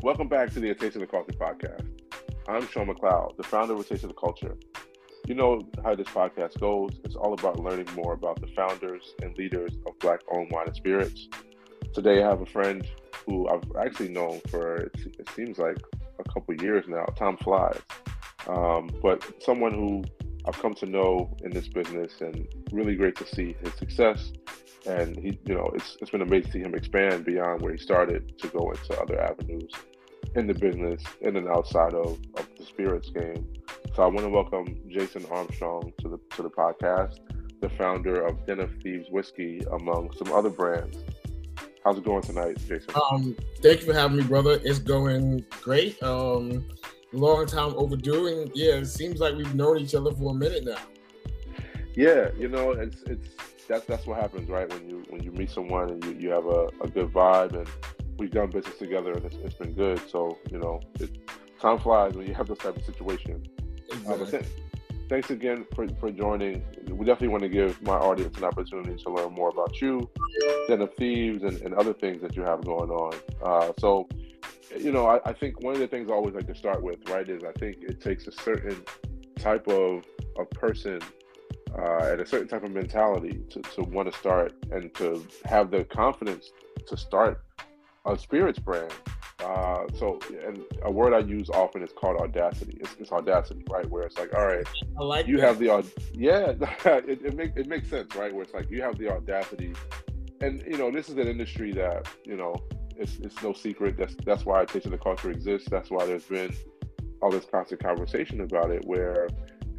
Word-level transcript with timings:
Welcome 0.00 0.28
back 0.28 0.52
to 0.52 0.60
the 0.60 0.70
A 0.70 0.74
Taste 0.76 0.94
of 0.94 1.00
the 1.00 1.08
Culture 1.08 1.32
podcast. 1.32 1.84
I'm 2.46 2.68
Sean 2.68 2.86
McLeod, 2.86 3.36
the 3.36 3.42
founder 3.42 3.74
of 3.74 3.80
A 3.80 3.82
Taste 3.84 4.04
of 4.04 4.10
the 4.10 4.14
Culture. 4.14 4.56
You 5.26 5.34
know 5.34 5.60
how 5.82 5.96
this 5.96 6.06
podcast 6.06 6.60
goes. 6.60 7.00
It's 7.02 7.16
all 7.16 7.32
about 7.32 7.58
learning 7.58 7.88
more 7.96 8.12
about 8.12 8.40
the 8.40 8.46
founders 8.54 9.02
and 9.22 9.36
leaders 9.36 9.72
of 9.88 9.98
Black 9.98 10.20
owned 10.30 10.52
wine 10.52 10.68
and 10.68 10.76
spirits. 10.76 11.26
Today, 11.92 12.22
I 12.22 12.28
have 12.28 12.40
a 12.40 12.46
friend 12.46 12.86
who 13.26 13.48
I've 13.48 13.64
actually 13.84 14.10
known 14.10 14.40
for, 14.48 14.76
it 14.76 15.28
seems 15.34 15.58
like 15.58 15.78
a 16.20 16.32
couple 16.32 16.54
years 16.54 16.84
now, 16.86 17.04
Tom 17.16 17.36
Flies. 17.36 17.80
Um, 18.46 18.90
but 19.02 19.42
someone 19.42 19.74
who 19.74 20.04
I've 20.46 20.58
come 20.62 20.74
to 20.74 20.86
know 20.86 21.36
in 21.42 21.50
this 21.50 21.66
business 21.66 22.20
and 22.20 22.46
really 22.70 22.94
great 22.94 23.16
to 23.16 23.26
see 23.26 23.56
his 23.64 23.74
success. 23.74 24.32
And 24.88 25.16
he, 25.18 25.38
you 25.44 25.54
know, 25.54 25.70
it's, 25.74 25.98
it's 26.00 26.10
been 26.10 26.22
amazing 26.22 26.46
to 26.46 26.52
see 26.52 26.58
him 26.60 26.74
expand 26.74 27.26
beyond 27.26 27.60
where 27.60 27.72
he 27.72 27.78
started 27.78 28.38
to 28.38 28.48
go 28.48 28.70
into 28.70 28.98
other 28.98 29.20
avenues 29.20 29.70
in 30.34 30.46
the 30.46 30.54
business 30.54 31.02
in 31.20 31.36
and 31.36 31.46
outside 31.48 31.92
of, 31.92 32.18
of 32.36 32.48
the 32.56 32.64
spirits 32.64 33.10
game. 33.10 33.46
So 33.94 34.02
I 34.02 34.06
want 34.06 34.20
to 34.20 34.30
welcome 34.30 34.80
Jason 34.88 35.26
Armstrong 35.30 35.92
to 36.00 36.08
the 36.08 36.18
to 36.36 36.42
the 36.42 36.50
podcast, 36.50 37.18
the 37.60 37.68
founder 37.70 38.24
of 38.24 38.46
Den 38.46 38.60
of 38.60 38.70
Thieves 38.82 39.08
Whiskey, 39.10 39.60
among 39.72 40.12
some 40.12 40.32
other 40.32 40.50
brands. 40.50 40.96
How's 41.84 41.98
it 41.98 42.04
going 42.04 42.22
tonight, 42.22 42.56
Jason? 42.66 42.90
Um, 43.10 43.36
thank 43.60 43.80
you 43.80 43.86
for 43.86 43.94
having 43.94 44.16
me, 44.16 44.22
brother. 44.22 44.58
It's 44.64 44.78
going 44.78 45.44
great. 45.62 46.02
Um, 46.02 46.66
long 47.12 47.46
time 47.46 47.74
overdue, 47.76 48.26
and 48.26 48.50
yeah, 48.54 48.74
it 48.74 48.86
seems 48.86 49.20
like 49.20 49.34
we've 49.34 49.54
known 49.54 49.78
each 49.78 49.94
other 49.94 50.12
for 50.12 50.32
a 50.32 50.34
minute 50.34 50.64
now. 50.64 50.78
Yeah, 51.94 52.30
you 52.38 52.48
know, 52.48 52.72
it's 52.72 53.02
it's 53.02 53.30
that's 53.68 53.84
that's 53.86 54.06
what 54.06 54.20
happens, 54.20 54.48
right? 54.48 54.68
When 54.72 54.88
you 54.88 55.04
when 55.08 55.22
you 55.22 55.30
meet 55.32 55.50
someone 55.50 55.90
and 55.90 56.04
you, 56.04 56.12
you 56.12 56.28
have 56.30 56.46
a, 56.46 56.68
a 56.80 56.88
good 56.88 57.12
vibe, 57.12 57.54
and 57.54 57.68
we've 58.18 58.30
done 58.30 58.50
business 58.50 58.78
together, 58.78 59.12
and 59.12 59.24
it's, 59.24 59.36
it's 59.36 59.54
been 59.54 59.74
good. 59.74 60.00
So 60.08 60.38
you 60.50 60.58
know, 60.58 60.80
it, 60.98 61.10
time 61.60 61.78
flies 61.78 62.14
when 62.14 62.26
you 62.26 62.34
have 62.34 62.48
this 62.48 62.58
type 62.58 62.76
of 62.76 62.84
situation. 62.84 63.46
Exactly. 63.90 64.38
Uh, 64.38 64.42
thanks 65.08 65.30
again 65.30 65.66
for, 65.74 65.88
for 66.00 66.10
joining. 66.10 66.62
We 66.88 67.06
definitely 67.06 67.28
want 67.28 67.42
to 67.42 67.48
give 67.48 67.80
my 67.82 67.96
audience 67.96 68.36
an 68.36 68.44
opportunity 68.44 69.02
to 69.02 69.10
learn 69.10 69.32
more 69.32 69.48
about 69.48 69.80
you, 69.80 70.10
Den 70.68 70.82
of 70.82 70.94
Thieves, 70.94 71.42
and, 71.42 71.60
and 71.62 71.74
other 71.74 71.94
things 71.94 72.20
that 72.22 72.36
you 72.36 72.42
have 72.42 72.64
going 72.64 72.90
on. 72.90 73.14
Uh, 73.42 73.72
so 73.78 74.08
you 74.76 74.92
know, 74.92 75.06
I, 75.06 75.20
I, 75.24 75.32
think 75.32 75.62
one 75.62 75.74
of 75.74 75.80
the 75.80 75.86
things 75.86 76.10
I 76.10 76.12
always 76.12 76.34
like 76.34 76.46
to 76.46 76.54
start 76.54 76.82
with, 76.82 76.98
right, 77.08 77.26
is 77.28 77.42
I 77.42 77.52
think 77.52 77.78
it 77.80 78.02
takes 78.02 78.26
a 78.26 78.32
certain 78.32 78.82
type 79.36 79.66
of 79.66 80.04
a 80.38 80.44
person 80.44 81.00
uh, 81.76 82.12
and 82.12 82.20
a 82.20 82.26
certain 82.26 82.48
type 82.48 82.64
of 82.64 82.70
mentality 82.70 83.40
to, 83.50 83.60
to 83.62 83.82
want 83.82 84.10
to 84.10 84.18
start 84.18 84.52
and 84.70 84.94
to 84.94 85.26
have 85.44 85.70
the 85.70 85.84
confidence 85.84 86.50
to 86.86 86.96
start 86.96 87.42
a 88.06 88.18
spirits 88.18 88.58
brand. 88.58 88.92
Uh, 89.40 89.86
so, 89.96 90.18
and 90.44 90.64
a 90.82 90.90
word 90.90 91.14
I 91.14 91.20
use 91.20 91.48
often 91.50 91.82
is 91.82 91.90
called 91.92 92.20
audacity. 92.20 92.78
It's, 92.80 92.96
it's 92.98 93.12
audacity, 93.12 93.64
right? 93.70 93.88
Where 93.88 94.02
it's 94.02 94.18
like, 94.18 94.34
all 94.34 94.46
right, 94.46 94.66
like 94.98 95.28
you 95.28 95.36
that. 95.36 95.46
have 95.46 95.58
the 95.58 95.68
aud- 95.68 95.90
yeah, 96.12 96.54
it, 96.84 97.24
it 97.24 97.36
makes 97.36 97.56
it 97.56 97.68
makes 97.68 97.88
sense, 97.88 98.16
right? 98.16 98.32
Where 98.32 98.42
it's 98.42 98.52
like 98.52 98.68
you 98.68 98.82
have 98.82 98.98
the 98.98 99.12
audacity, 99.12 99.74
and 100.40 100.62
you 100.66 100.76
know, 100.76 100.90
this 100.90 101.08
is 101.08 101.16
an 101.18 101.28
industry 101.28 101.72
that 101.72 102.08
you 102.24 102.36
know 102.36 102.56
it's, 102.96 103.16
it's 103.18 103.40
no 103.42 103.52
secret. 103.52 103.96
That's 103.96 104.16
that's 104.24 104.44
why 104.44 104.64
Taste 104.64 104.86
of 104.86 104.92
the 104.92 104.98
Culture 104.98 105.30
exists. 105.30 105.68
That's 105.70 105.88
why 105.90 106.04
there's 106.04 106.24
been 106.24 106.52
all 107.22 107.30
this 107.30 107.44
constant 107.44 107.80
conversation 107.80 108.40
about 108.40 108.72
it. 108.72 108.84
Where 108.86 109.28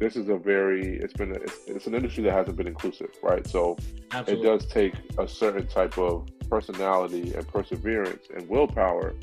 this 0.00 0.16
is 0.16 0.30
a 0.30 0.36
very 0.36 0.96
it's 0.96 1.12
been 1.12 1.30
a, 1.30 1.34
it's, 1.34 1.58
it's 1.66 1.86
an 1.86 1.94
industry 1.94 2.24
that 2.24 2.32
hasn't 2.32 2.56
been 2.56 2.66
inclusive, 2.66 3.10
right? 3.22 3.46
So 3.46 3.76
Absolutely. 4.10 4.48
it 4.48 4.50
does 4.50 4.66
take 4.66 4.94
a 5.18 5.28
certain 5.28 5.66
type 5.68 5.98
of 5.98 6.26
personality 6.48 7.34
and 7.34 7.46
perseverance 7.46 8.24
and 8.34 8.48
willpower 8.48 9.14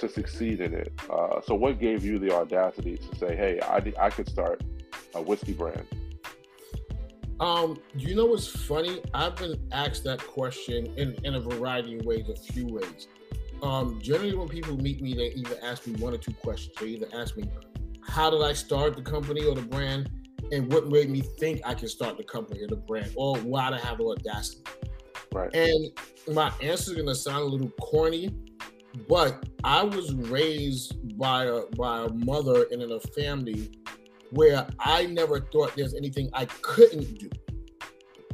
to 0.00 0.08
succeed 0.08 0.60
in 0.62 0.72
it. 0.72 0.90
Uh, 1.08 1.42
so 1.42 1.54
what 1.54 1.78
gave 1.78 2.02
you 2.02 2.18
the 2.18 2.34
audacity 2.34 2.96
to 2.96 3.16
say, 3.16 3.36
"Hey, 3.36 3.60
I 3.60 3.92
I 4.00 4.08
could 4.08 4.28
start 4.28 4.62
a 5.14 5.20
whiskey 5.20 5.52
brand"? 5.52 5.86
Um, 7.38 7.78
you 7.94 8.14
know 8.14 8.26
what's 8.26 8.46
funny? 8.46 9.02
I've 9.12 9.36
been 9.36 9.60
asked 9.72 10.04
that 10.04 10.20
question 10.20 10.86
in, 10.96 11.14
in 11.24 11.34
a 11.34 11.40
variety 11.40 11.98
of 11.98 12.06
ways, 12.06 12.28
a 12.28 12.36
few 12.36 12.66
ways. 12.66 13.08
Um, 13.62 14.00
generally, 14.00 14.34
when 14.34 14.48
people 14.48 14.76
meet 14.76 15.02
me, 15.02 15.12
they 15.14 15.32
either 15.32 15.56
ask 15.62 15.86
me 15.86 16.00
one 16.00 16.14
or 16.14 16.18
two 16.18 16.32
questions. 16.34 16.74
They 16.80 16.86
either 16.86 17.08
ask 17.12 17.36
me, 17.36 17.44
"How 18.00 18.30
did 18.30 18.42
I 18.42 18.54
start 18.54 18.96
the 18.96 19.02
company 19.02 19.44
or 19.44 19.54
the 19.54 19.62
brand?" 19.62 20.08
And 20.52 20.70
what 20.70 20.88
made 20.88 21.10
me 21.10 21.20
think 21.20 21.62
I 21.64 21.74
can 21.74 21.88
start 21.88 22.18
the 22.18 22.24
company 22.24 22.62
or 22.62 22.68
the 22.68 22.76
brand, 22.76 23.10
or 23.16 23.36
why 23.38 23.70
I 23.70 23.78
have 23.78 23.98
the 23.98 24.04
audacity. 24.04 24.62
Right. 25.32 25.52
And 25.54 25.90
my 26.32 26.52
answer 26.60 26.92
is 26.92 26.98
gonna 26.98 27.14
sound 27.14 27.42
a 27.42 27.46
little 27.46 27.70
corny, 27.80 28.30
but 29.08 29.48
I 29.64 29.82
was 29.82 30.14
raised 30.14 31.18
by 31.18 31.46
a 31.46 31.62
by 31.76 32.04
a 32.04 32.08
mother 32.10 32.66
and 32.70 32.82
in 32.82 32.92
a 32.92 33.00
family 33.00 33.72
where 34.30 34.66
I 34.78 35.06
never 35.06 35.40
thought 35.40 35.74
there's 35.74 35.94
anything 35.94 36.28
I 36.34 36.44
couldn't 36.44 37.18
do. 37.18 37.30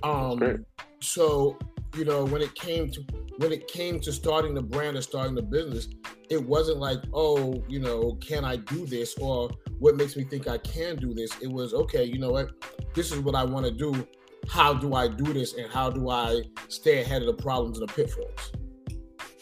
Um, 0.03 0.65
so 1.01 1.57
you 1.97 2.05
know 2.05 2.25
when 2.25 2.43
it 2.43 2.55
came 2.57 2.91
to 2.91 3.05
when 3.39 3.53
it 3.53 3.69
came 3.69 4.01
to 4.01 4.13
starting 4.13 4.55
the 4.55 4.63
brand 4.63 4.97
and 4.97 5.05
starting 5.05 5.37
the 5.37 5.43
business, 5.43 5.89
it 6.29 6.45
wasn't 6.45 6.79
like, 6.79 6.99
oh, 7.15 7.63
you 7.69 7.79
know, 7.79 8.19
can 8.21 8.45
I 8.45 8.57
do 8.57 8.85
this 8.85 9.17
or 9.19 9.51
what 9.79 9.97
makes 9.97 10.17
me 10.17 10.25
think 10.25 10.49
I 10.49 10.59
can 10.59 10.97
do 10.97 11.15
this? 11.15 11.31
It 11.41 11.51
was 11.51 11.75
okay, 11.75 12.05
you 12.05 12.19
know 12.19 12.31
what? 12.31 12.51
This 12.95 13.13
is 13.13 13.21
what 13.21 13.35
I 13.35 13.45
want 13.45 13.67
to 13.67 13.73
do. 13.73 14.07
How 14.49 14.73
do 14.73 14.95
I 14.95 15.09
do 15.09 15.33
this 15.33 15.55
and 15.55 15.71
how 15.71 15.91
do 15.91 16.11
I 16.11 16.43
stay 16.69 17.03
ahead 17.03 17.23
of 17.23 17.37
the 17.37 17.43
problems 17.43 17.79
and 17.79 17.89
the 17.89 17.93
pitfalls? 17.93 18.53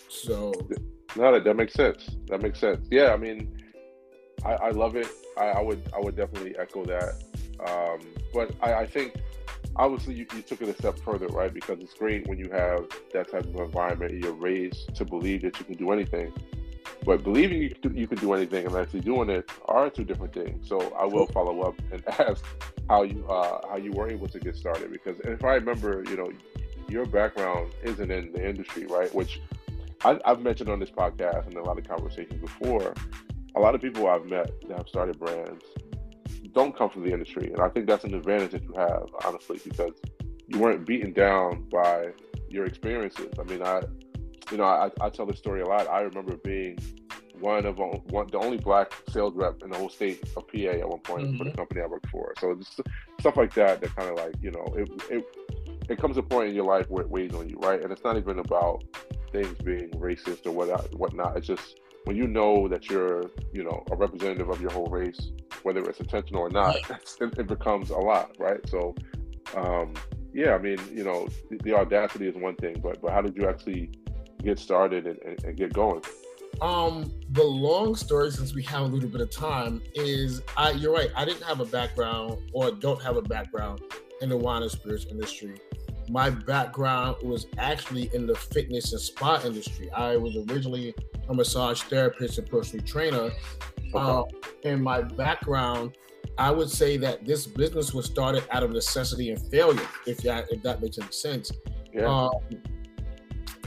So 0.09 0.53
no, 1.17 1.33
that, 1.33 1.45
that 1.45 1.57
makes 1.57 1.73
sense. 1.73 2.11
That 2.27 2.43
makes 2.43 2.59
sense. 2.59 2.87
Yeah, 2.91 3.13
I 3.13 3.17
mean, 3.17 3.57
I, 4.45 4.53
I 4.55 4.71
love 4.71 4.97
it. 4.97 5.09
I, 5.39 5.47
I, 5.47 5.63
would 5.63 5.83
I 5.95 6.01
would 6.01 6.17
definitely 6.17 6.57
echo 6.59 6.85
that. 6.85 7.23
Um, 7.67 8.01
but 8.35 8.53
I, 8.61 8.75
I 8.75 8.87
think 8.87 9.17
obviously 9.77 10.15
you, 10.15 10.27
you, 10.35 10.43
took 10.43 10.61
it 10.61 10.69
a 10.69 10.75
step 10.75 10.99
further, 10.99 11.27
right? 11.29 11.53
Because 11.53 11.79
it's 11.81 11.95
great 11.95 12.27
when 12.29 12.39
you 12.39 12.51
have 12.51 12.87
that 13.13 13.31
type 13.31 13.45
of 13.45 13.57
environment. 13.57 14.13
You're 14.23 14.33
raised 14.33 14.95
to 14.97 15.05
believe 15.05 15.43
that 15.43 15.59
you 15.59 15.65
can 15.65 15.77
do 15.77 15.91
anything, 15.93 16.33
but 17.07 17.23
believing 17.23 17.63
you 17.63 17.71
can, 17.71 17.97
you 17.97 18.09
can 18.09 18.19
do 18.19 18.33
anything 18.35 18.67
and 18.67 18.75
actually 18.75 19.01
doing 19.01 19.31
it 19.31 19.49
are 19.67 19.89
two 19.89 20.03
different 20.03 20.35
things. 20.35 20.69
So 20.69 20.93
I 20.99 21.05
will 21.05 21.27
follow 21.29 21.63
up 21.63 21.77
and 21.93 22.07
ask 22.21 22.45
how 22.89 23.05
you 23.05 23.25
uh, 23.29 23.61
how 23.69 23.77
you 23.77 23.93
were 23.93 24.11
able 24.11 24.27
to 24.27 24.41
get 24.41 24.57
started. 24.57 24.93
Because 24.93 25.19
if 25.21 25.45
I 25.45 25.55
remember, 25.55 26.05
you 26.09 26.17
know, 26.17 26.31
your 26.89 27.07
background 27.07 27.73
isn't 27.85 28.11
in 28.11 28.33
the 28.33 28.47
industry, 28.47 28.87
right? 28.87 29.15
Which 29.15 29.41
I, 30.05 30.19
I've 30.25 30.41
mentioned 30.41 30.69
on 30.69 30.81
this 30.81 30.91
podcast 30.91 31.47
and 31.47 31.55
a 31.55 31.63
lot 31.63 31.79
of 31.79 31.87
conversations 31.87 32.41
before. 32.41 32.93
A 33.55 33.61
lot 33.61 33.75
of 33.75 33.81
people 33.81 34.09
I've 34.09 34.27
met 34.27 34.51
that 34.69 34.77
have 34.77 34.89
started 34.89 35.19
brands 35.19 35.65
don't 36.53 36.77
come 36.77 36.91
from 36.91 37.05
the 37.05 37.13
industry. 37.13 37.53
And 37.53 37.61
I 37.61 37.69
think 37.69 37.87
that's 37.87 38.05
an 38.05 38.15
advantage 38.15 38.51
that 38.51 38.65
you 38.65 38.75
have, 38.77 39.09
honestly, 39.25 39.61
because 39.63 39.93
you 40.49 40.59
weren't 40.59 40.85
beaten 40.85 41.13
down 41.13 41.69
by 41.71 42.09
your 42.49 42.65
experiences. 42.65 43.33
I 43.39 43.45
mean, 43.45 43.63
I, 43.63 43.83
you 44.51 44.59
know, 44.59 44.65
I, 44.65 44.91
I 45.01 45.11
tell 45.11 45.27
this 45.27 45.39
story 45.39 45.63
a 45.63 45.67
lot. 45.67 45.89
I 45.89 46.01
remember 46.01 46.37
being 46.37 46.79
one 47.41 47.67
of 47.67 47.79
one, 47.79 48.29
the 48.31 48.39
only 48.39 48.59
black 48.59 48.93
sales 49.11 49.35
rep 49.35 49.63
in 49.63 49.71
the 49.71 49.77
whole 49.77 49.89
state 49.89 50.23
of 50.37 50.47
PA 50.49 50.59
at 50.59 50.89
one 50.89 51.01
point 51.01 51.25
mm-hmm. 51.25 51.37
for 51.37 51.45
the 51.45 51.51
mm-hmm. 51.51 51.59
company 51.59 51.81
I 51.83 51.87
worked 51.87 52.09
for. 52.09 52.33
So 52.41 52.55
just 52.55 52.81
stuff 53.21 53.37
like 53.37 53.55
that, 53.55 53.81
that 53.81 53.95
kind 53.95 54.11
of 54.11 54.17
like, 54.17 54.35
you 54.41 54.51
know, 54.51 54.67
it, 54.77 54.91
it, 55.11 55.25
it 55.89 55.99
comes 55.99 56.17
a 56.17 56.23
point 56.23 56.49
in 56.49 56.55
your 56.55 56.65
life 56.65 56.89
where 56.89 57.03
it 57.03 57.11
weighs 57.11 57.35
on 57.35 57.49
you, 57.49 57.59
right? 57.59 57.83
And 57.83 57.93
it's 57.93 58.05
not 58.05 58.17
even 58.17 58.39
about 58.39 58.85
things 59.33 59.57
being 59.59 59.91
racist 59.91 60.47
or 60.47 60.53
what 60.53 60.95
whatnot. 60.95 61.37
It's 61.37 61.47
just 61.47 61.79
when 62.05 62.17
you 62.17 62.27
know 62.27 62.69
that 62.69 62.89
you're, 62.89 63.31
you 63.53 63.65
know, 63.65 63.85
a 63.91 63.97
representative 63.97 64.49
of 64.49 64.61
your 64.61 64.71
whole 64.71 64.87
race, 64.87 65.33
whether 65.63 65.83
it's 65.83 66.01
intentional 66.01 66.43
or 66.43 66.51
not, 66.51 66.77
it, 67.21 67.39
it 67.39 67.47
becomes 67.47 67.91
a 67.91 67.97
lot, 67.97 68.37
right? 68.39 68.61
So, 68.69 68.95
um, 69.57 69.95
yeah, 70.33 70.55
I 70.55 70.59
mean, 70.59 70.79
you 70.93 71.05
know, 71.05 71.29
the, 71.51 71.59
the, 71.59 71.75
audacity 71.75 72.29
is 72.29 72.37
one 72.37 72.57
thing, 72.57 72.81
but 72.83 73.01
but 73.01 73.13
how 73.13 73.23
did 73.23 73.37
you 73.37 73.49
actually 73.49 73.91
get 74.43 74.59
started 74.59 75.07
and, 75.07 75.45
and, 75.45 75.57
get 75.57 75.73
going? 75.73 76.03
Um, 76.61 77.13
the 77.31 77.45
long 77.45 77.95
story, 77.95 78.31
since 78.31 78.55
we 78.55 78.63
have 78.65 78.83
a 78.83 78.87
little 78.87 79.09
bit 79.09 79.21
of 79.21 79.31
time, 79.31 79.83
is 79.95 80.43
I 80.57 80.71
you're 80.71 80.93
right. 80.93 81.11
I 81.15 81.25
didn't 81.25 81.43
have 81.43 81.61
a 81.61 81.67
background 81.67 82.39
or 82.53 82.71
don't 82.71 83.03
have 83.03 83.17
a 83.17 83.23
background 83.23 83.83
in 84.23 84.31
the 84.31 84.37
wine 84.37 84.63
and 84.63 84.71
spirits 84.71 85.07
industry 85.11 85.61
my 86.09 86.31
background 86.31 87.17
was 87.23 87.47
actually 87.59 88.11
in 88.15 88.27
the 88.27 88.35
fitness 88.35 88.93
and 88.93 89.01
spa 89.01 89.41
industry. 89.45 89.91
I 89.91 90.17
was 90.17 90.37
originally 90.37 90.95
a 91.29 91.35
massage 91.35 91.83
therapist 91.83 92.39
and 92.39 92.49
personal 92.49 92.85
trainer. 92.85 93.31
Uh, 93.95 94.25
in 94.63 94.83
my 94.83 95.03
background, 95.03 95.97
I 96.39 96.51
would 96.51 96.69
say 96.69 96.97
that 96.99 97.25
this 97.25 97.47
business 97.47 97.95
was 97.95 98.07
started 98.07 98.45
out 98.51 98.63
of 98.63 98.73
necessity 98.73 99.31
and 99.31 99.41
failure, 99.51 99.89
if 100.07 100.19
that 100.19 100.47
if 100.51 100.63
that 100.63 100.83
makes 100.83 100.99
any 100.99 101.11
sense. 101.11 101.51
Yeah. 101.93 102.07
Um, 102.07 102.31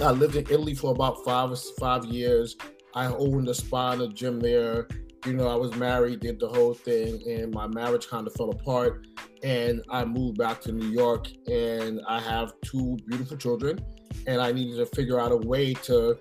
I 0.02 0.12
lived 0.12 0.36
in 0.36 0.46
Italy 0.50 0.76
for 0.76 0.92
about 0.92 1.24
five 1.26 1.58
five 1.78 2.06
years. 2.06 2.56
I 2.96 3.08
owned 3.08 3.48
a 3.50 3.54
spa 3.54 3.92
and 3.92 4.02
a 4.02 4.08
gym 4.08 4.40
there. 4.40 4.88
You 5.26 5.34
know, 5.34 5.48
I 5.48 5.56
was 5.56 5.76
married, 5.76 6.22
did 6.22 6.40
the 6.40 6.48
whole 6.48 6.74
thing, 6.74 7.22
and 7.28 7.54
my 7.54 7.68
marriage 7.68 8.08
kind 8.08 8.26
of 8.26 8.34
fell 8.34 8.52
apart 8.52 9.06
and 9.44 9.82
I 9.90 10.06
moved 10.06 10.38
back 10.38 10.62
to 10.62 10.72
New 10.72 10.88
York 10.88 11.28
and 11.48 12.02
I 12.08 12.20
have 12.22 12.54
two 12.62 12.98
beautiful 13.06 13.38
children 13.38 13.80
and 14.28 14.42
I 14.42 14.52
needed 14.52 14.78
to 14.78 14.86
figure 14.86 15.20
out 15.20 15.32
a 15.32 15.38
way 15.38 15.74
to 15.74 16.18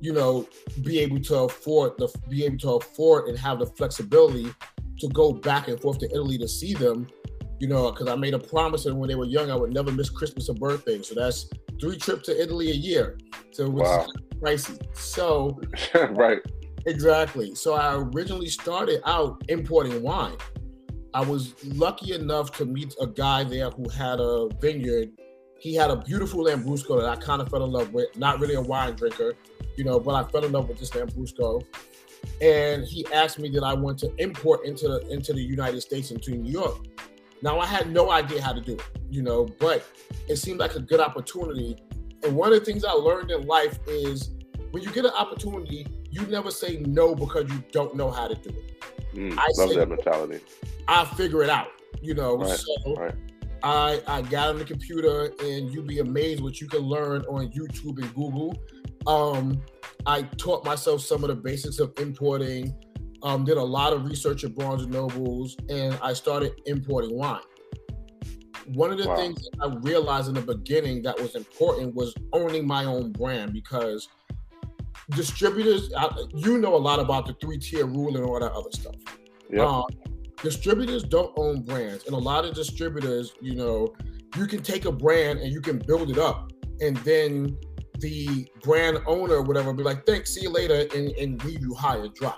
you 0.00 0.12
know, 0.12 0.48
be 0.82 0.98
able 0.98 1.20
to 1.20 1.40
afford 1.40 1.98
the 1.98 2.08
be 2.28 2.44
able 2.44 2.58
to 2.58 2.70
afford 2.72 3.28
and 3.28 3.38
have 3.38 3.58
the 3.58 3.66
flexibility 3.66 4.52
to 4.98 5.08
go 5.08 5.32
back 5.32 5.68
and 5.68 5.80
forth 5.80 5.98
to 5.98 6.06
Italy 6.06 6.38
to 6.38 6.48
see 6.48 6.74
them. 6.74 7.06
You 7.60 7.68
know, 7.68 7.92
because 7.92 8.08
I 8.08 8.16
made 8.16 8.34
a 8.34 8.38
promise 8.38 8.86
and 8.86 8.98
when 8.98 9.08
they 9.08 9.14
were 9.14 9.26
young, 9.26 9.50
I 9.50 9.54
would 9.54 9.72
never 9.72 9.92
miss 9.92 10.10
Christmas 10.10 10.48
or 10.48 10.54
birthday. 10.54 11.02
So 11.02 11.14
that's 11.14 11.48
three 11.80 11.98
trips 11.98 12.26
to 12.26 12.42
Italy 12.42 12.70
a 12.70 12.74
year. 12.74 13.18
So 13.52 13.64
it 13.64 13.72
was 13.72 13.88
wow. 13.88 14.06
pricey. 14.40 14.80
So 14.96 15.60
right. 16.10 16.40
Exactly. 16.86 17.54
So 17.54 17.74
I 17.74 17.96
originally 17.96 18.48
started 18.48 19.02
out 19.04 19.42
importing 19.48 20.02
wine. 20.02 20.36
I 21.12 21.22
was 21.22 21.54
lucky 21.64 22.14
enough 22.14 22.52
to 22.52 22.64
meet 22.64 22.94
a 23.00 23.06
guy 23.06 23.44
there 23.44 23.70
who 23.70 23.88
had 23.88 24.20
a 24.20 24.48
vineyard. 24.60 25.10
He 25.58 25.74
had 25.74 25.90
a 25.90 25.96
beautiful 25.96 26.44
Lambrusco 26.44 27.00
that 27.00 27.08
I 27.08 27.16
kind 27.16 27.42
of 27.42 27.50
fell 27.50 27.64
in 27.64 27.70
love 27.70 27.92
with. 27.92 28.16
Not 28.16 28.40
really 28.40 28.54
a 28.54 28.60
wine 28.60 28.94
drinker, 28.94 29.34
you 29.76 29.84
know, 29.84 30.00
but 30.00 30.14
I 30.14 30.28
fell 30.30 30.44
in 30.44 30.52
love 30.52 30.68
with 30.68 30.78
this 30.78 30.90
Lambrusco. 30.90 31.62
And 32.40 32.84
he 32.84 33.06
asked 33.12 33.38
me 33.38 33.50
that 33.50 33.62
I 33.62 33.74
want 33.74 33.98
to 34.00 34.14
import 34.16 34.64
into 34.64 34.88
the 34.88 35.06
into 35.08 35.32
the 35.32 35.42
United 35.42 35.80
States 35.80 36.10
into 36.10 36.32
New 36.32 36.50
York. 36.50 36.78
Now 37.42 37.58
I 37.58 37.66
had 37.66 37.90
no 37.90 38.10
idea 38.10 38.42
how 38.42 38.52
to 38.52 38.60
do 38.60 38.74
it, 38.74 38.82
you 39.10 39.22
know, 39.22 39.46
but 39.58 39.84
it 40.28 40.36
seemed 40.36 40.60
like 40.60 40.74
a 40.74 40.80
good 40.80 41.00
opportunity. 41.00 41.76
And 42.22 42.36
one 42.36 42.52
of 42.52 42.58
the 42.58 42.64
things 42.64 42.84
I 42.84 42.92
learned 42.92 43.30
in 43.30 43.46
life 43.46 43.78
is 43.86 44.30
when 44.70 44.82
you 44.82 44.90
get 44.90 45.04
an 45.04 45.12
opportunity, 45.12 45.86
you 46.10 46.22
never 46.26 46.50
say 46.50 46.76
no 46.86 47.14
because 47.14 47.50
you 47.50 47.62
don't 47.72 47.94
know 47.94 48.10
how 48.10 48.28
to 48.28 48.34
do 48.34 48.50
it. 48.50 48.70
Mm, 49.14 49.38
I 49.38 49.46
love 49.56 49.74
that 49.74 49.88
mentality. 49.88 50.40
I 50.86 51.04
figure 51.04 51.42
it 51.42 51.50
out, 51.50 51.68
you 52.00 52.14
know. 52.14 52.36
Right, 52.36 52.58
so 52.58 52.94
right. 52.94 53.14
I 53.62 54.00
I 54.06 54.22
got 54.22 54.50
on 54.50 54.58
the 54.58 54.64
computer 54.64 55.32
and 55.42 55.72
you'd 55.72 55.86
be 55.86 55.98
amazed 55.98 56.42
what 56.42 56.60
you 56.60 56.68
can 56.68 56.80
learn 56.80 57.22
on 57.22 57.50
YouTube 57.50 57.98
and 57.98 58.14
Google. 58.14 58.56
Um, 59.06 59.62
I 60.06 60.22
taught 60.22 60.64
myself 60.64 61.00
some 61.00 61.24
of 61.24 61.28
the 61.28 61.34
basics 61.34 61.78
of 61.78 61.92
importing. 61.98 62.74
Um, 63.22 63.44
did 63.44 63.58
a 63.58 63.62
lot 63.62 63.92
of 63.92 64.04
research 64.04 64.44
at 64.44 64.54
Barnes 64.54 64.82
and 64.82 64.92
Nobles, 64.92 65.56
and 65.68 65.98
I 66.02 66.12
started 66.12 66.60
importing 66.66 67.16
wine. 67.16 67.40
One 68.66 68.90
of 68.90 68.98
the 68.98 69.08
wow. 69.08 69.16
things 69.16 69.48
I 69.60 69.66
realized 69.80 70.28
in 70.28 70.34
the 70.34 70.42
beginning 70.42 71.02
that 71.02 71.20
was 71.20 71.34
important 71.34 71.94
was 71.94 72.14
owning 72.32 72.66
my 72.66 72.84
own 72.84 73.12
brand 73.12 73.52
because 73.52 74.08
distributors, 75.10 75.90
you 76.34 76.58
know 76.58 76.74
a 76.74 76.78
lot 76.78 77.00
about 77.00 77.26
the 77.26 77.34
three 77.40 77.58
tier 77.58 77.84
rule 77.84 78.16
and 78.16 78.24
all 78.24 78.38
that 78.38 78.52
other 78.52 78.70
stuff. 78.70 78.94
Yeah. 79.50 79.66
Um, 79.66 79.84
distributors 80.42 81.02
don't 81.02 81.32
own 81.36 81.62
brands, 81.62 82.06
and 82.06 82.14
a 82.14 82.18
lot 82.18 82.44
of 82.44 82.54
distributors, 82.54 83.34
you 83.40 83.54
know, 83.54 83.94
you 84.36 84.46
can 84.46 84.62
take 84.62 84.84
a 84.84 84.92
brand 84.92 85.40
and 85.40 85.52
you 85.52 85.60
can 85.60 85.78
build 85.78 86.10
it 86.10 86.18
up, 86.18 86.52
and 86.80 86.96
then 86.98 87.58
the 87.98 88.48
brand 88.62 88.98
owner, 89.06 89.42
whatever, 89.42 89.72
be 89.72 89.82
like, 89.82 90.06
"Thanks, 90.06 90.32
see 90.32 90.42
you 90.42 90.50
later," 90.50 90.86
and, 90.94 91.10
and 91.12 91.44
leave 91.44 91.60
you 91.60 91.74
high 91.74 91.96
and 91.96 92.14
dry. 92.14 92.34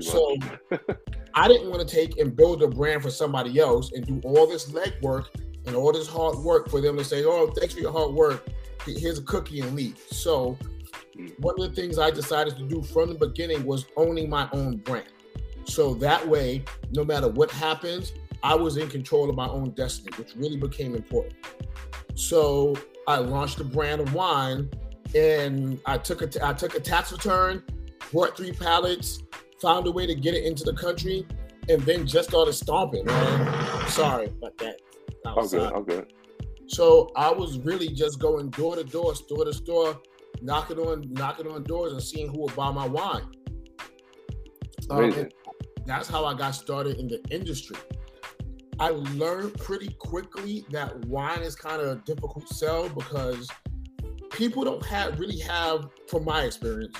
So 0.00 0.36
I 1.34 1.48
didn't 1.48 1.70
want 1.70 1.86
to 1.86 1.94
take 1.94 2.18
and 2.18 2.34
build 2.34 2.62
a 2.62 2.68
brand 2.68 3.02
for 3.02 3.10
somebody 3.10 3.58
else 3.58 3.92
and 3.92 4.06
do 4.06 4.20
all 4.24 4.46
this 4.46 4.70
legwork 4.70 5.26
and 5.66 5.76
all 5.76 5.92
this 5.92 6.08
hard 6.08 6.38
work 6.38 6.68
for 6.68 6.80
them 6.80 6.96
to 6.96 7.04
say, 7.04 7.24
"Oh, 7.24 7.52
thanks 7.56 7.74
for 7.74 7.80
your 7.80 7.92
hard 7.92 8.12
work. 8.12 8.46
Here's 8.86 9.18
a 9.18 9.22
cookie 9.22 9.60
and 9.60 9.74
leave." 9.74 9.98
So 10.10 10.56
mm. 11.16 11.38
one 11.40 11.54
of 11.60 11.68
the 11.68 11.80
things 11.80 11.98
I 11.98 12.10
decided 12.10 12.56
to 12.56 12.64
do 12.64 12.82
from 12.82 13.10
the 13.10 13.14
beginning 13.14 13.64
was 13.64 13.86
owning 13.96 14.28
my 14.28 14.48
own 14.52 14.78
brand. 14.78 15.08
So 15.64 15.94
that 15.94 16.26
way, 16.26 16.64
no 16.92 17.04
matter 17.04 17.28
what 17.28 17.50
happens, 17.50 18.12
I 18.42 18.54
was 18.54 18.76
in 18.76 18.88
control 18.88 19.28
of 19.28 19.36
my 19.36 19.48
own 19.48 19.70
destiny, 19.70 20.10
which 20.16 20.34
really 20.36 20.56
became 20.56 20.94
important. 20.94 21.34
So 22.14 22.74
I 23.06 23.18
launched 23.18 23.60
a 23.60 23.64
brand 23.64 24.00
of 24.00 24.14
wine, 24.14 24.70
and 25.14 25.80
I 25.86 25.98
took 25.98 26.22
a 26.22 26.46
I 26.46 26.52
took 26.52 26.74
a 26.74 26.80
tax 26.80 27.12
return, 27.12 27.62
bought 28.12 28.36
three 28.36 28.52
pallets, 28.52 29.22
found 29.60 29.86
a 29.86 29.90
way 29.90 30.06
to 30.06 30.14
get 30.14 30.34
it 30.34 30.44
into 30.44 30.64
the 30.64 30.74
country, 30.74 31.26
and 31.68 31.82
then 31.82 32.06
just 32.06 32.30
started 32.30 32.52
stomping. 32.52 33.04
Man, 33.04 33.88
sorry 33.88 34.26
about 34.26 34.56
that. 34.58 34.80
Good. 35.50 35.72
I'm 35.72 35.84
good. 35.84 36.12
So 36.66 37.10
I 37.16 37.30
was 37.30 37.58
really 37.58 37.88
just 37.88 38.18
going 38.18 38.50
door 38.50 38.76
to 38.76 38.84
door, 38.84 39.14
store 39.14 39.44
to 39.44 39.52
store, 39.52 40.00
knocking 40.42 40.78
on 40.78 41.12
knocking 41.12 41.46
on 41.46 41.64
doors 41.64 41.92
and 41.92 42.02
seeing 42.02 42.28
who 42.28 42.42
would 42.42 42.56
buy 42.56 42.70
my 42.70 42.86
wine. 42.86 43.30
Um, 44.90 45.28
that's 45.86 46.08
how 46.08 46.24
I 46.24 46.34
got 46.34 46.54
started 46.54 46.98
in 46.98 47.08
the 47.08 47.22
industry. 47.30 47.76
I 48.78 48.90
learned 48.90 49.58
pretty 49.58 49.88
quickly 49.98 50.64
that 50.70 51.04
wine 51.06 51.40
is 51.40 51.56
kind 51.56 51.82
of 51.82 51.88
a 51.88 51.96
difficult 52.02 52.48
sell 52.48 52.88
because 52.88 53.48
people 54.30 54.64
don't 54.64 54.84
have 54.86 55.18
really 55.18 55.38
have, 55.40 55.88
from 56.08 56.24
my 56.24 56.44
experience, 56.44 56.94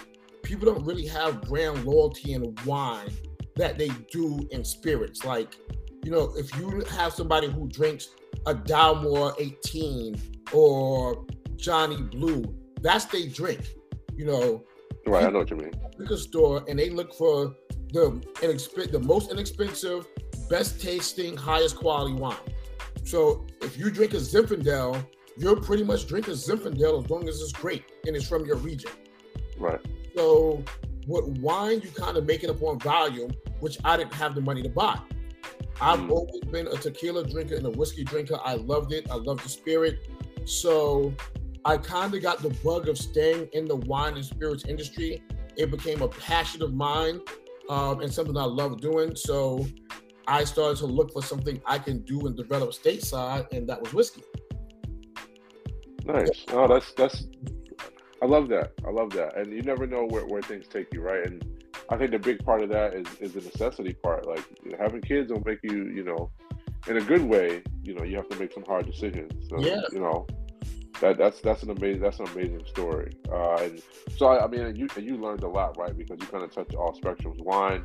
people 0.49 0.65
don't 0.73 0.83
really 0.83 1.07
have 1.07 1.43
brand 1.43 1.85
loyalty 1.85 2.33
in 2.33 2.55
wine 2.65 3.11
that 3.57 3.77
they 3.77 3.89
do 4.11 4.49
in 4.51 4.65
spirits. 4.65 5.23
Like, 5.23 5.55
you 6.03 6.11
know, 6.11 6.33
if 6.37 6.57
you 6.59 6.83
have 6.97 7.13
somebody 7.13 7.49
who 7.49 7.69
drinks 7.69 8.09
a 8.47 8.55
Dalmore 8.55 9.35
18 9.39 10.19
or 10.55 11.27
Johnnie 11.57 12.01
Blue, 12.01 12.43
that's 12.81 13.05
they 13.05 13.29
drink. 13.29 13.61
You 14.17 14.25
know, 14.25 14.65
right? 15.07 15.25
I 15.25 15.29
know 15.29 15.41
what 15.41 15.51
you 15.51 15.57
mean. 15.57 15.73
Liquor 15.99 16.17
store 16.17 16.65
and 16.67 16.79
they 16.79 16.89
look 16.89 17.13
for 17.13 17.55
the 17.93 18.11
inexp- 18.37 18.91
the 18.91 19.01
most 19.01 19.31
inexpensive, 19.31 20.07
best 20.49 20.81
tasting, 20.81 21.37
highest 21.37 21.77
quality 21.77 22.15
wine. 22.15 22.37
So 23.05 23.47
if 23.61 23.77
you 23.77 23.91
drink 23.91 24.15
a 24.15 24.17
Zinfandel, 24.17 25.07
you're 25.37 25.57
pretty 25.57 25.85
much 25.85 26.07
drinking 26.07 26.35
Zinfandel 26.35 27.05
as 27.05 27.11
long 27.11 27.29
as 27.29 27.41
it's 27.43 27.53
great 27.53 27.85
and 28.07 28.17
it's 28.17 28.27
from 28.27 28.47
your 28.47 28.57
region. 28.57 28.91
Right. 29.59 29.81
So 30.19 30.65
with 31.07 31.39
wine, 31.39 31.81
you 31.81 31.91
kind 31.91 32.17
of 32.17 32.27
make 32.27 32.43
it 32.43 32.51
up 32.51 32.61
on 32.61 32.81
volume, 32.81 33.31
which 33.61 33.79
I 33.85 33.97
didn't 33.97 34.15
have 34.15 34.35
the 34.35 34.41
money 34.41 34.63
to 34.63 34.69
buy. 34.69 34.99
I've 35.81 36.01
mm. 36.01 36.11
always 36.11 36.41
been 36.51 36.67
a 36.67 36.77
tequila 36.77 37.25
drinker 37.25 37.55
and 37.55 37.65
a 37.67 37.71
whiskey 37.71 38.03
drinker. 38.03 38.37
I 38.45 38.55
loved 38.55 38.93
it. 38.93 39.09
I 39.13 39.15
loved 39.15 39.45
the 39.45 39.49
spirit. 39.49 40.09
So 40.45 41.15
I 41.65 41.77
kind 41.77 42.13
of 42.13 42.21
got 42.21 42.43
the 42.43 42.51
bug 42.65 42.89
of 42.89 42.99
staying 42.99 43.49
in 43.53 43.67
the 43.67 43.77
wine 43.77 44.15
and 44.15 44.25
spirits 44.25 44.65
industry. 44.65 45.23
It 45.57 45.71
became 45.71 46.03
a 46.03 46.09
passion 46.09 46.63
of 46.63 46.75
mine 46.75 47.21
um, 47.69 48.01
and 48.01 48.13
something 48.13 48.37
I 48.37 48.43
love 48.43 48.81
doing. 48.81 49.15
So 49.15 49.69
I 50.27 50.43
started 50.43 50.79
to 50.79 50.87
look 50.87 51.13
for 51.13 51.23
something 51.23 51.63
I 51.65 51.79
can 51.79 52.01
do 52.01 52.27
and 52.27 52.37
develop 52.37 52.71
stateside, 52.71 53.53
and 53.53 53.69
that 53.69 53.81
was 53.81 53.95
whiskey. 53.95 54.25
Nice. 56.05 56.45
Oh, 56.49 56.67
that's 56.67 56.93
that's. 56.95 57.25
I 58.23 58.27
love 58.27 58.49
that. 58.49 58.73
I 58.87 58.91
love 58.91 59.11
that. 59.11 59.37
And 59.37 59.53
you 59.53 59.63
never 59.63 59.87
know 59.87 60.05
where, 60.07 60.27
where 60.27 60.43
things 60.43 60.67
take 60.67 60.93
you, 60.93 61.03
right? 61.03 61.25
And 61.27 61.45
I 61.89 61.97
think 61.97 62.11
the 62.11 62.19
big 62.19 62.45
part 62.45 62.63
of 62.63 62.69
that 62.71 62.95
is 62.95 63.07
is 63.21 63.33
the 63.33 63.41
necessity 63.41 63.93
part. 63.95 64.27
Like 64.27 64.45
having 64.79 65.01
kids 65.01 65.31
will 65.31 65.43
make 65.45 65.61
you, 65.63 65.85
you 65.95 66.05
know, 66.05 66.31
in 66.87 66.97
a 66.97 67.01
good 67.01 67.23
way. 67.23 67.63
You 67.83 67.95
know, 67.95 68.05
you 68.05 68.17
have 68.17 68.29
to 68.31 68.37
make 68.39 68.53
some 68.53 68.65
hard 68.65 68.87
decisions. 68.87 69.49
So, 69.49 69.61
yeah. 69.61 69.83
You 69.93 70.01
know, 70.01 70.27
that 71.01 71.17
that's 71.17 71.41
that's 71.41 71.63
an 71.63 71.71
amazing 71.71 72.03
that's 72.03 72.19
an 72.19 72.29
amazing 72.29 72.63
story. 72.67 73.13
Uh, 73.31 73.57
and 73.57 73.83
so 74.17 74.27
I, 74.27 74.45
I 74.45 74.49
mean, 74.49 74.75
you 74.75 74.89
you 74.97 75.17
learned 75.17 75.43
a 75.43 75.49
lot, 75.49 75.79
right? 75.79 75.97
Because 75.97 76.19
you 76.21 76.27
kind 76.27 76.45
of 76.45 76.53
touch 76.53 76.75
all 76.75 76.99
spectrums. 76.99 77.41
Wine, 77.43 77.83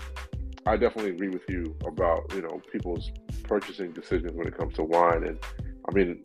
I 0.65 0.77
definitely 0.77 1.11
agree 1.11 1.29
with 1.29 1.43
you 1.47 1.75
about 1.85 2.31
you 2.33 2.41
know 2.41 2.61
people's 2.71 3.11
purchasing 3.43 3.91
decisions 3.91 4.33
when 4.33 4.47
it 4.47 4.57
comes 4.57 4.73
to 4.75 4.83
wine. 4.83 5.23
And 5.25 5.39
I 5.87 5.93
mean, 5.93 6.21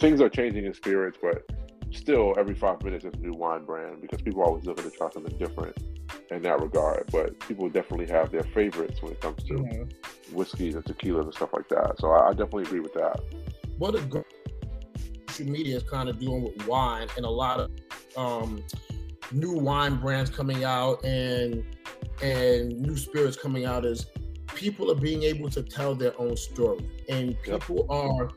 things 0.00 0.20
are 0.20 0.28
changing 0.28 0.64
in 0.64 0.74
spirits, 0.74 1.18
but 1.20 1.44
still, 1.92 2.34
every 2.38 2.54
five 2.54 2.82
minutes 2.82 3.04
there's 3.04 3.14
a 3.14 3.18
new 3.18 3.32
wine 3.32 3.64
brand 3.64 4.00
because 4.00 4.22
people 4.22 4.42
are 4.42 4.46
always 4.46 4.64
looking 4.64 4.84
to 4.84 4.90
try 4.90 5.10
something 5.10 5.36
different 5.38 5.76
in 6.30 6.42
that 6.42 6.60
regard. 6.60 7.08
But 7.10 7.38
people 7.40 7.68
definitely 7.68 8.06
have 8.06 8.30
their 8.30 8.44
favorites 8.44 9.02
when 9.02 9.12
it 9.12 9.20
comes 9.20 9.42
to 9.44 9.54
mm-hmm. 9.54 10.36
whiskeys 10.36 10.74
and 10.74 10.84
tequilas 10.84 11.24
and 11.24 11.34
stuff 11.34 11.50
like 11.52 11.68
that. 11.68 11.96
So 11.98 12.10
I, 12.10 12.28
I 12.28 12.30
definitely 12.30 12.64
agree 12.64 12.80
with 12.80 12.94
that. 12.94 13.20
What 13.78 13.94
a 13.94 14.24
social 15.40 15.50
media 15.50 15.76
is 15.76 15.82
kind 15.82 16.08
of 16.08 16.18
doing 16.18 16.42
with 16.42 16.66
wine 16.66 17.08
and 17.16 17.24
a 17.24 17.30
lot 17.30 17.60
of 17.60 17.70
um, 18.16 18.62
new 19.32 19.52
wine 19.52 19.96
brands 19.96 20.30
coming 20.30 20.64
out 20.64 21.04
and 21.04 21.64
and 22.22 22.78
new 22.80 22.96
spirits 22.96 23.36
coming 23.36 23.64
out 23.64 23.84
is 23.84 24.06
people 24.54 24.90
are 24.90 24.96
being 24.96 25.22
able 25.22 25.48
to 25.48 25.62
tell 25.62 25.94
their 25.94 26.18
own 26.20 26.36
story 26.36 26.86
and 27.08 27.40
people 27.42 27.76
yep. 27.76 27.86
are 27.88 28.30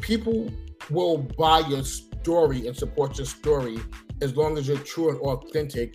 people 0.00 0.50
will 0.90 1.18
buy 1.18 1.60
your 1.60 1.82
story 2.26 2.66
and 2.66 2.76
support 2.76 3.16
your 3.18 3.24
story 3.24 3.78
as 4.20 4.36
long 4.36 4.58
as 4.58 4.66
you're 4.66 4.78
true 4.78 5.10
and 5.10 5.18
authentic 5.20 5.94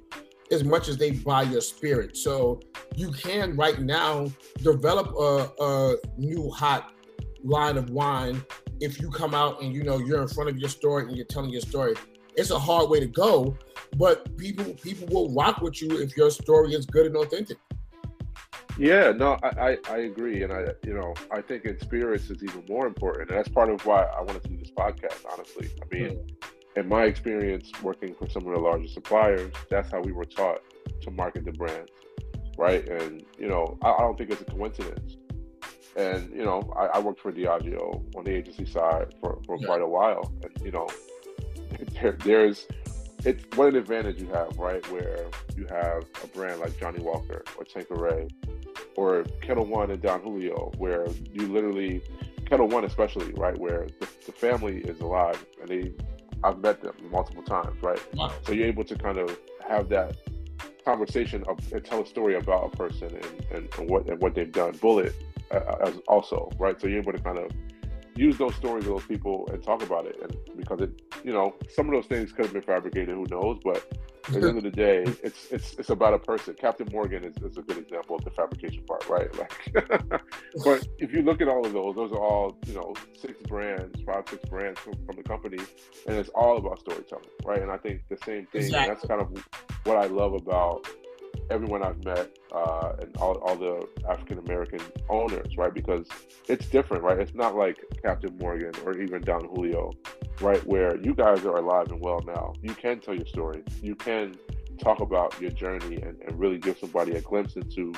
as 0.50 0.63
much 0.63 0.88
as 0.88 0.95
they 0.95 1.11
buy 1.11 1.41
your 1.41 1.59
spirit. 1.59 2.15
So 2.15 2.61
you 2.95 3.11
can 3.11 3.57
right 3.57 3.81
now 3.81 4.31
develop 4.63 5.07
a, 5.27 5.51
a 5.61 5.95
new 6.17 6.50
hot 6.50 6.93
line 7.43 7.75
of 7.75 7.89
wine 7.89 8.41
if 8.79 9.01
you 9.01 9.09
come 9.09 9.35
out 9.35 9.61
and 9.61 9.73
you 9.73 9.83
know 9.83 9.97
you're 9.97 10.21
in 10.21 10.29
front 10.29 10.50
of 10.50 10.57
your 10.57 10.69
story 10.69 11.03
and 11.03 11.17
you're 11.17 11.25
telling 11.25 11.50
your 11.50 11.65
story. 11.73 11.95
It's 12.38 12.51
a 12.51 12.59
hard 12.59 12.89
way 12.89 13.01
to 13.01 13.07
go 13.07 13.57
but 13.97 14.38
people 14.38 14.73
people 14.75 15.07
will 15.07 15.35
rock 15.35 15.59
with 15.59 15.81
you 15.81 16.01
if 16.01 16.15
your 16.15 16.31
story 16.31 16.73
is 16.73 16.85
good 16.85 17.07
and 17.07 17.17
authentic 17.17 17.57
yeah 18.77 19.11
no 19.11 19.37
i 19.43 19.47
i, 19.47 19.77
I 19.89 19.97
agree 19.99 20.43
and 20.43 20.53
i 20.53 20.65
you 20.83 20.93
know 20.93 21.13
i 21.31 21.41
think 21.41 21.65
in 21.65 21.79
spirits 21.79 22.29
is 22.29 22.43
even 22.43 22.63
more 22.67 22.87
important 22.87 23.29
and 23.29 23.37
that's 23.37 23.49
part 23.49 23.69
of 23.69 23.85
why 23.85 24.03
i 24.03 24.21
wanted 24.21 24.43
to 24.43 24.49
do 24.49 24.57
this 24.57 24.71
podcast 24.71 25.25
honestly 25.31 25.69
i 25.81 25.95
mean 25.95 26.11
mm. 26.11 26.31
in 26.75 26.87
my 26.87 27.03
experience 27.03 27.71
working 27.81 28.15
for 28.15 28.29
some 28.29 28.45
of 28.47 28.53
the 28.53 28.59
largest 28.59 28.93
suppliers, 28.93 29.51
that's 29.69 29.91
how 29.91 30.01
we 30.01 30.11
were 30.11 30.25
taught 30.25 30.61
to 31.01 31.11
market 31.11 31.45
the 31.45 31.51
brand, 31.51 31.89
right? 32.57 32.87
And 32.87 33.25
you 33.37 33.47
know, 33.47 33.77
I, 33.81 33.91
I 33.91 33.99
don't 33.99 34.17
think 34.17 34.29
it's 34.31 34.41
a 34.41 34.45
coincidence. 34.45 35.17
And 35.95 36.31
you 36.31 36.45
know, 36.45 36.71
I, 36.75 36.85
I, 36.85 36.99
worked 36.99 37.19
for 37.19 37.33
Diageo 37.33 38.01
on 38.15 38.23
the 38.23 38.31
agency 38.31 38.65
side 38.65 39.13
for, 39.19 39.41
for 39.45 39.57
yeah. 39.59 39.65
quite 39.65 39.81
a 39.81 39.87
while, 39.87 40.31
and 40.41 40.65
you 40.65 40.71
know, 40.71 40.87
there, 42.01 42.17
there's 42.23 42.67
it's 43.25 43.43
what 43.57 43.69
an 43.69 43.75
advantage 43.75 44.21
you 44.21 44.27
have, 44.29 44.57
right? 44.57 44.89
Where 44.89 45.25
you 45.57 45.67
have 45.69 46.05
a 46.23 46.27
brand 46.27 46.61
like 46.61 46.79
Johnnie 46.79 47.03
Walker 47.03 47.43
or 47.57 47.65
Tanqueray 47.65 48.27
or 49.01 49.24
Ketel 49.41 49.65
One 49.65 49.89
and 49.91 50.01
Don 50.01 50.22
Julio, 50.22 50.72
where 50.77 51.08
you 51.34 51.48
literally 51.48 52.01
Ketel 52.48 52.67
One 52.67 52.86
especially, 52.86 53.34
right, 53.34 53.58
where 53.58 53.88
the, 54.00 54.08
the 54.25 54.31
family 54.31 54.77
is 54.91 55.00
alive 55.00 55.43
and 55.60 55.70
they 55.70 55.93
I've 56.43 56.60
met 56.60 56.81
them 56.81 56.96
multiple 57.12 57.43
times, 57.43 57.81
right? 57.84 58.01
Wow. 58.15 58.31
So 58.46 58.51
you're 58.51 58.67
able 58.67 58.84
to 58.86 58.96
kind 58.96 59.17
of 59.17 59.38
have 59.67 59.89
that 59.89 60.17
conversation 60.84 61.43
of, 61.48 61.58
and 61.72 61.84
tell 61.86 62.01
a 62.01 62.05
story 62.05 62.36
about 62.36 62.74
a 62.74 62.77
person 62.77 63.10
and, 63.10 63.46
and, 63.51 63.63
and 63.77 63.89
what 63.89 64.08
and 64.10 64.20
what 64.22 64.34
they've 64.36 64.51
done. 64.51 64.74
Bulleit 64.74 65.13
uh, 65.51 65.88
as 65.88 65.96
also, 66.08 66.50
right? 66.58 66.79
So 66.79 66.88
you're 66.88 67.00
able 67.00 67.13
to 67.13 67.20
kind 67.20 67.38
of 67.38 67.51
use 68.15 68.38
those 68.38 68.55
stories 68.55 68.86
of 68.86 68.91
those 68.91 69.05
people 69.05 69.48
and 69.51 69.63
talk 69.63 69.84
about 69.84 70.05
it. 70.05 70.17
And 70.22 70.58
because 70.58 70.81
it, 70.81 70.91
you 71.24 71.34
know, 71.34 71.55
some 71.70 71.88
of 71.88 71.93
those 71.93 72.08
things 72.08 72.31
could 72.31 72.46
have 72.46 72.53
been 72.53 72.63
fabricated, 72.63 73.15
who 73.15 73.25
knows? 73.29 73.60
But 73.63 73.79
at 74.27 74.41
the 74.41 74.47
end 74.47 74.57
of 74.57 74.63
the 74.63 74.71
day, 74.71 75.03
it's 75.23 75.51
it's 75.51 75.73
it's 75.73 75.89
about 75.89 76.13
a 76.13 76.19
person. 76.19 76.53
Captain 76.53 76.87
Morgan 76.91 77.23
is, 77.23 77.35
is 77.37 77.57
a 77.57 77.61
good 77.61 77.77
example 77.77 78.15
of 78.15 78.23
the 78.23 78.31
fabrication 78.31 78.83
part, 78.83 79.07
right? 79.09 79.29
Like, 79.41 80.21
but 80.63 80.87
if 80.99 81.11
you 81.13 81.21
look 81.21 81.41
at 81.41 81.47
all 81.47 81.65
of 81.65 81.73
those, 81.73 81.95
those 81.95 82.11
are 82.11 82.19
all 82.19 82.57
you 82.65 82.73
know 82.73 82.93
six 83.17 83.41
brands, 83.43 84.01
five 84.03 84.25
six 84.29 84.43
brands 84.49 84.79
from, 84.79 84.93
from 85.05 85.15
the 85.15 85.23
company, 85.23 85.57
and 86.07 86.17
it's 86.17 86.29
all 86.29 86.57
about 86.57 86.79
storytelling, 86.79 87.25
right? 87.45 87.61
And 87.61 87.71
I 87.71 87.77
think 87.77 88.01
the 88.09 88.17
same 88.25 88.45
thing. 88.47 88.61
Exactly. 88.61 88.93
that's 88.93 89.05
kind 89.07 89.21
of 89.21 89.45
what 89.85 89.97
I 89.97 90.05
love 90.05 90.33
about 90.33 90.87
everyone 91.49 91.83
I've 91.83 92.03
met 92.03 92.29
uh, 92.53 92.93
and 92.99 93.15
all, 93.17 93.35
all 93.39 93.55
the 93.55 93.87
African 94.09 94.39
American 94.39 94.79
owners, 95.09 95.57
right? 95.57 95.73
Because 95.73 96.07
it's 96.47 96.67
different, 96.67 97.03
right? 97.03 97.19
It's 97.19 97.33
not 97.33 97.55
like 97.55 97.77
Captain 98.03 98.37
Morgan 98.37 98.71
or 98.85 98.97
even 98.97 99.21
Don 99.21 99.45
Julio, 99.45 99.91
right? 100.39 100.65
Where 100.65 100.97
you 100.97 101.13
guys 101.13 101.45
are 101.45 101.57
alive 101.57 101.91
and 101.91 102.00
well 102.00 102.21
now. 102.25 102.53
You 102.61 102.73
can 102.73 103.00
tell 103.00 103.15
your 103.15 103.25
story. 103.25 103.63
You 103.81 103.95
can 103.95 104.35
talk 104.79 105.00
about 105.00 105.39
your 105.39 105.51
journey 105.51 105.97
and, 105.97 106.19
and 106.21 106.39
really 106.39 106.57
give 106.57 106.77
somebody 106.77 107.13
a 107.13 107.21
glimpse 107.21 107.55
into 107.55 107.93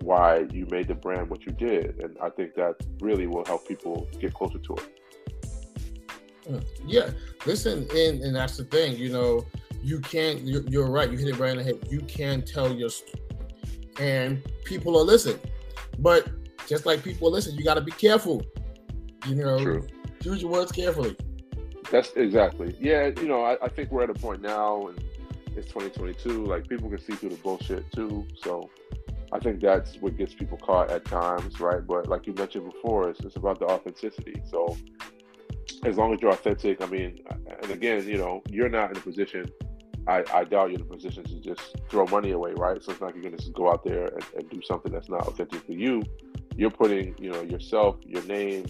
why 0.00 0.46
you 0.52 0.66
made 0.70 0.88
the 0.88 0.94
brand 0.94 1.28
what 1.28 1.44
you 1.44 1.52
did. 1.52 2.00
And 2.00 2.16
I 2.22 2.30
think 2.30 2.54
that 2.54 2.76
really 3.00 3.26
will 3.26 3.44
help 3.44 3.66
people 3.66 4.08
get 4.20 4.34
closer 4.34 4.58
to 4.58 4.74
it. 4.74 5.00
Mm, 6.48 6.64
yeah, 6.86 7.10
listen, 7.46 7.86
and, 7.94 8.22
and 8.22 8.36
that's 8.36 8.56
the 8.56 8.64
thing, 8.64 8.96
you 8.96 9.10
know, 9.10 9.44
you 9.82 10.00
can 10.00 10.44
you're, 10.46 10.62
you're 10.62 10.90
right 10.90 11.10
you 11.10 11.16
hit 11.16 11.28
it 11.28 11.38
right 11.38 11.52
in 11.52 11.58
the 11.58 11.64
head 11.64 11.78
you 11.90 12.00
can 12.00 12.42
tell 12.42 12.72
your 12.72 12.90
story 12.90 13.22
and 14.00 14.42
people 14.64 14.96
are 14.98 15.04
listening 15.04 15.38
but 15.98 16.28
just 16.66 16.86
like 16.86 17.02
people 17.02 17.30
listen 17.30 17.54
you 17.54 17.64
got 17.64 17.74
to 17.74 17.80
be 17.80 17.92
careful 17.92 18.42
you 19.26 19.34
know 19.34 19.58
True. 19.58 19.86
choose 20.22 20.42
your 20.42 20.50
words 20.50 20.72
carefully 20.72 21.16
that's 21.90 22.12
exactly 22.12 22.76
yeah 22.80 23.10
you 23.20 23.28
know 23.28 23.42
I, 23.42 23.56
I 23.62 23.68
think 23.68 23.90
we're 23.90 24.04
at 24.04 24.10
a 24.10 24.14
point 24.14 24.42
now 24.42 24.88
and 24.88 25.02
it's 25.56 25.66
2022 25.68 26.44
like 26.44 26.68
people 26.68 26.88
can 26.88 26.98
see 26.98 27.14
through 27.14 27.30
the 27.30 27.36
bullshit 27.36 27.90
too 27.92 28.26
so 28.42 28.70
I 29.30 29.38
think 29.38 29.60
that's 29.60 29.96
what 29.96 30.16
gets 30.16 30.32
people 30.32 30.56
caught 30.56 30.90
at 30.90 31.04
times, 31.04 31.60
right? 31.60 31.86
But 31.86 32.08
like 32.08 32.26
you 32.26 32.32
mentioned 32.32 32.64
before, 32.64 33.10
it's, 33.10 33.20
it's 33.20 33.36
about 33.36 33.58
the 33.58 33.66
authenticity. 33.66 34.40
So 34.50 34.74
as 35.84 35.98
long 35.98 36.14
as 36.14 36.22
you're 36.22 36.30
authentic, 36.30 36.80
I 36.82 36.86
mean, 36.86 37.22
and 37.62 37.70
again, 37.70 38.08
you 38.08 38.16
know, 38.16 38.42
you're 38.48 38.70
not 38.70 38.90
in 38.90 38.96
a 38.96 39.00
position 39.00 39.50
I, 40.08 40.24
I 40.32 40.44
doubt 40.44 40.70
you're 40.70 40.80
in 40.80 40.80
a 40.80 40.84
position 40.84 41.22
to 41.24 41.40
just 41.40 41.76
throw 41.90 42.06
money 42.06 42.30
away, 42.30 42.52
right? 42.56 42.82
So 42.82 42.92
it's 42.92 43.00
not 43.00 43.14
like 43.14 43.22
you're 43.22 43.30
to 43.30 43.36
just 43.36 43.52
go 43.52 43.70
out 43.70 43.84
there 43.84 44.06
and, 44.06 44.24
and, 44.36 44.50
do 44.50 44.62
something 44.62 44.90
that's 44.90 45.10
not 45.10 45.28
authentic 45.28 45.66
for 45.66 45.72
you. 45.72 46.02
You're 46.56 46.70
putting, 46.70 47.14
you 47.18 47.30
know, 47.30 47.42
yourself, 47.42 47.96
your 48.06 48.22
name, 48.22 48.64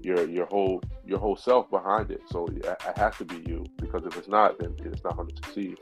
your 0.00 0.28
your 0.28 0.46
whole 0.46 0.80
your 1.08 1.18
whole 1.18 1.36
self 1.36 1.70
behind 1.70 2.10
it. 2.10 2.20
So 2.30 2.46
it, 2.46 2.64
it 2.64 2.98
has 2.98 3.16
to 3.16 3.24
be 3.24 3.36
you 3.48 3.64
because 3.80 4.04
if 4.04 4.16
it's 4.16 4.28
not, 4.28 4.58
then 4.58 4.74
it's 4.84 5.02
not 5.02 5.16
going 5.16 5.28
to 5.28 5.36
succeed. 5.36 5.78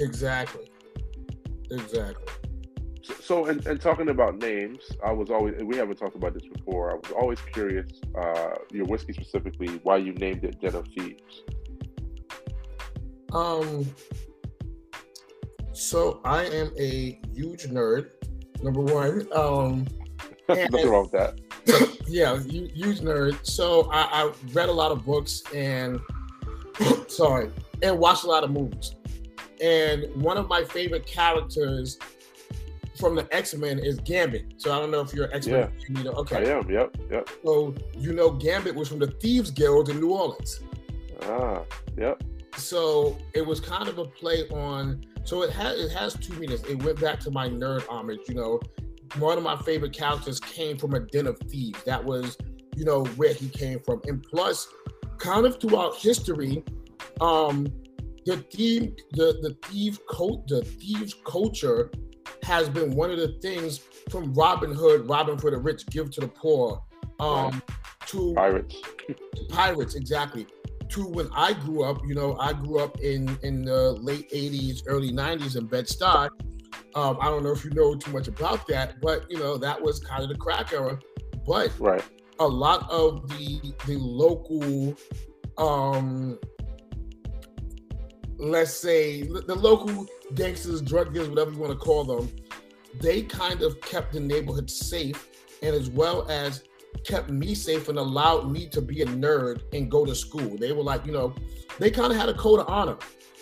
Exactly. 0.00 0.70
Exactly. 1.70 2.24
So, 3.02 3.14
so 3.20 3.44
and, 3.46 3.64
and 3.66 3.80
talking 3.80 4.08
about 4.08 4.38
names, 4.38 4.80
I 5.04 5.12
was 5.12 5.30
always 5.30 5.62
we 5.62 5.76
haven't 5.76 5.96
talked 5.96 6.16
about 6.16 6.32
this 6.32 6.46
before. 6.46 6.92
I 6.92 6.94
was 6.94 7.12
always 7.12 7.40
curious, 7.52 7.90
uh, 8.18 8.54
your 8.72 8.86
whiskey 8.86 9.12
specifically, 9.12 9.80
why 9.82 9.98
you 9.98 10.12
named 10.14 10.44
it 10.44 10.60
Den 10.60 10.74
of 10.74 10.88
Thieves. 10.88 11.42
Um, 13.32 13.86
so 15.72 16.20
I 16.24 16.44
am 16.44 16.72
a 16.78 17.20
huge 17.32 17.64
nerd. 17.64 18.10
Number 18.62 18.80
one. 18.80 19.28
Um, 19.32 19.86
Nothing 20.48 20.90
wrong 20.90 21.02
with 21.02 21.12
that. 21.12 21.38
Yeah, 22.06 22.38
huge 22.38 23.00
nerd. 23.00 23.38
So 23.46 23.90
I, 23.90 24.24
I 24.24 24.32
read 24.52 24.68
a 24.68 24.72
lot 24.72 24.92
of 24.92 25.04
books 25.04 25.42
and 25.54 26.00
sorry, 27.08 27.50
and 27.82 27.98
watched 27.98 28.24
a 28.24 28.26
lot 28.26 28.44
of 28.44 28.50
movies. 28.50 28.94
And 29.60 30.06
one 30.14 30.36
of 30.36 30.48
my 30.48 30.64
favorite 30.64 31.06
characters 31.06 31.98
from 32.98 33.14
the 33.14 33.26
X 33.34 33.54
Men 33.54 33.78
is 33.78 33.98
Gambit. 34.00 34.54
So 34.56 34.74
I 34.74 34.78
don't 34.78 34.90
know 34.90 35.00
if 35.00 35.12
you're 35.12 35.26
an 35.26 35.32
X 35.34 35.46
Men. 35.46 35.70
Yeah. 35.78 35.98
You 35.98 36.04
know, 36.04 36.12
okay. 36.12 36.48
I 36.48 36.58
am. 36.58 36.70
Yep. 36.70 36.96
Yep. 37.10 37.30
So 37.44 37.74
you 37.96 38.12
know, 38.12 38.30
Gambit 38.30 38.74
was 38.74 38.88
from 38.88 38.98
the 38.98 39.08
Thieves 39.08 39.50
Guild 39.50 39.88
in 39.88 40.00
New 40.00 40.12
Orleans. 40.12 40.60
Ah. 41.22 41.62
Yep. 41.96 42.22
So 42.56 43.18
it 43.34 43.46
was 43.46 43.60
kind 43.60 43.88
of 43.88 43.98
a 43.98 44.04
play 44.04 44.48
on 44.48 45.02
so 45.24 45.42
it 45.42 45.50
has 45.50 45.78
it 45.78 45.90
has 45.92 46.14
two 46.14 46.34
meanings. 46.34 46.62
It 46.64 46.82
went 46.82 47.00
back 47.00 47.20
to 47.20 47.30
my 47.30 47.48
nerd 47.48 47.86
homage. 47.88 48.20
You 48.28 48.34
know, 48.34 48.60
one 49.18 49.38
of 49.38 49.44
my 49.44 49.56
favorite 49.56 49.92
characters 49.92 50.40
came 50.40 50.78
from 50.78 50.94
a 50.94 51.00
den 51.00 51.26
of 51.26 51.38
thieves. 51.48 51.82
That 51.84 52.04
was, 52.04 52.36
you 52.76 52.84
know, 52.84 53.04
where 53.16 53.34
he 53.34 53.48
came 53.48 53.80
from. 53.80 54.00
And 54.06 54.22
plus, 54.22 54.68
kind 55.18 55.46
of 55.46 55.60
throughout 55.60 55.96
history, 55.96 56.64
um, 57.20 57.66
the 58.26 58.38
thief, 58.52 58.92
the 59.12 59.38
the 59.42 59.56
thief 59.68 59.98
coat, 60.06 60.46
the 60.48 60.62
thieves 60.62 61.14
culture 61.24 61.90
has 62.42 62.68
been 62.68 62.94
one 62.94 63.10
of 63.10 63.18
the 63.18 63.38
things 63.42 63.78
from 64.10 64.32
Robin 64.34 64.72
Hood, 64.72 65.08
Robin 65.08 65.38
for 65.38 65.50
the 65.50 65.58
rich, 65.58 65.86
give 65.86 66.10
to 66.12 66.20
the 66.20 66.28
poor, 66.28 66.82
um, 67.18 67.62
to 68.06 68.32
pirates. 68.34 68.76
pirates, 69.48 69.94
exactly 69.94 70.46
to 70.90 71.06
when 71.06 71.28
I 71.34 71.52
grew 71.52 71.84
up, 71.84 72.02
you 72.06 72.14
know, 72.14 72.36
I 72.38 72.52
grew 72.52 72.78
up 72.78 73.00
in 73.00 73.38
in 73.42 73.64
the 73.64 73.92
late 73.92 74.30
80s, 74.30 74.82
early 74.86 75.12
90s 75.12 75.56
in 75.56 75.66
Bed-Stuy. 75.66 76.28
Um, 76.94 77.18
I 77.20 77.26
don't 77.26 77.42
know 77.42 77.52
if 77.52 77.64
you 77.64 77.70
know 77.70 77.94
too 77.94 78.10
much 78.10 78.28
about 78.28 78.66
that, 78.68 79.00
but 79.00 79.30
you 79.30 79.38
know, 79.38 79.56
that 79.58 79.80
was 79.80 80.00
kind 80.00 80.22
of 80.22 80.28
the 80.28 80.36
crack 80.36 80.72
era. 80.72 80.98
But 81.46 81.72
right. 81.78 82.02
a 82.38 82.46
lot 82.46 82.88
of 82.90 83.28
the 83.30 83.74
the 83.86 83.96
local 83.96 84.94
um 85.58 86.38
let's 88.38 88.72
say 88.72 89.22
the 89.22 89.54
local 89.54 90.06
gangsters, 90.34 90.80
drug 90.80 91.12
dealers, 91.12 91.28
whatever 91.28 91.50
you 91.50 91.58
want 91.58 91.72
to 91.72 91.78
call 91.78 92.04
them, 92.04 92.30
they 93.00 93.22
kind 93.22 93.62
of 93.62 93.80
kept 93.82 94.12
the 94.12 94.20
neighborhood 94.20 94.70
safe 94.70 95.28
and 95.62 95.74
as 95.74 95.90
well 95.90 96.28
as 96.30 96.64
kept 97.04 97.30
me 97.30 97.54
safe 97.54 97.88
and 97.88 97.98
allowed 97.98 98.50
me 98.50 98.66
to 98.68 98.80
be 98.80 99.02
a 99.02 99.06
nerd 99.06 99.62
and 99.72 99.90
go 99.90 100.04
to 100.04 100.14
school. 100.14 100.56
They 100.56 100.72
were 100.72 100.82
like, 100.82 101.06
you 101.06 101.12
know, 101.12 101.34
they 101.78 101.90
kind 101.90 102.12
of 102.12 102.18
had 102.18 102.28
a 102.28 102.34
code 102.34 102.60
of 102.60 102.68
honor. 102.68 102.96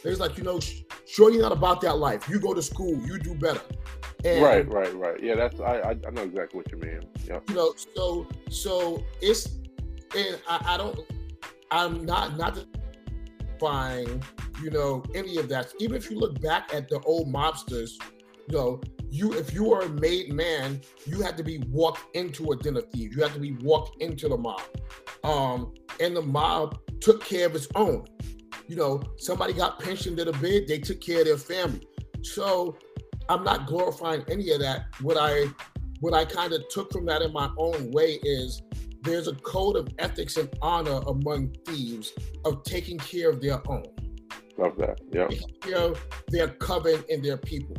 Was 0.04 0.20
like, 0.20 0.38
you 0.38 0.44
know, 0.44 0.60
shorty 1.06 1.38
not 1.38 1.52
about 1.52 1.80
that 1.82 1.98
life. 1.98 2.28
You 2.28 2.38
go 2.40 2.54
to 2.54 2.62
school, 2.62 2.94
you 3.06 3.18
do 3.18 3.34
better. 3.34 3.60
And, 4.24 4.42
right, 4.42 4.68
right, 4.68 4.94
right. 4.96 5.22
Yeah, 5.22 5.36
that's 5.36 5.60
I, 5.60 5.90
I 5.90 6.10
know 6.10 6.22
exactly 6.22 6.58
what 6.58 6.70
you 6.72 6.78
mean. 6.78 7.00
Yeah. 7.26 7.40
You 7.48 7.54
know, 7.54 7.74
so 7.94 8.26
so 8.50 9.04
it's 9.20 9.58
and 10.16 10.40
I, 10.48 10.74
I 10.74 10.76
don't 10.76 10.98
I'm 11.70 12.04
not 12.04 12.36
not 12.36 12.64
buying, 13.58 14.22
you 14.62 14.70
know, 14.70 15.04
any 15.14 15.36
of 15.38 15.48
that. 15.50 15.72
Even 15.78 15.96
if 15.96 16.10
you 16.10 16.18
look 16.18 16.40
back 16.40 16.74
at 16.74 16.88
the 16.88 17.00
old 17.00 17.28
mobsters, 17.28 17.92
you 18.48 18.56
know, 18.56 18.80
you 19.10 19.32
if 19.34 19.52
you 19.52 19.72
are 19.72 19.82
a 19.82 19.88
made 19.88 20.32
man, 20.32 20.80
you 21.06 21.20
had 21.20 21.36
to 21.36 21.44
be 21.44 21.58
walked 21.68 22.16
into 22.16 22.52
a 22.52 22.56
den 22.56 22.76
of 22.76 22.90
thieves. 22.90 23.14
You 23.16 23.22
had 23.22 23.32
to 23.34 23.40
be 23.40 23.52
walked 23.52 24.02
into 24.02 24.28
the 24.28 24.36
mob. 24.36 24.62
Um, 25.24 25.74
and 26.00 26.16
the 26.16 26.22
mob 26.22 26.78
took 27.00 27.24
care 27.24 27.46
of 27.46 27.54
its 27.54 27.68
own. 27.74 28.04
You 28.68 28.76
know, 28.76 29.02
somebody 29.16 29.52
got 29.52 29.80
pensioned 29.80 30.18
in 30.20 30.28
a 30.28 30.32
bid, 30.32 30.68
they 30.68 30.78
took 30.78 31.00
care 31.00 31.20
of 31.20 31.26
their 31.26 31.38
family. 31.38 31.86
So 32.22 32.76
I'm 33.28 33.42
not 33.42 33.66
glorifying 33.66 34.24
any 34.30 34.50
of 34.50 34.60
that. 34.60 34.86
What 35.00 35.16
I 35.18 35.46
what 36.00 36.14
I 36.14 36.24
kind 36.24 36.52
of 36.52 36.62
took 36.68 36.92
from 36.92 37.06
that 37.06 37.22
in 37.22 37.32
my 37.32 37.50
own 37.58 37.90
way 37.90 38.20
is 38.22 38.62
there's 39.02 39.26
a 39.26 39.34
code 39.34 39.76
of 39.76 39.88
ethics 39.98 40.36
and 40.36 40.48
honor 40.62 41.00
among 41.06 41.54
thieves 41.66 42.12
of 42.44 42.62
taking 42.62 42.98
care 42.98 43.30
of 43.30 43.40
their 43.40 43.60
own. 43.68 43.84
Love 44.56 44.76
that. 44.78 45.00
Yeah. 45.12 45.28
You 45.64 45.70
know, 45.72 45.94
their 46.28 46.48
coven 46.48 47.02
and 47.10 47.24
their 47.24 47.36
people 47.36 47.76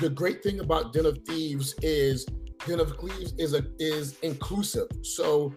the 0.00 0.08
great 0.08 0.42
thing 0.42 0.60
about 0.60 0.92
Den 0.92 1.06
of 1.06 1.18
Thieves 1.26 1.74
is 1.82 2.24
Den 2.66 2.80
of 2.80 2.96
Thieves 2.98 3.34
is 3.38 3.54
a 3.54 3.64
is 3.78 4.18
inclusive. 4.22 4.88
So, 5.02 5.52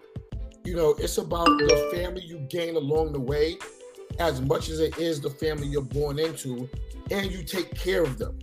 you 0.65 0.75
know, 0.75 0.95
it's 0.99 1.17
about 1.17 1.45
the 1.45 1.89
family 1.93 2.23
you 2.25 2.39
gain 2.49 2.75
along 2.75 3.13
the 3.13 3.19
way, 3.19 3.57
as 4.20 4.41
much 4.41 4.70
as 4.70 4.79
it 4.79 4.98
is 4.98 5.22
the 5.22 5.29
family 5.29 5.67
you're 5.67 5.82
born 5.82 6.20
into, 6.20 6.70
and 7.12 7.32
you 7.32 7.43
take 7.43 7.75
care 7.75 8.03
of 8.03 8.17
them. 8.17 8.38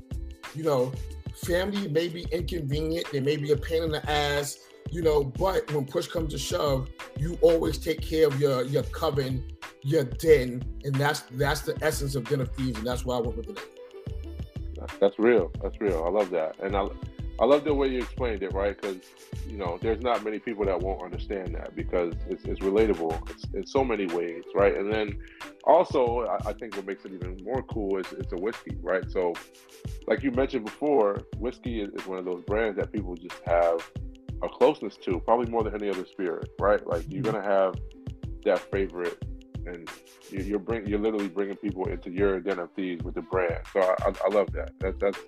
You 0.54 0.64
know, 0.64 0.92
family 1.34 1.88
may 1.88 2.08
be 2.08 2.26
inconvenient, 2.32 3.06
they 3.12 3.20
may 3.20 3.36
be 3.36 3.52
a 3.52 3.56
pain 3.56 3.82
in 3.82 3.90
the 3.90 4.10
ass, 4.10 4.58
you 4.90 5.02
know, 5.02 5.22
but 5.22 5.72
when 5.72 5.84
push 5.84 6.06
comes 6.06 6.32
to 6.32 6.38
shove, 6.38 6.88
you 7.18 7.38
always 7.42 7.78
take 7.78 8.00
care 8.00 8.26
of 8.26 8.40
your 8.40 8.64
your 8.64 8.82
coven, 8.84 9.44
your 9.82 10.04
den, 10.04 10.62
and 10.84 10.94
that's 10.94 11.20
that's 11.32 11.60
the 11.62 11.76
essence 11.82 12.14
of 12.14 12.28
Den 12.28 12.40
of 12.40 12.50
Thieves, 12.50 12.78
and 12.78 12.86
that's 12.86 13.04
why 13.04 13.16
I 13.16 13.20
went 13.20 13.36
with 13.36 13.50
it. 13.50 13.58
That's 14.98 15.18
real. 15.18 15.52
That's 15.62 15.78
real. 15.80 16.04
I 16.04 16.08
love 16.10 16.30
that, 16.30 16.56
and 16.60 16.76
I 16.76 16.88
I 17.40 17.46
love 17.46 17.64
the 17.64 17.72
way 17.72 17.88
you 17.88 17.98
explained 17.98 18.42
it, 18.42 18.52
right? 18.52 18.78
Because 18.78 18.98
you 19.48 19.56
know, 19.56 19.78
there's 19.80 20.02
not 20.02 20.22
many 20.22 20.38
people 20.38 20.64
that 20.66 20.78
won't 20.78 21.02
understand 21.02 21.54
that 21.54 21.74
because 21.74 22.12
it's, 22.28 22.44
it's 22.44 22.60
relatable 22.60 23.30
it's, 23.30 23.44
in 23.54 23.66
so 23.66 23.82
many 23.82 24.06
ways, 24.06 24.44
right? 24.54 24.76
And 24.76 24.92
then 24.92 25.18
also, 25.64 26.26
I, 26.26 26.50
I 26.50 26.52
think 26.52 26.76
what 26.76 26.86
makes 26.86 27.04
it 27.04 27.12
even 27.12 27.38
more 27.42 27.62
cool 27.62 27.98
is 27.98 28.06
it's 28.12 28.32
a 28.32 28.36
whiskey, 28.36 28.76
right? 28.82 29.10
So, 29.10 29.32
like 30.06 30.22
you 30.22 30.30
mentioned 30.30 30.66
before, 30.66 31.22
whiskey 31.38 31.80
is, 31.80 31.88
is 31.94 32.06
one 32.06 32.18
of 32.18 32.26
those 32.26 32.42
brands 32.44 32.78
that 32.78 32.92
people 32.92 33.16
just 33.16 33.40
have 33.46 33.90
a 34.42 34.48
closeness 34.48 34.96
to, 35.04 35.20
probably 35.20 35.50
more 35.50 35.64
than 35.64 35.74
any 35.74 35.88
other 35.88 36.06
spirit, 36.06 36.50
right? 36.60 36.86
Like 36.86 37.04
you're 37.08 37.22
mm-hmm. 37.22 37.32
gonna 37.32 37.48
have 37.48 37.74
that 38.44 38.70
favorite, 38.70 39.22
and 39.66 39.88
you, 40.30 40.42
you're 40.42 40.58
bring 40.58 40.86
you're 40.86 40.98
literally 40.98 41.28
bringing 41.28 41.56
people 41.56 41.86
into 41.88 42.10
your 42.10 42.40
den 42.40 42.58
of 42.58 42.70
thieves 42.72 43.02
with 43.02 43.14
the 43.14 43.22
brand. 43.22 43.64
So 43.72 43.80
I, 43.80 43.94
I, 44.04 44.12
I 44.26 44.28
love 44.28 44.52
that. 44.52 44.72
That 44.80 45.00
that's 45.00 45.18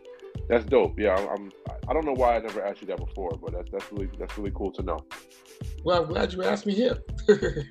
that's 0.49 0.65
dope. 0.65 0.99
Yeah, 0.99 1.15
I'm, 1.17 1.51
I 1.89 1.93
don't 1.93 2.05
know 2.05 2.13
why 2.13 2.37
I 2.37 2.41
never 2.41 2.65
asked 2.65 2.81
you 2.81 2.87
that 2.89 2.99
before, 2.99 3.31
but 3.43 3.53
that's 3.53 3.71
that's 3.71 3.91
really 3.93 4.11
that's 4.19 4.37
really 4.37 4.53
cool 4.55 4.71
to 4.73 4.83
know. 4.83 4.99
Well, 5.85 6.03
I'm 6.03 6.09
glad 6.09 6.33
you 6.33 6.43
asked 6.43 6.67
me 6.67 6.75
here. 6.75 6.99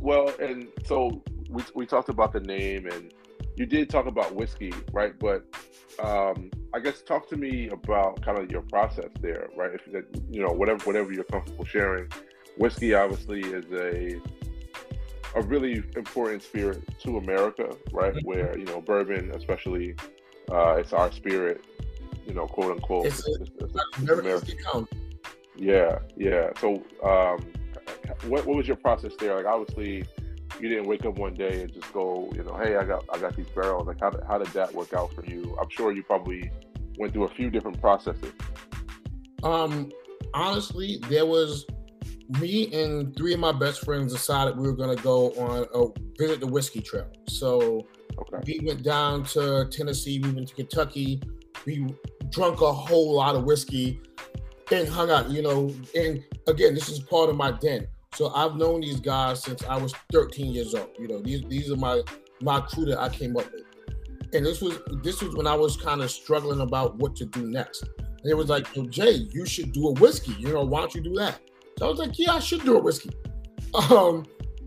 well, 0.00 0.32
and 0.40 0.68
so 0.84 1.22
we 1.48 1.62
we 1.74 1.86
talked 1.86 2.08
about 2.08 2.32
the 2.32 2.40
name, 2.40 2.86
and 2.86 3.12
you 3.56 3.66
did 3.66 3.90
talk 3.90 4.06
about 4.06 4.34
whiskey, 4.34 4.72
right? 4.92 5.18
But 5.18 5.44
um, 6.02 6.50
I 6.74 6.80
guess 6.80 7.02
talk 7.02 7.28
to 7.28 7.36
me 7.36 7.68
about 7.68 8.22
kind 8.22 8.38
of 8.38 8.50
your 8.50 8.62
process 8.62 9.10
there, 9.20 9.48
right? 9.56 9.70
If 9.74 9.86
you 10.30 10.42
know 10.42 10.52
whatever 10.52 10.84
whatever 10.84 11.12
you're 11.12 11.24
comfortable 11.24 11.64
sharing. 11.64 12.08
Whiskey 12.58 12.92
obviously 12.94 13.40
is 13.40 13.64
a 13.72 14.20
a 15.34 15.42
really 15.42 15.82
important 15.96 16.42
spirit 16.42 16.82
to 17.00 17.18
America, 17.18 17.74
right? 17.92 18.14
Mm-hmm. 18.14 18.26
Where 18.26 18.58
you 18.58 18.64
know 18.64 18.80
bourbon, 18.80 19.32
especially, 19.34 19.94
uh, 20.50 20.74
it's 20.74 20.92
our 20.92 21.10
spirit, 21.12 21.64
you 22.26 22.34
know, 22.34 22.46
quote 22.46 22.72
unquote. 22.72 23.06
It's, 23.06 23.26
it's, 23.26 23.50
it's, 23.58 23.74
it's 23.74 24.10
American. 24.10 24.88
Yeah, 25.56 25.98
yeah. 26.16 26.50
So, 26.60 26.82
um, 27.04 27.46
what 28.28 28.46
what 28.46 28.56
was 28.56 28.66
your 28.66 28.76
process 28.76 29.12
there? 29.18 29.36
Like, 29.36 29.46
obviously, 29.46 30.04
you 30.60 30.68
didn't 30.68 30.86
wake 30.86 31.04
up 31.04 31.18
one 31.18 31.34
day 31.34 31.62
and 31.62 31.72
just 31.72 31.92
go, 31.92 32.30
you 32.34 32.42
know, 32.42 32.56
hey, 32.56 32.76
I 32.76 32.84
got 32.84 33.04
I 33.12 33.18
got 33.18 33.36
these 33.36 33.48
barrels. 33.48 33.86
Like, 33.86 34.00
how 34.00 34.10
did, 34.10 34.22
how 34.28 34.38
did 34.38 34.48
that 34.48 34.74
work 34.74 34.92
out 34.92 35.12
for 35.14 35.24
you? 35.24 35.56
I'm 35.60 35.68
sure 35.70 35.92
you 35.92 36.02
probably 36.02 36.50
went 36.98 37.12
through 37.12 37.24
a 37.24 37.34
few 37.34 37.50
different 37.50 37.80
processes. 37.80 38.32
Um, 39.42 39.90
honestly, 40.34 40.98
there 41.08 41.26
was 41.26 41.66
me 42.40 42.72
and 42.72 43.14
three 43.16 43.34
of 43.34 43.40
my 43.40 43.52
best 43.52 43.84
friends 43.84 44.12
decided 44.12 44.56
we 44.56 44.66
were 44.66 44.76
going 44.76 44.96
to 44.96 45.02
go 45.02 45.32
on 45.32 45.66
a 45.74 46.18
visit 46.18 46.40
the 46.40 46.46
whiskey 46.46 46.80
trail. 46.80 47.08
So 47.28 47.86
okay. 48.18 48.38
we 48.46 48.66
went 48.66 48.82
down 48.82 49.24
to 49.24 49.68
Tennessee, 49.70 50.20
we 50.20 50.30
went 50.30 50.48
to 50.48 50.54
Kentucky, 50.54 51.20
we 51.66 51.86
drunk 52.30 52.60
a 52.60 52.72
whole 52.72 53.14
lot 53.14 53.34
of 53.34 53.44
whiskey 53.44 54.00
and 54.70 54.88
hung 54.88 55.10
out, 55.10 55.30
you 55.30 55.42
know. 55.42 55.74
And 55.94 56.24
again, 56.46 56.74
this 56.74 56.88
is 56.88 57.00
part 57.00 57.28
of 57.28 57.36
my 57.36 57.52
den. 57.52 57.86
So 58.14 58.32
I've 58.34 58.56
known 58.56 58.80
these 58.80 59.00
guys 59.00 59.42
since 59.42 59.64
I 59.64 59.76
was 59.76 59.94
13 60.12 60.52
years 60.52 60.74
old. 60.74 60.90
You 60.98 61.08
know, 61.08 61.18
these 61.20 61.42
these 61.48 61.70
are 61.70 61.76
my 61.76 62.02
my 62.40 62.60
crew 62.60 62.84
that 62.86 63.00
I 63.00 63.08
came 63.08 63.36
up 63.36 63.50
with. 63.52 63.64
And 64.34 64.46
this 64.46 64.60
was 64.60 64.78
this 65.02 65.22
was 65.22 65.34
when 65.34 65.46
I 65.46 65.54
was 65.54 65.76
kind 65.76 66.02
of 66.02 66.10
struggling 66.10 66.60
about 66.60 66.96
what 66.96 67.16
to 67.16 67.26
do 67.26 67.46
next. 67.46 67.82
And 67.98 68.30
it 68.30 68.34
was 68.34 68.48
like, 68.48 68.74
Yo, 68.74 68.86
Jay, 68.86 69.28
you 69.32 69.44
should 69.46 69.72
do 69.72 69.88
a 69.88 69.92
whiskey. 69.94 70.34
You 70.38 70.52
know, 70.52 70.64
why 70.64 70.80
don't 70.80 70.94
you 70.94 71.02
do 71.02 71.14
that? 71.14 71.40
I 71.82 71.88
was 71.88 71.98
like, 71.98 72.18
yeah, 72.18 72.34
I 72.34 72.38
should 72.38 72.62
do 72.62 72.76
a 72.76 72.80
whiskey. 72.80 73.10
Um, 73.90 74.24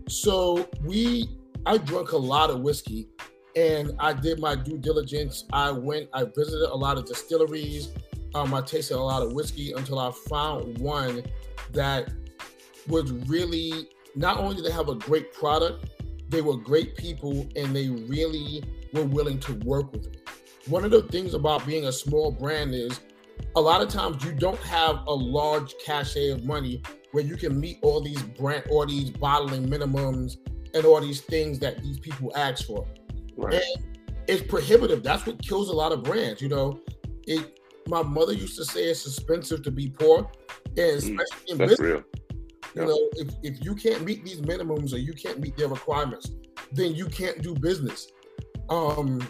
so 0.08 0.68
we, 0.84 1.28
I 1.64 1.78
drank 1.78 2.12
a 2.12 2.16
lot 2.16 2.50
of 2.50 2.60
whiskey, 2.60 3.08
and 3.54 3.92
I 3.98 4.12
did 4.12 4.38
my 4.38 4.54
due 4.54 4.78
diligence. 4.78 5.44
I 5.52 5.70
went, 5.70 6.08
I 6.12 6.24
visited 6.24 6.70
a 6.70 6.74
lot 6.74 6.98
of 6.98 7.06
distilleries. 7.06 7.90
Um, 8.34 8.52
I 8.52 8.60
tasted 8.60 8.96
a 8.96 9.00
lot 9.00 9.22
of 9.22 9.32
whiskey 9.32 9.72
until 9.72 9.98
I 9.98 10.10
found 10.28 10.78
one 10.78 11.24
that 11.72 12.12
was 12.86 13.10
really 13.28 13.88
not 14.14 14.38
only 14.38 14.56
did 14.56 14.64
they 14.64 14.72
have 14.72 14.88
a 14.88 14.94
great 14.94 15.32
product, 15.32 15.86
they 16.28 16.42
were 16.42 16.56
great 16.56 16.96
people, 16.96 17.48
and 17.56 17.74
they 17.74 17.88
really 17.88 18.62
were 18.92 19.04
willing 19.04 19.38
to 19.40 19.54
work 19.64 19.92
with 19.92 20.10
me. 20.10 20.18
One 20.66 20.84
of 20.84 20.90
the 20.90 21.02
things 21.02 21.34
about 21.34 21.64
being 21.64 21.86
a 21.86 21.92
small 21.92 22.32
brand 22.32 22.74
is 22.74 23.00
a 23.54 23.60
lot 23.60 23.80
of 23.80 23.88
times 23.88 24.24
you 24.24 24.32
don't 24.32 24.58
have 24.60 25.06
a 25.06 25.14
large 25.14 25.74
cachet 25.84 26.30
of 26.30 26.44
money 26.44 26.82
where 27.12 27.24
you 27.24 27.36
can 27.36 27.58
meet 27.58 27.78
all 27.82 28.00
these 28.00 28.22
brand 28.22 28.64
all 28.70 28.86
these 28.86 29.10
bottling 29.10 29.68
minimums 29.68 30.36
and 30.74 30.84
all 30.84 31.00
these 31.00 31.20
things 31.20 31.58
that 31.60 31.82
these 31.82 31.98
people 31.98 32.32
ask 32.36 32.66
for. 32.66 32.86
Right. 33.36 33.54
And 33.54 33.86
it's 34.28 34.42
prohibitive. 34.42 35.02
That's 35.02 35.26
what 35.26 35.40
kills 35.42 35.68
a 35.68 35.72
lot 35.72 35.92
of 35.92 36.02
brands. 36.02 36.40
You 36.40 36.48
know, 36.48 36.80
it. 37.26 37.60
My 37.88 38.02
mother 38.02 38.32
used 38.32 38.56
to 38.56 38.64
say 38.64 38.84
it's 38.84 39.06
expensive 39.06 39.62
to 39.62 39.70
be 39.70 39.88
poor, 39.88 40.28
and 40.76 40.76
mm, 40.76 40.96
especially 40.96 41.20
mm, 41.20 41.50
in 41.50 41.58
business. 41.58 41.80
Real. 41.80 42.02
You 42.74 42.84
know, 42.84 43.08
if, 43.12 43.28
if 43.42 43.64
you 43.64 43.74
can't 43.74 44.04
meet 44.04 44.24
these 44.24 44.42
minimums 44.42 44.92
or 44.92 44.98
you 44.98 45.14
can't 45.14 45.38
meet 45.38 45.56
their 45.56 45.68
requirements, 45.68 46.30
then 46.72 46.94
you 46.94 47.06
can't 47.06 47.40
do 47.40 47.54
business. 47.54 48.08
Um, 48.68 49.26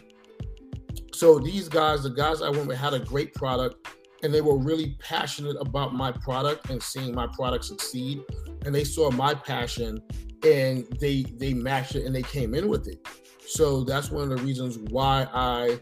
so 1.12 1.38
these 1.38 1.68
guys, 1.68 2.02
the 2.02 2.10
guys 2.10 2.42
I 2.42 2.50
went 2.50 2.66
with, 2.66 2.78
had 2.78 2.92
a 2.92 2.98
great 2.98 3.34
product 3.34 3.86
and 4.22 4.32
they 4.32 4.40
were 4.40 4.58
really 4.58 4.96
passionate 4.98 5.56
about 5.60 5.94
my 5.94 6.10
product 6.10 6.70
and 6.70 6.82
seeing 6.82 7.14
my 7.14 7.26
product 7.26 7.64
succeed 7.64 8.22
and 8.64 8.74
they 8.74 8.84
saw 8.84 9.10
my 9.10 9.34
passion 9.34 10.00
and 10.44 10.86
they 11.00 11.22
they 11.38 11.54
matched 11.54 11.94
it 11.94 12.04
and 12.04 12.14
they 12.14 12.22
came 12.22 12.54
in 12.54 12.68
with 12.68 12.88
it. 12.88 13.06
So 13.46 13.84
that's 13.84 14.10
one 14.10 14.30
of 14.30 14.38
the 14.38 14.44
reasons 14.44 14.78
why 14.90 15.26
i 15.32 15.78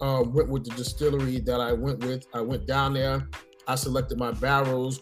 uh, 0.00 0.22
went 0.22 0.48
with 0.48 0.64
the 0.64 0.74
distillery 0.74 1.40
that 1.40 1.60
i 1.60 1.72
went 1.72 2.04
with. 2.04 2.26
I 2.34 2.40
went 2.40 2.66
down 2.66 2.94
there 2.94 3.26
i 3.68 3.74
selected 3.74 4.18
my 4.18 4.32
barrels 4.32 5.00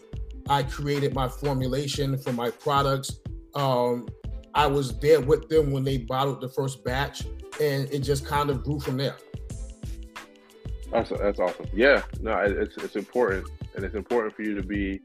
i 0.49 0.63
created 0.63 1.13
my 1.13 1.27
formulation 1.27 2.17
for 2.17 2.33
my 2.33 2.49
products 2.49 3.19
um, 3.55 4.07
i 4.53 4.65
was 4.67 4.97
there 4.99 5.21
with 5.21 5.47
them 5.49 5.71
when 5.71 5.83
they 5.83 5.97
bottled 5.97 6.41
the 6.41 6.49
first 6.49 6.83
batch 6.83 7.25
and 7.61 7.91
it 7.91 7.99
just 7.99 8.25
kind 8.25 8.49
of 8.49 8.63
grew 8.63 8.79
from 8.79 8.97
there 8.97 9.15
that's 10.91 11.09
that's 11.09 11.39
awesome. 11.39 11.67
Yeah, 11.73 12.03
no, 12.21 12.37
it's 12.39 12.77
it's 12.77 12.95
important, 12.95 13.47
and 13.75 13.83
it's 13.83 13.95
important 13.95 14.35
for 14.35 14.43
you 14.43 14.55
to 14.55 14.63
be 14.63 15.01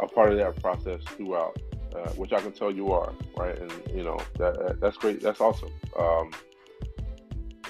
a 0.00 0.06
part 0.06 0.32
of 0.32 0.38
that 0.38 0.60
process 0.60 1.02
throughout, 1.16 1.60
uh, 1.94 2.10
which 2.10 2.32
I 2.32 2.40
can 2.40 2.52
tell 2.52 2.70
you 2.70 2.92
are 2.92 3.12
right, 3.36 3.58
and 3.58 3.72
you 3.94 4.02
know 4.02 4.18
that 4.38 4.78
that's 4.80 4.96
great. 4.96 5.20
That's 5.20 5.40
awesome. 5.40 5.70
Um, 5.98 6.30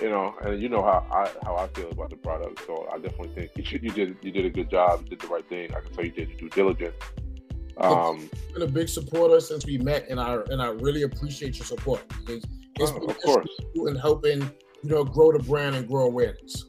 you 0.00 0.08
know, 0.08 0.34
and 0.42 0.62
you 0.62 0.68
know 0.68 0.82
how 0.82 1.06
I 1.10 1.30
how 1.44 1.56
I 1.56 1.66
feel 1.68 1.90
about 1.90 2.10
the 2.10 2.16
product, 2.16 2.64
so 2.66 2.88
I 2.92 2.98
definitely 2.98 3.34
think 3.34 3.50
you, 3.56 3.64
should, 3.64 3.82
you 3.82 3.90
did 3.90 4.16
you 4.22 4.30
did 4.30 4.46
a 4.46 4.50
good 4.50 4.70
job, 4.70 5.02
you 5.04 5.10
did 5.10 5.20
the 5.20 5.28
right 5.28 5.46
thing. 5.48 5.74
I 5.74 5.80
can 5.80 5.92
tell 5.92 6.04
you 6.04 6.12
did 6.12 6.28
your 6.30 6.38
due 6.38 6.48
diligence. 6.50 6.96
Um, 7.78 8.28
been 8.52 8.62
a 8.62 8.66
big 8.66 8.88
supporter 8.88 9.40
since 9.40 9.64
we 9.64 9.78
met, 9.78 10.08
and 10.08 10.20
I 10.20 10.36
and 10.50 10.62
I 10.62 10.68
really 10.68 11.02
appreciate 11.02 11.58
your 11.58 11.66
support. 11.66 12.02
It's, 12.28 12.46
it's 12.78 12.92
oh, 12.92 13.06
of 13.06 13.20
course, 13.22 13.48
and 13.74 13.98
helping 13.98 14.42
you 14.82 14.90
know 14.90 15.04
grow 15.04 15.32
the 15.32 15.38
brand 15.38 15.76
and 15.76 15.88
grow 15.88 16.06
awareness. 16.06 16.64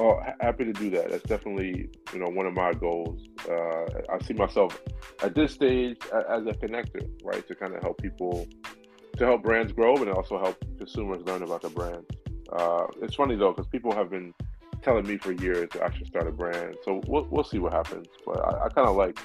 Oh, 0.00 0.18
happy 0.40 0.64
to 0.64 0.72
do 0.72 0.88
that. 0.90 1.10
That's 1.10 1.24
definitely 1.24 1.90
you 2.14 2.18
know 2.18 2.28
one 2.28 2.46
of 2.46 2.54
my 2.54 2.72
goals. 2.72 3.20
Uh, 3.46 3.84
I 4.10 4.18
see 4.24 4.32
myself 4.32 4.80
at 5.22 5.34
this 5.34 5.52
stage 5.52 5.98
as 6.06 6.46
a 6.46 6.52
connector, 6.52 7.06
right, 7.22 7.46
to 7.46 7.54
kind 7.54 7.74
of 7.74 7.82
help 7.82 8.00
people, 8.00 8.48
to 9.18 9.26
help 9.26 9.42
brands 9.42 9.72
grow, 9.72 9.96
but 9.98 10.08
also 10.08 10.38
help 10.38 10.56
consumers 10.78 11.22
learn 11.26 11.42
about 11.42 11.60
the 11.60 11.68
brand. 11.68 12.06
Uh, 12.50 12.86
it's 13.02 13.14
funny 13.14 13.36
though 13.36 13.52
because 13.52 13.68
people 13.68 13.94
have 13.94 14.08
been 14.08 14.32
telling 14.82 15.06
me 15.06 15.18
for 15.18 15.32
years 15.32 15.68
to 15.72 15.84
actually 15.84 16.06
start 16.06 16.26
a 16.26 16.32
brand. 16.32 16.76
So 16.82 17.02
we'll 17.06 17.26
we'll 17.30 17.44
see 17.44 17.58
what 17.58 17.74
happens. 17.74 18.06
But 18.24 18.40
I, 18.40 18.64
I 18.64 18.68
kind 18.70 18.88
of 18.88 18.96
like 18.96 19.20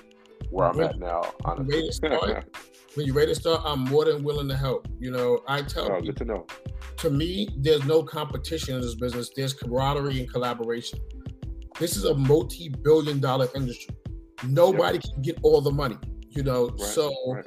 where 0.50 0.68
I'm 0.68 0.80
at 0.82 1.00
now. 1.00 1.34
Honestly, 1.44 2.10
when 2.96 3.06
you're 3.06 3.16
ready 3.16 3.34
to 3.34 3.40
start, 3.40 3.62
I'm 3.66 3.82
more 3.82 4.06
than 4.06 4.24
willing 4.24 4.48
to 4.50 4.58
help. 4.58 4.88
You 5.00 5.12
know, 5.12 5.42
I 5.48 5.62
tell 5.62 5.92
oh, 5.92 6.02
good 6.02 6.18
to 6.18 6.26
know 6.26 6.46
to 6.98 7.10
me, 7.10 7.50
there's 7.58 7.86
no 7.86 8.04
competition 8.04 8.76
in 8.76 8.82
this 8.82 8.96
business. 8.96 9.30
There's 9.36 9.54
camaraderie 9.54 10.20
and 10.20 10.32
collaboration. 10.32 11.00
This 11.80 11.98
is 11.98 12.06
a 12.06 12.16
multi-billion 12.16 13.20
dollar 13.20 13.48
industry. 13.56 13.96
Nobody 14.48 15.00
can 15.00 15.22
get 15.22 15.38
all 15.44 15.62
the 15.62 15.72
money, 15.72 15.98
you 16.30 16.44
know. 16.44 16.70
Right, 16.70 16.80
so 16.80 17.14
right. 17.34 17.46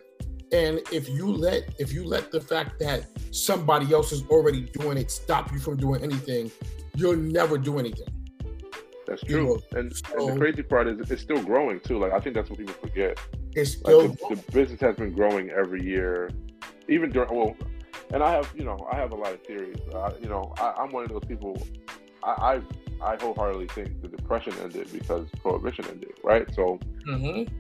and 0.53 0.81
if 0.93 1.09
you 1.09 1.27
let 1.27 1.75
if 1.79 1.93
you 1.93 2.05
let 2.05 2.31
the 2.31 2.41
fact 2.41 2.79
that 2.81 3.07
somebody 3.35 3.93
else 3.93 4.13
is 4.13 4.23
already 4.29 4.63
doing 4.79 4.99
it 4.99 5.11
stop 5.11 5.53
you 5.53 5.59
from 5.59 5.77
doing 5.77 6.03
anything, 6.03 6.51
you'll 6.95 7.17
never 7.17 7.57
do 7.57 7.79
anything. 7.79 8.09
That's 9.09 9.23
true. 9.23 9.37
You 9.37 9.47
know, 9.47 9.81
and, 9.81 9.97
so, 9.97 10.29
and, 10.29 10.37
the 10.37 10.41
crazy 10.41 10.63
part 10.63 10.87
is 10.87 11.11
it's 11.11 11.23
still 11.23 11.43
growing 11.43 11.81
too. 11.81 11.99
Like 11.99 12.13
I 12.13 12.21
think 12.21 12.35
that's 12.35 12.51
what 12.51 12.59
people 12.59 12.75
forget. 12.75 13.19
It's 13.55 13.73
still 13.73 14.09
like 14.09 14.19
the, 14.19 14.35
the, 14.35 14.53
business 14.53 14.81
has 14.81 14.97
been 14.97 15.13
growing 15.13 15.51
every 15.51 15.83
year 15.83 16.31
even 16.89 17.11
during 17.11 17.35
well, 17.35 17.57
and 18.13 18.23
I 18.23 18.33
have 18.33 18.53
you 18.55 18.65
know 18.65 18.87
I 18.93 18.97
have 18.97 19.13
a 19.13 19.15
lot 19.15 19.33
of 19.33 19.43
theories. 19.45 19.79
Uh, 19.95 20.13
you 20.21 20.29
know 20.29 20.53
I, 20.59 20.83
am 20.83 20.93
one 20.93 21.05
of 21.05 21.11
those 21.11 21.25
people. 21.25 21.61
I, 22.23 22.61
I, 23.01 23.13
I 23.13 23.17
wholeheartedly 23.17 23.69
think 23.69 24.03
the 24.03 24.09
depression 24.09 24.53
ended 24.63 24.93
because 24.93 25.27
prohibition 25.41 25.87
ended, 25.87 26.13
right? 26.23 26.53
So 26.55 26.79
mm-hmm. 27.07 27.55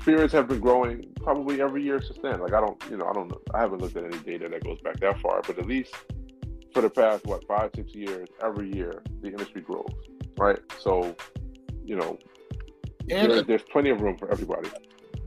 spirits 0.00 0.32
have 0.32 0.48
been 0.48 0.60
growing 0.60 1.12
probably 1.22 1.60
every 1.60 1.84
year 1.84 2.00
since 2.00 2.18
then. 2.22 2.40
Like 2.40 2.54
I 2.54 2.60
don't 2.60 2.82
you 2.90 2.96
know 2.96 3.06
I 3.06 3.12
don't 3.12 3.28
know 3.28 3.40
I 3.52 3.60
haven't 3.60 3.82
looked 3.82 3.96
at 3.96 4.04
any 4.04 4.18
data 4.18 4.48
that 4.48 4.64
goes 4.64 4.80
back 4.80 4.98
that 5.00 5.20
far, 5.20 5.42
but 5.46 5.58
at 5.58 5.66
least 5.66 5.94
for 6.72 6.80
the 6.80 6.90
past 6.90 7.26
what 7.26 7.46
five 7.46 7.70
six 7.74 7.94
years, 7.94 8.28
every 8.42 8.72
year 8.74 9.02
the 9.20 9.28
industry 9.28 9.60
grows, 9.60 9.92
right? 10.40 10.58
So 10.78 11.14
you 11.84 11.96
know 11.96 12.18
and 13.10 13.30
there, 13.30 13.38
a, 13.40 13.42
there's 13.42 13.62
plenty 13.62 13.90
of 13.90 14.00
room 14.00 14.16
for 14.16 14.30
everybody. 14.30 14.70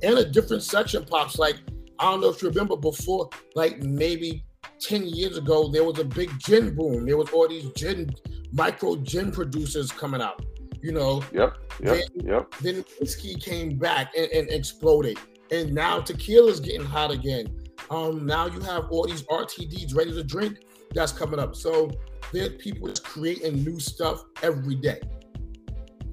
And 0.01 0.17
a 0.17 0.25
different 0.25 0.63
section 0.63 1.05
pops 1.05 1.37
like 1.37 1.57
I 1.99 2.05
don't 2.05 2.21
know 2.21 2.29
if 2.29 2.41
you 2.41 2.49
remember 2.49 2.75
before, 2.75 3.29
like 3.55 3.81
maybe 3.83 4.43
10 4.79 5.07
years 5.07 5.37
ago, 5.37 5.69
there 5.69 5.83
was 5.83 5.99
a 5.99 6.03
big 6.03 6.31
gin 6.39 6.75
boom. 6.75 7.05
There 7.05 7.15
was 7.15 7.29
all 7.29 7.47
these 7.47 7.69
gin, 7.75 8.13
micro 8.51 8.95
gin 8.97 9.31
producers 9.31 9.91
coming 9.91 10.21
out, 10.21 10.43
you 10.81 10.91
know. 10.91 11.23
Yep, 11.31 11.55
yep, 11.81 11.95
then, 11.95 12.27
yep. 12.27 12.55
Then 12.61 12.85
whiskey 12.99 13.35
came 13.35 13.77
back 13.77 14.13
and, 14.17 14.29
and 14.31 14.49
exploded. 14.49 15.17
And 15.51 15.73
now 15.73 16.01
tequila's 16.01 16.59
getting 16.59 16.85
hot 16.85 17.11
again. 17.11 17.47
Um, 17.89 18.25
now 18.25 18.47
you 18.47 18.59
have 18.61 18.89
all 18.89 19.05
these 19.05 19.23
RTDs 19.23 19.95
ready 19.95 20.11
to 20.13 20.23
drink 20.23 20.57
that's 20.93 21.11
coming 21.11 21.39
up. 21.39 21.55
So 21.55 21.91
there 22.33 22.49
people 22.49 22.89
is 22.89 22.99
creating 22.99 23.63
new 23.63 23.79
stuff 23.79 24.25
every 24.41 24.75
day. 24.75 24.99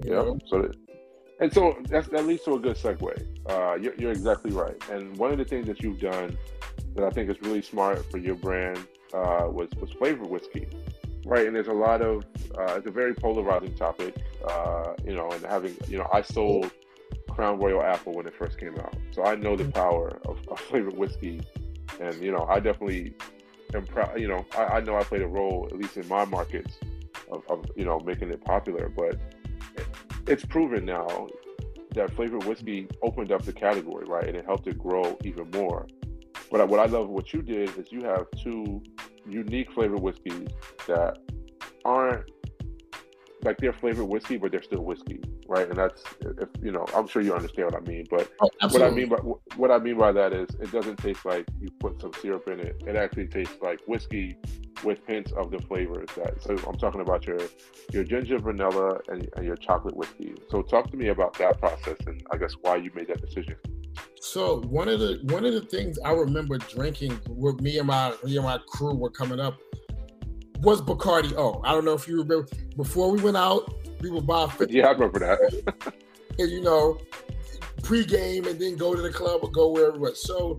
Yeah. 0.05 0.33
So 0.47 0.71
and 1.41 1.53
so 1.53 1.77
that 1.89 2.27
leads 2.27 2.45
to 2.45 2.55
a 2.55 2.59
good 2.59 2.77
segue. 2.77 3.27
Uh, 3.49 3.75
you're, 3.77 3.95
you're, 3.95 4.11
exactly 4.11 4.53
right. 4.53 4.77
And 4.91 5.17
one 5.17 5.33
of 5.33 5.39
the 5.39 5.45
things 5.47 5.67
that 5.69 5.83
you've 5.83 5.99
done 5.99 6.37
that 6.95 7.05
I 7.05 7.11
think 7.11 7.31
is 7.31 7.41
really 7.41 7.63
smart 7.63 8.11
for 8.11 8.19
your 8.19 8.35
brand 8.35 8.79
uh, 9.15 9.49
was 9.49 9.69
was 9.81 9.91
flavored 9.93 10.29
whiskey, 10.29 10.69
right? 11.25 11.47
And 11.47 11.57
there's 11.57 11.69
a 11.69 11.73
lot 11.73 12.03
of 12.03 12.25
uh, 12.59 12.75
it's 12.77 12.87
a 12.87 12.91
very 12.91 13.15
polarizing 13.15 13.75
topic, 13.75 14.17
uh, 14.47 14.93
you 15.03 15.15
know. 15.15 15.31
And 15.31 15.45
having 15.47 15.77
you 15.89 15.97
know, 15.97 16.07
I 16.13 16.21
sold 16.21 16.71
Crown 17.31 17.59
Royal 17.59 17.83
Apple 17.83 18.13
when 18.13 18.27
it 18.27 18.35
first 18.35 18.61
came 18.61 18.79
out, 18.79 18.95
so 19.11 19.25
I 19.25 19.35
know 19.35 19.57
the 19.57 19.71
power 19.71 20.21
of, 20.27 20.47
of 20.49 20.61
flavored 20.61 20.97
whiskey. 20.97 21.41
And 22.01 22.15
you 22.23 22.33
know, 22.33 22.47
I 22.51 22.61
definitely 22.61 23.15
am 23.75 23.87
proud. 23.87 24.21
You 24.21 24.29
know, 24.29 24.47
I, 24.57 24.65
I, 24.65 24.81
know 24.81 24.97
I 24.97 25.05
played 25.05 25.23
a 25.23 25.27
role, 25.27 25.69
at 25.71 25.77
least 25.77 25.97
in 25.97 26.07
my 26.09 26.25
markets, 26.25 26.79
of, 27.31 27.43
of 27.49 27.67
you 27.77 27.85
know 27.85 28.01
making 28.01 28.31
it 28.31 28.45
popular, 28.45 28.89
but 28.89 29.19
it's 30.27 30.45
proven 30.45 30.85
now 30.85 31.29
that 31.95 32.13
flavored 32.15 32.45
whiskey 32.45 32.89
opened 33.03 33.33
up 33.33 33.43
the 33.43 33.53
category, 33.53 34.07
right? 34.07 34.27
And 34.27 34.37
it 34.37 34.45
helped 34.45 34.67
it 34.67 34.79
grow 34.79 35.19
even 35.25 35.51
more. 35.51 35.89
But 36.51 36.69
what 36.69 36.81
I 36.81 36.87
love 36.87 37.09
what 37.09 37.33
you 37.33 37.43
did 37.43 37.77
is 37.79 37.93
you 37.93 38.03
have 38.05 38.27
two 38.43 38.83
unique 39.27 39.73
flavored 39.73 40.01
whiskeys 40.01 40.49
that 40.87 41.19
aren't 41.85 42.31
like 43.45 43.59
they're 43.59 43.73
flavored 43.73 44.07
whiskey, 44.07 44.37
but 44.37 44.53
they're 44.53 44.63
still 44.63 44.83
whiskey, 44.83 45.21
right? 45.49 45.69
And 45.69 45.79
that's 45.79 46.03
if 46.21 46.49
you 46.63 46.73
know, 46.73 46.87
I'm 46.95 47.07
sure 47.07 47.23
you 47.23 47.35
understand 47.35 47.73
what 47.73 47.83
I 47.83 47.85
mean. 47.87 48.07
But 48.11 48.31
oh, 48.41 48.51
what 48.69 48.83
I 48.83 48.91
mean 48.91 49.09
by 49.09 49.17
what 49.57 49.71
I 49.71 49.79
mean 49.79 49.99
by 49.99 50.13
that 50.13 50.33
is 50.33 50.49
it 50.61 50.71
doesn't 50.73 50.97
taste 50.97 51.25
like 51.25 51.47
you 51.61 51.71
put 51.79 52.01
some 52.01 52.13
syrup 52.21 52.49
in 52.49 52.61
it. 52.61 52.83
It 52.87 52.97
actually 52.97 53.29
tastes 53.29 53.57
like 53.61 53.81
whiskey 53.87 54.37
with 54.85 54.99
hints 55.07 55.33
of 55.33 55.51
the 55.51 55.59
flavors 55.59 56.09
that 56.17 56.43
so 56.43 56.57
I'm 56.67 56.77
talking 56.77 57.01
about 57.01 57.27
your 57.27 57.41
your 57.93 58.05
ginger 58.05 58.39
vanilla 58.39 59.01
and, 59.09 59.29
and 59.37 59.45
your 59.45 59.57
chocolate 59.57 59.97
whiskey. 59.97 60.35
So 60.51 60.63
talk 60.63 60.91
to 60.91 60.97
me 60.97 61.09
about 61.09 61.35
that 61.35 61.59
process 61.59 61.97
and 62.07 62.23
I 62.31 62.37
guess 62.37 62.55
why 62.61 62.77
you 62.77 62.91
made 62.95 63.09
that 63.09 63.21
decision. 63.21 63.57
So 64.21 64.61
one 64.63 64.89
of 64.89 65.01
the 65.01 65.21
one 65.25 65.45
of 65.45 65.55
the 65.55 65.63
things 65.63 65.99
I 66.05 66.13
remember 66.13 66.59
drinking 66.59 67.19
with 67.29 67.61
me 67.61 67.79
and 67.79 67.87
my 67.87 68.15
me 68.23 68.37
and 68.37 68.45
my 68.45 68.59
crew 68.69 68.95
were 68.95 69.11
coming 69.11 69.41
up 69.41 69.59
was 70.61 70.81
Bacardi 70.81 71.35
O. 71.37 71.61
I 71.65 71.73
don't 71.73 71.85
know 71.85 71.95
if 71.95 72.07
you 72.07 72.19
remember 72.23 72.49
before 72.77 73.11
we 73.11 73.21
went 73.23 73.37
out, 73.37 73.75
we 74.01 74.11
would 74.11 74.27
buy 74.27 74.47
50 74.49 74.75
Yeah, 74.75 74.89
I 74.89 74.91
remember 74.93 75.19
that. 75.21 75.95
and 76.39 76.51
you 76.51 76.61
know, 76.61 76.99
pre-game 77.83 78.47
and 78.47 78.61
then 78.61 78.77
go 78.77 78.95
to 78.95 79.03
the 79.03 79.11
club 79.11 79.41
or 79.43 79.51
go 79.51 79.71
wherever. 79.71 80.15
So 80.15 80.59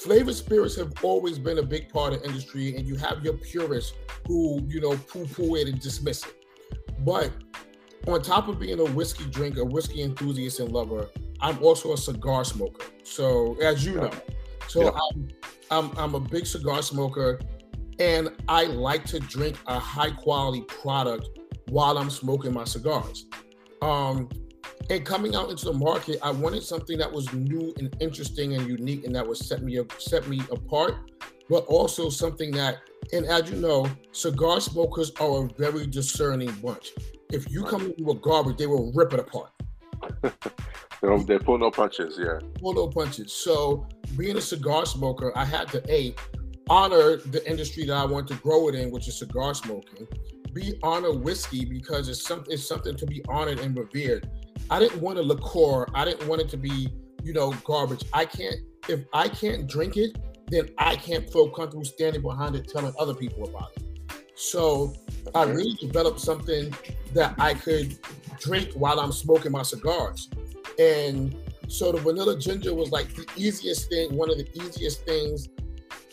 Flavor 0.00 0.32
spirits 0.32 0.76
have 0.76 0.92
always 1.02 1.38
been 1.38 1.58
a 1.58 1.62
big 1.62 1.90
part 1.90 2.14
of 2.14 2.24
industry, 2.24 2.74
and 2.74 2.86
you 2.88 2.96
have 2.96 3.22
your 3.22 3.34
purists 3.34 3.92
who, 4.26 4.58
you 4.66 4.80
know, 4.80 4.96
poo-poo 4.96 5.56
it 5.56 5.68
and 5.68 5.78
dismiss 5.78 6.24
it. 6.24 6.34
But 7.00 7.30
on 8.08 8.22
top 8.22 8.48
of 8.48 8.58
being 8.58 8.80
a 8.80 8.84
whiskey 8.84 9.26
drinker, 9.26 9.62
whiskey 9.62 10.02
enthusiast 10.02 10.58
and 10.58 10.72
lover, 10.72 11.10
I'm 11.42 11.62
also 11.62 11.92
a 11.92 11.98
cigar 11.98 12.44
smoker. 12.44 12.86
So 13.02 13.60
as 13.60 13.84
you 13.84 13.96
know, 13.96 14.10
so 14.68 14.84
yeah. 14.84 14.90
I'm, 15.12 15.28
I'm 15.70 15.98
I'm 15.98 16.14
a 16.14 16.20
big 16.20 16.46
cigar 16.46 16.80
smoker, 16.80 17.38
and 18.00 18.30
I 18.48 18.64
like 18.64 19.04
to 19.06 19.20
drink 19.20 19.58
a 19.66 19.78
high 19.78 20.10
quality 20.10 20.62
product 20.62 21.28
while 21.68 21.98
I'm 21.98 22.10
smoking 22.10 22.52
my 22.52 22.64
cigars. 22.64 23.26
Um, 23.82 24.28
and 24.88 25.04
coming 25.04 25.36
out 25.36 25.50
into 25.50 25.66
the 25.66 25.74
market, 25.74 26.18
I 26.22 26.30
wanted 26.30 26.62
something 26.62 26.98
that 26.98 27.12
was 27.12 27.32
new 27.32 27.72
and 27.78 27.94
interesting 28.00 28.56
and 28.56 28.66
unique, 28.66 29.04
and 29.04 29.14
that 29.14 29.26
would 29.26 29.36
set 29.36 29.62
me 29.62 29.78
set 29.98 30.26
me 30.26 30.40
apart, 30.50 31.12
but 31.48 31.64
also 31.66 32.08
something 32.08 32.50
that, 32.52 32.78
and 33.12 33.26
as 33.26 33.50
you 33.50 33.56
know, 33.56 33.86
cigar 34.12 34.60
smokers 34.60 35.12
are 35.20 35.44
a 35.44 35.48
very 35.58 35.86
discerning 35.86 36.50
bunch. 36.62 36.90
If 37.30 37.50
you 37.50 37.62
come 37.64 37.92
in 37.96 38.04
with 38.04 38.20
garbage, 38.22 38.56
they 38.56 38.66
will 38.66 38.90
rip 38.94 39.12
it 39.12 39.20
apart. 39.20 39.52
they, 40.22 41.24
they 41.24 41.38
pull 41.38 41.58
no 41.58 41.70
punches, 41.70 42.18
yeah. 42.18 42.38
Pull 42.60 42.74
no 42.74 42.88
punches. 42.88 43.32
So, 43.32 43.86
being 44.16 44.36
a 44.36 44.40
cigar 44.40 44.86
smoker, 44.86 45.32
I 45.36 45.44
had 45.44 45.68
to 45.68 45.92
a 45.92 46.14
honor 46.70 47.16
the 47.16 47.46
industry 47.50 47.84
that 47.84 47.96
I 47.96 48.06
want 48.06 48.28
to 48.28 48.34
grow 48.34 48.68
it 48.68 48.74
in, 48.74 48.90
which 48.90 49.08
is 49.08 49.18
cigar 49.18 49.52
smoking. 49.54 50.08
Be 50.54 50.78
honor 50.82 51.12
whiskey 51.12 51.64
because 51.64 52.08
it's 52.08 52.24
something 52.24 52.52
it's 52.52 52.66
something 52.66 52.96
to 52.96 53.06
be 53.06 53.22
honored 53.28 53.60
and 53.60 53.76
revered 53.76 54.28
I 54.70 54.78
didn't 54.78 55.00
want 55.00 55.18
a 55.18 55.22
liqueur. 55.22 55.86
I 55.94 56.04
didn't 56.04 56.28
want 56.28 56.40
it 56.40 56.48
to 56.50 56.56
be, 56.56 56.92
you 57.24 57.32
know, 57.32 57.52
garbage. 57.64 58.04
I 58.12 58.24
can't 58.24 58.56
if 58.88 59.00
I 59.12 59.28
can't 59.28 59.68
drink 59.68 59.96
it, 59.96 60.16
then 60.48 60.68
I 60.78 60.96
can't 60.96 61.30
feel 61.30 61.50
comfortable 61.50 61.84
standing 61.84 62.22
behind 62.22 62.54
it 62.54 62.68
telling 62.68 62.94
other 62.98 63.14
people 63.14 63.48
about 63.48 63.72
it. 63.76 63.84
So 64.36 64.94
I 65.34 65.44
really 65.44 65.74
developed 65.74 66.20
something 66.20 66.74
that 67.14 67.34
I 67.38 67.54
could 67.54 67.98
drink 68.40 68.72
while 68.74 69.00
I'm 69.00 69.12
smoking 69.12 69.52
my 69.52 69.62
cigars. 69.62 70.30
And 70.78 71.36
so 71.68 71.92
the 71.92 72.00
vanilla 72.00 72.38
ginger 72.38 72.74
was 72.74 72.90
like 72.90 73.14
the 73.14 73.26
easiest 73.36 73.88
thing, 73.90 74.16
one 74.16 74.30
of 74.30 74.38
the 74.38 74.48
easiest 74.54 75.04
things, 75.04 75.48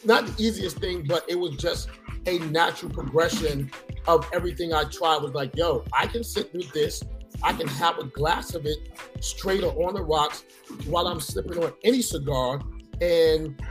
not 0.08 0.26
the 0.26 0.44
easiest 0.44 0.78
thing, 0.78 1.04
but 1.08 1.24
it 1.28 1.36
was 1.38 1.56
just 1.58 1.90
a 2.26 2.40
natural 2.40 2.92
progression 2.92 3.70
of 4.08 4.28
everything 4.34 4.74
I 4.74 4.86
tried 4.86 5.22
was 5.22 5.34
like, 5.34 5.56
yo, 5.56 5.84
I 5.94 6.08
can 6.08 6.24
sit 6.24 6.54
with 6.54 6.72
this 6.74 7.04
I 7.44 7.54
can 7.54 7.68
have 7.68 8.00
a 8.00 8.06
glass 8.06 8.54
of 8.56 8.66
it 8.66 8.78
straight 9.20 9.64
or 9.64 9.88
on 9.88 9.94
the 9.94 10.04
rocks 10.04 10.44
while 10.86 11.08
I'm 11.08 11.20
sipping 11.20 11.64
on 11.64 11.74
any 11.84 12.02
cigar 12.02 12.60
and 13.02 13.62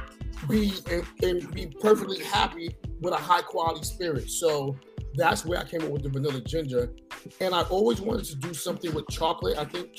be 0.49 0.73
and, 0.91 1.05
and, 1.23 1.53
be 1.53 1.67
perfectly 1.81 2.23
happy 2.23 2.77
with 3.01 3.13
a 3.13 3.17
high 3.17 3.43
quality 3.43 3.85
spirit. 3.85 4.31
So 4.31 4.77
that's 5.15 5.45
where 5.45 5.59
I 5.59 5.65
came 5.65 5.83
up 5.83 5.89
with 5.89 6.03
the 6.03 6.11
vanilla 6.11 6.41
ginger. 6.43 6.93
And 7.41 7.55
I 7.55 7.63
always 7.63 8.01
wanted 8.01 8.27
to 8.27 8.37
do 8.37 8.55
something 8.55 8.95
with 8.95 9.09
chocolate. 9.09 9.59
I 9.59 9.65
think 9.65 9.99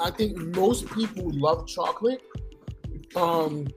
I 0.00 0.10
think 0.10 0.36
most 0.56 0.90
people 0.90 1.30
love 1.32 1.66
chocolate. 1.68 2.22
Um 3.14 3.68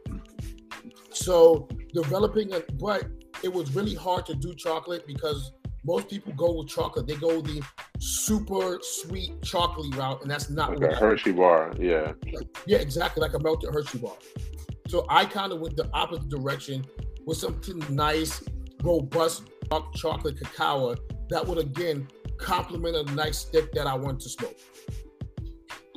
so 1.18 1.68
developing 1.94 2.54
a 2.54 2.62
but 2.80 3.08
it 3.44 3.52
was 3.52 3.76
really 3.76 3.96
hard 3.96 4.26
to 4.26 4.34
do 4.34 4.54
chocolate 4.56 5.06
because 5.06 5.52
most 5.86 6.10
people 6.10 6.34
go 6.34 6.54
with 6.54 6.68
chocolate. 6.68 7.08
They 7.08 7.16
go 7.16 7.40
the 7.40 7.64
super 8.00 8.80
sweet 8.82 9.42
chocolate 9.42 9.96
route, 9.96 10.22
and 10.22 10.30
that's 10.30 10.50
not 10.50 10.78
like 10.78 10.92
a 10.92 10.96
Hershey 10.96 11.32
bar. 11.32 11.74
Yeah. 11.80 12.14
Yeah, 12.66 12.80
exactly, 12.80 13.22
like 13.22 13.34
a 13.34 13.40
melted 13.40 13.74
Hershey 13.74 14.00
bar. 14.00 14.16
So 14.88 15.06
I 15.10 15.26
kind 15.26 15.54
of 15.54 15.62
went 15.62 15.78
the 15.78 15.90
opposite 15.94 16.30
direction 16.30 16.86
with 17.26 17.38
something 17.38 17.82
nice, 17.90 18.44
robust 18.84 19.44
dark 19.70 19.94
chocolate 19.96 20.38
cacao 20.40 20.96
that 21.30 21.46
would 21.46 21.58
again 21.58 22.08
complement 22.38 22.96
a 22.96 23.16
nice 23.16 23.40
stick 23.40 23.72
that 23.74 23.88
I 23.88 23.96
want 23.96 24.20
to 24.22 24.30
smoke. 24.30 24.58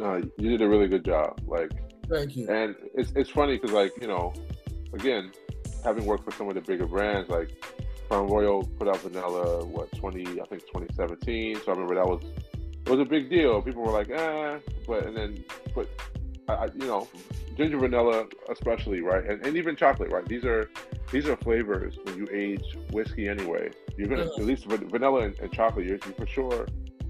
Uh, 0.03 0.21
you 0.39 0.51
did 0.51 0.63
a 0.63 0.69
really 0.69 0.89
good 0.89 1.05
job. 1.05 1.41
Like, 1.47 1.71
thank 2.09 2.37
you. 2.37 2.49
And 2.49 2.75
it's 2.95 3.13
it's 3.15 3.31
funny 3.31 3.59
because 3.59 3.73
like 3.73 3.93
you 4.01 4.09
know, 4.09 4.33
again, 4.93 5.33
having 5.85 6.05
worked 6.05 6.25
for 6.25 6.33
some 6.33 6.49
of 6.49 6.55
the 6.55 6.61
bigger 6.61 6.87
brands, 6.87 7.29
like 7.31 7.65
Crown 8.09 8.29
Royal 8.29 8.65
put 8.79 8.89
out 8.89 9.01
vanilla, 9.01 9.65
what, 9.65 9.91
20, 9.97 10.41
I 10.41 10.45
think 10.47 10.63
2017. 10.67 11.57
So 11.57 11.63
I 11.69 11.71
remember 11.71 11.95
that 11.95 12.07
was, 12.07 12.23
it 12.87 12.91
was 12.91 13.01
a 13.01 13.05
big 13.05 13.31
deal. 13.31 13.63
People 13.63 13.83
were 13.83 13.93
like, 13.93 14.11
ah, 14.17 14.59
but, 14.87 15.07
and 15.07 15.17
then, 15.17 15.45
but, 15.75 15.89
I, 16.49 16.67
you 16.75 16.87
know, 16.87 17.09
ginger 17.57 17.79
vanilla 17.79 18.27
especially, 18.51 19.01
right? 19.01 19.25
And, 19.25 19.45
and 19.47 19.57
even 19.57 19.77
chocolate, 19.77 20.11
right? 20.11 20.27
These 20.27 20.45
are, 20.45 20.69
these 21.13 21.29
are 21.29 21.37
flavors 21.37 21.97
when 22.03 22.17
you 22.17 22.29
age 22.33 22.65
whiskey 22.91 23.29
anyway. 23.29 23.71
You're 23.97 24.09
going 24.09 24.27
to, 24.27 24.35
at 24.35 24.45
least 24.45 24.65
vanilla 24.67 25.21
and, 25.21 25.39
and 25.39 25.53
chocolate, 25.53 25.87
you're, 25.87 25.99
you're 26.05 26.15
for 26.15 26.27
sure 26.27 26.67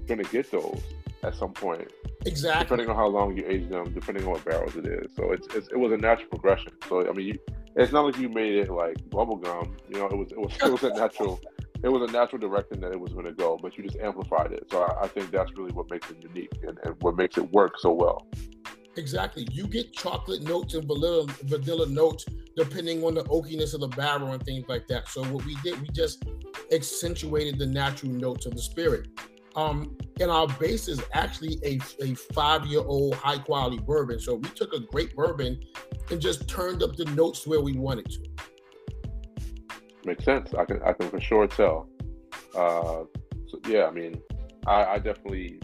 going 0.07 0.23
to 0.23 0.31
get 0.31 0.51
those 0.51 0.81
at 1.23 1.35
some 1.35 1.53
point. 1.53 1.91
Exactly. 2.25 2.63
Depending 2.65 2.89
on 2.89 2.95
how 2.95 3.07
long 3.07 3.35
you 3.35 3.43
age 3.47 3.69
them, 3.69 3.91
depending 3.93 4.23
on 4.25 4.31
what 4.31 4.45
barrels 4.45 4.75
it 4.75 4.85
is. 4.85 5.11
So 5.15 5.31
it's, 5.31 5.47
it's, 5.55 5.67
it 5.69 5.77
was 5.77 5.91
a 5.91 5.97
natural 5.97 6.29
progression. 6.29 6.73
So 6.87 7.07
I 7.07 7.11
mean, 7.13 7.27
you 7.27 7.39
it's 7.75 7.91
not 7.91 8.05
like 8.05 8.17
you 8.17 8.29
made 8.29 8.55
it 8.55 8.69
like 8.69 8.97
bubblegum. 9.09 9.71
You 9.89 9.99
know, 9.99 10.07
it 10.07 10.17
was 10.17 10.31
it 10.31 10.39
was 10.39 10.53
it 10.63 10.71
was 10.71 10.83
a 10.83 10.93
natural 10.93 11.39
it 11.83 11.89
was 11.89 12.09
a 12.09 12.11
natural 12.11 12.39
direction 12.39 12.79
that 12.81 12.91
it 12.91 12.99
was 12.99 13.13
going 13.13 13.25
to 13.25 13.31
go, 13.31 13.57
but 13.61 13.77
you 13.77 13.83
just 13.83 13.97
amplified 13.97 14.51
it. 14.51 14.67
So 14.71 14.83
I, 14.83 15.03
I 15.03 15.07
think 15.07 15.31
that's 15.31 15.51
really 15.57 15.71
what 15.71 15.89
makes 15.89 16.09
it 16.11 16.17
unique 16.21 16.51
and, 16.61 16.77
and, 16.83 16.95
what 17.01 17.15
makes 17.15 17.37
it 17.37 17.51
work 17.51 17.79
so 17.79 17.91
well. 17.91 18.27
Exactly. 18.97 19.47
You 19.51 19.67
get 19.67 19.93
chocolate 19.93 20.43
notes 20.43 20.73
and 20.73 20.85
vanilla 20.85 21.25
vanilla 21.43 21.87
notes 21.87 22.25
depending 22.55 23.03
on 23.03 23.15
the 23.15 23.23
oakiness 23.25 23.73
of 23.73 23.79
the 23.79 23.87
barrel 23.87 24.31
and 24.33 24.43
things 24.43 24.65
like 24.67 24.87
that. 24.87 25.07
So 25.07 25.23
what 25.23 25.45
we 25.45 25.55
did, 25.63 25.81
we 25.81 25.87
just 25.89 26.25
accentuated 26.71 27.57
the 27.57 27.65
natural 27.65 28.11
notes 28.11 28.45
of 28.45 28.53
the 28.53 28.61
spirit. 28.61 29.07
Um, 29.55 29.97
and 30.19 30.31
our 30.31 30.47
base 30.47 30.87
is 30.87 31.01
actually 31.13 31.59
a, 31.63 31.79
a 32.01 32.15
five 32.33 32.65
year 32.65 32.81
old 32.81 33.15
high 33.15 33.37
quality 33.37 33.79
bourbon. 33.79 34.19
So 34.19 34.35
we 34.35 34.49
took 34.49 34.73
a 34.73 34.79
great 34.79 35.15
bourbon 35.15 35.61
and 36.09 36.21
just 36.21 36.47
turned 36.47 36.81
up 36.83 36.95
the 36.95 37.05
notes 37.05 37.45
where 37.45 37.61
we 37.61 37.73
wanted 37.73 38.09
to. 38.11 38.19
Makes 40.05 40.23
sense. 40.23 40.53
I 40.53 40.65
can 40.65 40.81
I 40.83 40.93
can 40.93 41.09
for 41.09 41.19
sure 41.19 41.47
tell. 41.47 41.89
Uh, 42.55 43.03
so 43.47 43.59
yeah, 43.67 43.85
I 43.85 43.91
mean, 43.91 44.21
I, 44.65 44.85
I 44.85 44.99
definitely 44.99 45.59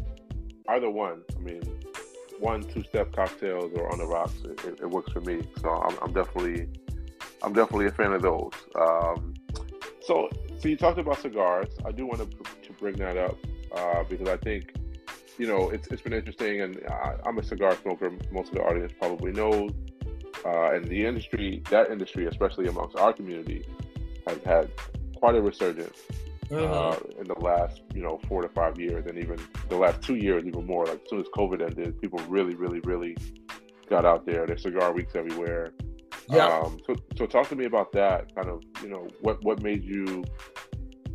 either 0.69 0.89
one. 0.89 1.23
I 1.35 1.39
mean, 1.39 1.61
one 2.39 2.61
two 2.61 2.83
step 2.83 3.13
cocktails 3.13 3.71
or 3.75 3.91
on 3.91 3.99
the 3.99 4.05
rocks. 4.05 4.35
It, 4.43 4.79
it, 4.81 4.89
works 4.89 5.11
for 5.11 5.21
me. 5.21 5.41
So 5.61 5.69
I'm, 5.69 5.97
I'm, 6.01 6.13
definitely 6.13 6.67
I'm 7.41 7.53
definitely 7.53 7.87
a 7.87 7.91
fan 7.91 8.13
of 8.13 8.21
those. 8.21 8.51
Um, 8.75 9.33
so 10.01 10.29
so 10.59 10.67
you 10.67 10.77
talked 10.77 10.99
about 10.99 11.19
cigars. 11.19 11.69
I 11.85 11.91
do 11.91 12.05
want 12.05 12.19
to 12.19 12.27
to 12.27 12.73
bring 12.73 12.95
that 12.97 13.17
up 13.17 13.37
uh, 13.71 14.03
because 14.09 14.29
I 14.29 14.37
think 14.37 14.73
you 15.37 15.47
know 15.47 15.69
it's 15.69 15.87
it's 15.87 16.01
been 16.01 16.13
interesting, 16.13 16.61
and 16.61 16.81
I, 16.89 17.15
am 17.25 17.37
a 17.37 17.43
cigar 17.43 17.75
smoker. 17.81 18.11
Most 18.31 18.49
of 18.49 18.55
the 18.55 18.63
audience 18.63 18.93
probably 18.99 19.31
knows. 19.31 19.71
Uh, 20.45 20.71
and 20.71 20.85
the 20.85 21.05
industry, 21.05 21.63
that 21.71 21.89
industry, 21.89 22.27
especially 22.27 22.67
amongst 22.67 22.95
our 22.95 23.11
community, 23.11 23.65
has 24.27 24.37
had 24.45 24.69
quite 25.15 25.35
a 25.35 25.41
resurgence 25.41 26.03
mm-hmm. 26.49 26.71
uh, 26.71 27.19
in 27.19 27.27
the 27.27 27.39
last, 27.39 27.81
you 27.93 28.01
know, 28.01 28.19
four 28.27 28.41
to 28.41 28.49
five 28.49 28.79
years, 28.79 29.05
and 29.07 29.17
even 29.17 29.39
the 29.69 29.75
last 29.75 30.01
two 30.01 30.15
years, 30.15 30.43
even 30.45 30.65
more. 30.65 30.85
Like 30.85 31.01
as 31.03 31.09
soon 31.09 31.21
as 31.21 31.27
COVID 31.35 31.61
ended, 31.61 31.99
people 32.01 32.19
really, 32.27 32.55
really, 32.55 32.79
really 32.81 33.17
got 33.89 34.05
out 34.05 34.25
there. 34.25 34.45
There's 34.45 34.63
cigar 34.63 34.93
weeks 34.93 35.15
everywhere. 35.15 35.73
Yeah. 36.29 36.47
Um, 36.47 36.79
so, 36.85 36.95
so 37.15 37.25
talk 37.25 37.47
to 37.49 37.55
me 37.55 37.65
about 37.65 37.91
that. 37.93 38.33
Kind 38.35 38.49
of, 38.49 38.61
you 38.81 38.89
know, 38.89 39.07
what 39.21 39.43
what 39.43 39.61
made 39.61 39.83
you 39.83 40.23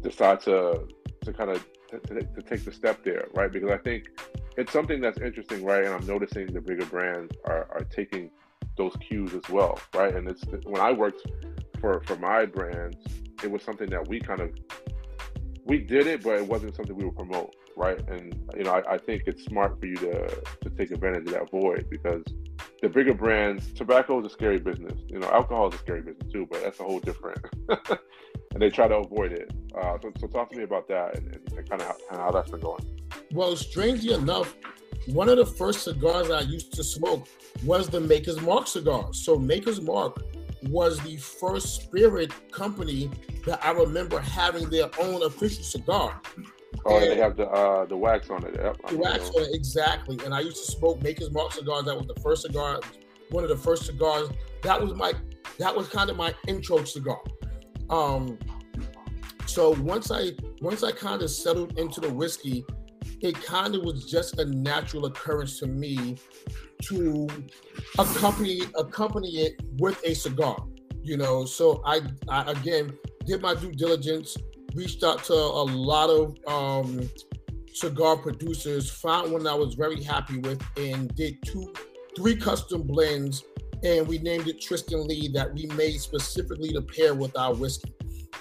decide 0.00 0.40
to 0.40 0.88
to 1.22 1.32
kind 1.32 1.50
of 1.50 1.64
to, 1.98 2.22
to, 2.22 2.42
take 2.42 2.64
the 2.64 2.72
step 2.72 3.04
there, 3.04 3.28
right? 3.34 3.50
Because 3.50 3.70
I 3.70 3.78
think 3.78 4.08
it's 4.56 4.72
something 4.72 5.00
that's 5.00 5.18
interesting, 5.18 5.64
right? 5.64 5.84
And 5.84 5.94
I'm 5.94 6.06
noticing 6.06 6.46
the 6.46 6.60
bigger 6.60 6.86
brands 6.86 7.34
are, 7.44 7.68
are 7.70 7.84
taking 7.90 8.30
those 8.76 8.94
cues 9.06 9.34
as 9.34 9.48
well, 9.48 9.78
right? 9.94 10.14
And 10.14 10.28
it's 10.28 10.42
when 10.64 10.80
I 10.80 10.92
worked 10.92 11.26
for 11.80 12.02
for 12.06 12.16
my 12.16 12.46
brands, 12.46 12.96
it 13.42 13.50
was 13.50 13.62
something 13.62 13.90
that 13.90 14.06
we 14.08 14.20
kind 14.20 14.40
of 14.40 14.50
we 15.64 15.78
did 15.78 16.06
it, 16.06 16.22
but 16.22 16.36
it 16.36 16.46
wasn't 16.46 16.74
something 16.74 16.96
we 16.96 17.04
would 17.04 17.16
promote, 17.16 17.54
right? 17.76 18.00
And 18.08 18.34
you 18.56 18.64
know, 18.64 18.72
I, 18.72 18.94
I 18.94 18.98
think 18.98 19.24
it's 19.26 19.44
smart 19.44 19.78
for 19.78 19.86
you 19.86 19.96
to 19.96 20.42
to 20.62 20.70
take 20.70 20.90
advantage 20.90 21.26
of 21.26 21.32
that 21.34 21.50
void 21.50 21.86
because 21.90 22.24
the 22.82 22.88
bigger 22.88 23.14
brands, 23.14 23.72
tobacco 23.72 24.18
is 24.18 24.26
a 24.26 24.30
scary 24.30 24.58
business. 24.58 24.98
You 25.06 25.20
know, 25.20 25.28
alcohol 25.30 25.68
is 25.68 25.74
a 25.74 25.78
scary 25.78 26.02
business 26.02 26.30
too, 26.32 26.46
but 26.50 26.62
that's 26.62 26.80
a 26.80 26.82
whole 26.82 26.98
different. 26.98 27.38
and 27.68 28.60
they 28.60 28.70
try 28.70 28.88
to 28.88 28.96
avoid 28.96 29.32
it. 29.32 29.52
Uh, 29.80 29.96
so, 30.02 30.12
so, 30.18 30.26
talk 30.26 30.50
to 30.50 30.58
me 30.58 30.64
about 30.64 30.88
that 30.88 31.16
and, 31.16 31.28
and 31.56 31.70
kind 31.70 31.80
of 31.80 31.96
how, 32.10 32.18
how 32.18 32.30
that's 32.32 32.50
been 32.50 32.60
going. 32.60 32.84
Well, 33.30 33.54
strangely 33.54 34.12
enough, 34.12 34.56
one 35.06 35.28
of 35.28 35.36
the 35.36 35.46
first 35.46 35.84
cigars 35.84 36.28
I 36.30 36.40
used 36.40 36.72
to 36.74 36.82
smoke 36.82 37.28
was 37.64 37.88
the 37.88 38.00
Maker's 38.00 38.40
Mark 38.40 38.66
cigar. 38.66 39.08
So 39.12 39.38
Maker's 39.38 39.80
Mark 39.80 40.20
was 40.64 40.98
the 41.00 41.16
first 41.16 41.82
spirit 41.82 42.32
company 42.50 43.10
that 43.46 43.64
I 43.64 43.70
remember 43.70 44.18
having 44.18 44.68
their 44.70 44.90
own 44.98 45.22
official 45.22 45.62
cigar. 45.62 46.20
Oh, 46.84 46.98
and 46.98 47.12
they 47.12 47.16
have 47.16 47.36
the 47.36 47.48
uh, 47.48 47.84
the 47.84 47.96
wax 47.96 48.30
on 48.30 48.44
it. 48.44 48.54
Yep, 48.54 48.88
the 48.88 48.98
wax 48.98 49.30
on 49.30 49.42
it, 49.42 49.50
exactly. 49.52 50.18
And 50.24 50.34
I 50.34 50.40
used 50.40 50.64
to 50.64 50.72
smoke 50.72 51.02
Maker's 51.02 51.30
Mark 51.30 51.52
cigars. 51.52 51.84
That 51.84 51.96
was 51.96 52.06
the 52.06 52.20
first 52.20 52.42
cigar, 52.42 52.80
one 53.30 53.44
of 53.44 53.50
the 53.50 53.56
first 53.56 53.86
cigars. 53.86 54.28
That 54.62 54.80
was 54.80 54.94
my 54.94 55.12
that 55.58 55.74
was 55.74 55.88
kind 55.88 56.10
of 56.10 56.16
my 56.16 56.34
intro 56.46 56.82
cigar. 56.84 57.20
Um, 57.90 58.38
so 59.46 59.70
once 59.80 60.10
I 60.10 60.32
once 60.60 60.82
I 60.82 60.92
kind 60.92 61.22
of 61.22 61.30
settled 61.30 61.78
into 61.78 62.00
the 62.00 62.12
whiskey, 62.12 62.64
it 63.20 63.40
kind 63.42 63.74
of 63.74 63.82
was 63.82 64.10
just 64.10 64.38
a 64.38 64.44
natural 64.44 65.06
occurrence 65.06 65.58
to 65.60 65.66
me 65.66 66.16
to 66.84 67.28
accompany 67.98 68.62
accompany 68.76 69.28
it 69.42 69.60
with 69.78 70.00
a 70.04 70.14
cigar. 70.14 70.56
You 71.02 71.16
know, 71.16 71.44
so 71.44 71.82
I, 71.84 72.00
I 72.28 72.52
again 72.52 72.96
did 73.26 73.42
my 73.42 73.54
due 73.54 73.72
diligence, 73.72 74.36
reached 74.74 75.04
out 75.04 75.24
to 75.24 75.34
a 75.34 75.64
lot 75.64 76.10
of 76.10 76.36
um, 76.46 77.08
cigar 77.72 78.16
producers, 78.16 78.90
found 78.90 79.32
one 79.32 79.46
I 79.46 79.54
was 79.54 79.74
very 79.74 80.02
happy 80.02 80.38
with, 80.38 80.62
and 80.76 81.14
did 81.14 81.42
two, 81.44 81.72
three 82.16 82.36
custom 82.36 82.82
blends, 82.82 83.44
and 83.82 84.06
we 84.06 84.18
named 84.18 84.48
it 84.48 84.60
Tristan 84.60 85.06
Lee 85.06 85.28
that 85.34 85.52
we 85.52 85.66
made 85.66 86.00
specifically 86.00 86.72
to 86.72 86.82
pair 86.82 87.14
with 87.14 87.36
our 87.36 87.54
whiskey. 87.54 87.92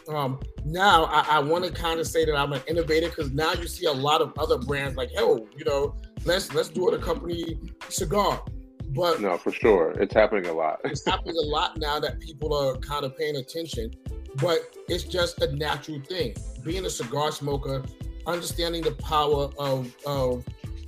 Um, 0.08 0.39
now 0.65 1.06
I, 1.06 1.38
I 1.38 1.39
want 1.39 1.65
to 1.65 1.72
kind 1.72 2.00
of 2.00 2.08
say 2.08 2.26
that 2.26 2.36
I'm 2.36 2.54
an 2.54 2.62
innovator 2.67 3.10
because 3.10 3.32
now 3.32 3.54
you 3.54 3.67
see 3.67 3.86
a 3.86 3.91
lot 3.91 4.22
of 4.22 4.34
other 4.38 4.58
brands 4.58 4.98
like, 4.98 5.12
oh, 5.17 5.48
you 5.56 5.65
know, 5.65 5.96
let's 6.26 6.54
let's 6.54 6.70
do 6.70 6.89
it 6.89 6.94
a 6.94 6.98
company 6.98 7.60
cigar. 7.89 8.44
But 8.89 9.22
no, 9.22 9.38
for 9.38 9.52
sure, 9.52 9.91
it's 9.91 10.13
happening 10.13 10.48
a 10.48 10.54
lot. 10.54 10.82
it's 10.84 11.06
happening 11.06 11.36
a 11.38 11.48
lot 11.48 11.78
now 11.78 12.00
that 12.00 12.20
people 12.20 12.54
are 12.54 12.76
kind 12.78 13.06
of 13.06 13.17
paying 13.17 13.38
attention. 13.38 13.91
But 14.36 14.76
it's 14.88 15.04
just 15.04 15.41
a 15.41 15.54
natural 15.56 16.00
thing. 16.02 16.36
Being 16.63 16.86
a 16.86 16.89
cigar 16.89 17.32
smoker, 17.32 17.84
understanding 18.26 18.82
the 18.82 18.94
power 18.94 19.50
of 19.58 19.94
of 20.06 20.46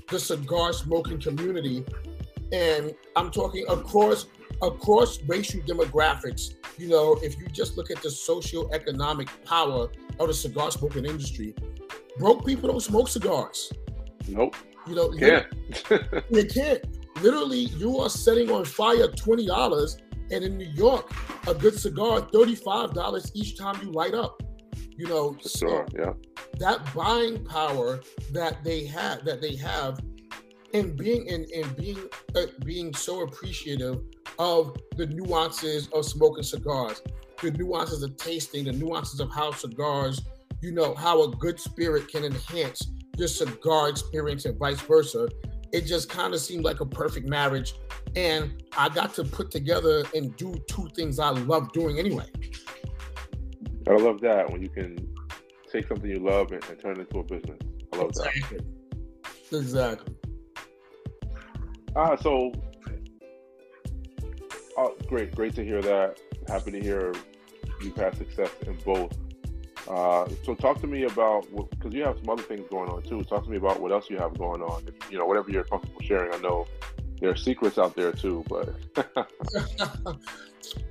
the 0.09 0.19
cigar 0.19 0.73
smoking 0.73 1.19
community, 1.19 1.83
and 2.51 2.93
I'm 3.15 3.31
talking 3.31 3.65
across 3.69 4.27
across 4.61 5.21
racial 5.23 5.61
demographics. 5.61 6.55
You 6.77 6.89
know, 6.89 7.17
if 7.21 7.37
you 7.37 7.47
just 7.47 7.77
look 7.77 7.91
at 7.91 8.01
the 8.01 8.09
socio-economic 8.09 9.29
power 9.45 9.89
of 10.19 10.27
the 10.27 10.33
cigar 10.33 10.71
smoking 10.71 11.05
industry, 11.05 11.53
broke 12.17 12.45
people 12.45 12.69
don't 12.69 12.81
smoke 12.81 13.07
cigars. 13.07 13.71
Nope. 14.27 14.55
You 14.87 14.95
know, 14.95 15.09
can't. 15.11 15.47
you 16.29 16.45
can't. 16.45 16.83
Literally, 17.21 17.65
you 17.77 17.99
are 17.99 18.09
setting 18.09 18.51
on 18.51 18.65
fire 18.65 19.07
twenty 19.07 19.45
dollars, 19.45 19.97
and 20.33 20.43
in 20.43 20.57
New 20.57 20.71
York, 20.71 21.11
a 21.47 21.53
good 21.53 21.77
cigar 21.79 22.21
thirty-five 22.33 22.93
dollars 22.93 23.31
each 23.33 23.57
time 23.57 23.75
you 23.83 23.91
light 23.91 24.13
up. 24.13 24.41
You 24.95 25.07
know, 25.07 25.33
For 25.41 25.49
sure, 25.49 25.87
so 25.89 25.97
yeah. 25.97 26.13
That 26.59 26.93
buying 26.93 27.43
power 27.45 28.01
that 28.31 28.63
they 28.63 28.85
have, 28.85 29.25
that 29.25 29.41
they 29.41 29.55
have, 29.55 29.99
and 30.73 30.95
being 30.95 31.29
and, 31.29 31.45
and 31.51 31.75
being 31.75 31.99
uh, 32.35 32.45
being 32.65 32.93
so 32.93 33.21
appreciative 33.21 34.01
of 34.39 34.75
the 34.97 35.07
nuances 35.07 35.87
of 35.93 36.05
smoking 36.05 36.43
cigars, 36.43 37.01
the 37.41 37.51
nuances 37.51 38.03
of 38.03 38.17
tasting, 38.17 38.65
the 38.65 38.71
nuances 38.71 39.19
of 39.19 39.31
how 39.31 39.51
cigars, 39.51 40.21
you 40.61 40.71
know, 40.71 40.93
how 40.95 41.23
a 41.23 41.29
good 41.37 41.59
spirit 41.59 42.07
can 42.07 42.23
enhance 42.23 42.81
your 43.17 43.27
cigar 43.27 43.89
experience 43.89 44.45
and 44.45 44.57
vice 44.57 44.81
versa. 44.81 45.27
It 45.73 45.81
just 45.81 46.07
kind 46.07 46.33
of 46.33 46.39
seemed 46.39 46.63
like 46.63 46.79
a 46.79 46.85
perfect 46.85 47.27
marriage. 47.27 47.73
And 48.15 48.63
I 48.77 48.89
got 48.89 49.13
to 49.15 49.23
put 49.23 49.49
together 49.49 50.03
and 50.15 50.35
do 50.37 50.55
two 50.67 50.87
things 50.95 51.19
I 51.19 51.29
love 51.31 51.73
doing 51.73 51.97
anyway. 51.97 52.27
I 53.87 53.93
love 53.93 54.21
that 54.21 54.49
when 54.49 54.61
you 54.61 54.69
can 54.69 54.95
take 55.71 55.87
something 55.87 56.09
you 56.09 56.19
love 56.19 56.51
and, 56.51 56.63
and 56.65 56.79
turn 56.79 56.99
it 56.99 56.99
into 56.99 57.19
a 57.19 57.23
business. 57.23 57.57
I 57.91 57.97
love 57.97 58.09
exactly. 58.09 58.59
that. 58.59 59.57
Exactly. 59.57 60.15
Ah, 61.95 62.15
so 62.15 62.51
oh, 64.77 64.95
great, 65.07 65.35
great 65.35 65.55
to 65.55 65.63
hear 65.63 65.81
that. 65.81 66.19
Happy 66.47 66.71
to 66.71 66.79
hear 66.79 67.13
you've 67.81 67.95
had 67.95 68.15
success 68.17 68.49
in 68.65 68.75
both. 68.85 69.17
Uh, 69.87 70.27
so 70.43 70.55
talk 70.55 70.79
to 70.79 70.87
me 70.87 71.03
about 71.03 71.45
because 71.71 71.93
you 71.93 72.03
have 72.03 72.17
some 72.19 72.29
other 72.29 72.43
things 72.43 72.65
going 72.69 72.89
on 72.89 73.03
too. 73.03 73.23
Talk 73.23 73.43
to 73.43 73.49
me 73.49 73.57
about 73.57 73.81
what 73.81 73.91
else 73.91 74.09
you 74.09 74.17
have 74.17 74.37
going 74.37 74.61
on. 74.61 74.83
If, 74.87 75.11
you 75.11 75.17
know, 75.17 75.25
whatever 75.25 75.51
you're 75.51 75.65
comfortable 75.65 76.01
sharing. 76.01 76.33
I 76.33 76.37
know 76.37 76.65
there 77.19 77.29
are 77.29 77.35
secrets 77.35 77.77
out 77.77 77.95
there 77.95 78.11
too, 78.11 78.43
but. 78.47 78.73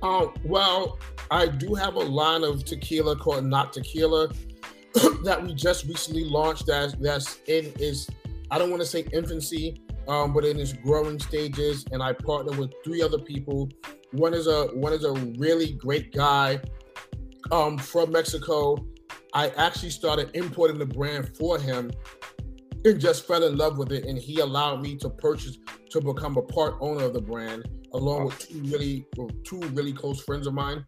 uh, 0.01 0.27
well, 0.43 0.99
I 1.31 1.47
do 1.47 1.73
have 1.73 1.95
a 1.95 1.99
line 1.99 2.43
of 2.43 2.65
tequila 2.65 3.15
called 3.15 3.45
Not 3.45 3.73
Tequila 3.73 4.29
that 5.23 5.43
we 5.43 5.53
just 5.55 5.85
recently 5.85 6.25
launched. 6.25 6.67
That 6.67 6.95
that's 7.01 7.39
in 7.47 7.73
is 7.79 8.07
I 8.51 8.59
don't 8.59 8.69
want 8.69 8.81
to 8.81 8.87
say 8.87 9.05
infancy, 9.11 9.81
um, 10.07 10.33
but 10.33 10.45
in 10.45 10.59
its 10.59 10.73
growing 10.73 11.19
stages. 11.19 11.85
And 11.91 12.03
I 12.03 12.13
partner 12.13 12.55
with 12.57 12.71
three 12.83 13.01
other 13.01 13.17
people. 13.17 13.69
One 14.11 14.35
is 14.35 14.45
a 14.45 14.67
one 14.67 14.93
is 14.93 15.03
a 15.03 15.13
really 15.13 15.71
great 15.73 16.13
guy 16.13 16.61
um, 17.51 17.77
from 17.77 18.11
Mexico. 18.11 18.85
I 19.33 19.49
actually 19.49 19.89
started 19.89 20.29
importing 20.33 20.77
the 20.77 20.85
brand 20.85 21.35
for 21.35 21.59
him 21.59 21.91
and 22.85 22.99
just 22.99 23.25
fell 23.27 23.43
in 23.43 23.57
love 23.57 23.77
with 23.77 23.91
it. 23.91 24.05
And 24.05 24.17
he 24.17 24.39
allowed 24.39 24.81
me 24.81 24.95
to 24.97 25.09
purchase 25.09 25.57
to 25.89 26.01
become 26.01 26.37
a 26.37 26.41
part 26.41 26.75
owner 26.81 27.05
of 27.05 27.13
the 27.13 27.21
brand. 27.21 27.65
along 27.93 28.25
with 28.25 28.39
two 28.39 28.59
really 28.63 29.05
two 29.43 29.59
really 29.73 29.93
close 29.93 30.21
friends 30.21 30.47
of 30.47 30.53
mine. 30.53 30.83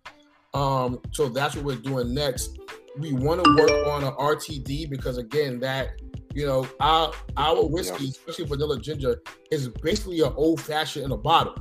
Um, 0.53 0.99
so 1.11 1.29
that's 1.29 1.55
what 1.55 1.65
we're 1.65 1.75
doing 1.75 2.13
next. 2.13 2.57
We 2.97 3.13
want 3.13 3.43
to 3.43 3.55
work 3.55 3.87
on 3.87 4.03
an 4.03 4.13
RTD 4.13 4.89
because 4.89 5.17
again, 5.17 5.59
that 5.59 5.89
you 6.33 6.45
know, 6.45 6.67
our 6.79 7.13
our 7.37 7.65
whiskey, 7.65 8.09
especially 8.09 8.45
vanilla 8.45 8.79
ginger, 8.79 9.21
is 9.51 9.69
basically 9.69 10.21
an 10.21 10.33
old 10.35 10.61
fashioned 10.61 11.05
in 11.05 11.11
a 11.11 11.17
bottle. 11.17 11.55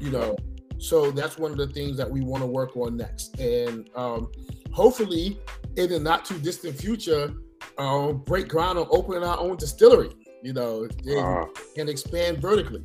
You 0.00 0.10
know, 0.10 0.36
so 0.78 1.10
that's 1.10 1.38
one 1.38 1.50
of 1.50 1.58
the 1.58 1.66
things 1.66 1.96
that 1.96 2.10
we 2.10 2.20
want 2.20 2.42
to 2.42 2.46
work 2.46 2.76
on 2.76 2.96
next, 2.96 3.38
and 3.38 3.88
um, 3.96 4.30
hopefully, 4.72 5.38
in 5.76 5.90
the 5.90 5.98
not 5.98 6.24
too 6.24 6.38
distant 6.38 6.76
future, 6.76 7.34
uh, 7.78 8.12
break 8.12 8.48
ground 8.48 8.78
on 8.78 8.86
opening 8.90 9.24
our 9.24 9.38
own 9.38 9.56
distillery. 9.56 10.10
You 10.40 10.52
know, 10.52 10.84
and, 10.84 11.18
uh, 11.18 11.46
and 11.76 11.88
expand 11.88 12.38
vertically. 12.38 12.84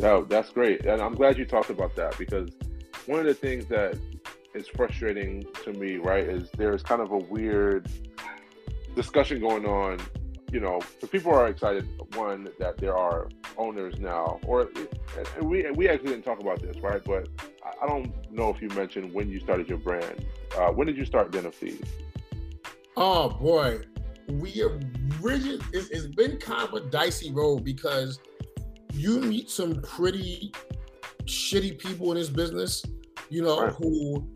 No, 0.00 0.24
that's 0.24 0.50
great, 0.50 0.84
and 0.84 1.00
I'm 1.00 1.14
glad 1.14 1.38
you 1.38 1.44
talked 1.44 1.70
about 1.70 1.94
that 1.94 2.18
because 2.18 2.50
one 3.06 3.20
of 3.20 3.26
the 3.26 3.34
things 3.34 3.66
that 3.66 3.96
is 4.54 4.66
frustrating 4.68 5.44
to 5.64 5.72
me, 5.72 5.96
right, 5.96 6.24
is 6.24 6.50
there's 6.56 6.82
kind 6.82 7.00
of 7.00 7.12
a 7.12 7.18
weird 7.18 7.88
discussion 8.96 9.40
going 9.40 9.64
on. 9.64 9.98
You 10.52 10.60
know, 10.60 10.80
people 11.10 11.32
are 11.32 11.46
excited. 11.46 11.86
One 12.14 12.48
that 12.58 12.78
there 12.78 12.96
are 12.96 13.28
owners 13.60 13.98
now, 13.98 14.40
or 14.46 14.70
we 15.42 15.70
we 15.72 15.88
actually 15.88 16.10
didn't 16.10 16.24
talk 16.24 16.40
about 16.40 16.60
this, 16.62 16.76
right? 16.78 17.02
But 17.04 17.28
I 17.80 17.86
don't 17.86 18.12
know 18.32 18.48
if 18.50 18.60
you 18.62 18.68
mentioned 18.70 19.12
when 19.12 19.28
you 19.28 19.38
started 19.38 19.68
your 19.68 19.78
brand. 19.78 20.24
Uh, 20.56 20.72
when 20.72 20.86
did 20.86 20.96
you 20.96 21.04
start 21.04 21.30
Den 21.30 21.46
of 21.46 21.54
Thieves? 21.54 21.88
Oh 22.96 23.28
boy, 23.28 23.80
we 24.28 24.64
originally 25.22 25.60
it's, 25.72 25.90
it's 25.90 26.06
been 26.06 26.38
kind 26.38 26.66
of 26.66 26.74
a 26.74 26.80
dicey 26.88 27.30
road 27.30 27.64
because 27.64 28.18
you 28.94 29.20
meet 29.20 29.50
some 29.50 29.82
pretty 29.82 30.52
shitty 31.24 31.78
people 31.78 32.10
in 32.12 32.18
this 32.18 32.30
business, 32.30 32.84
you 33.28 33.42
know, 33.42 33.60
right. 33.62 33.74
who 33.74 34.26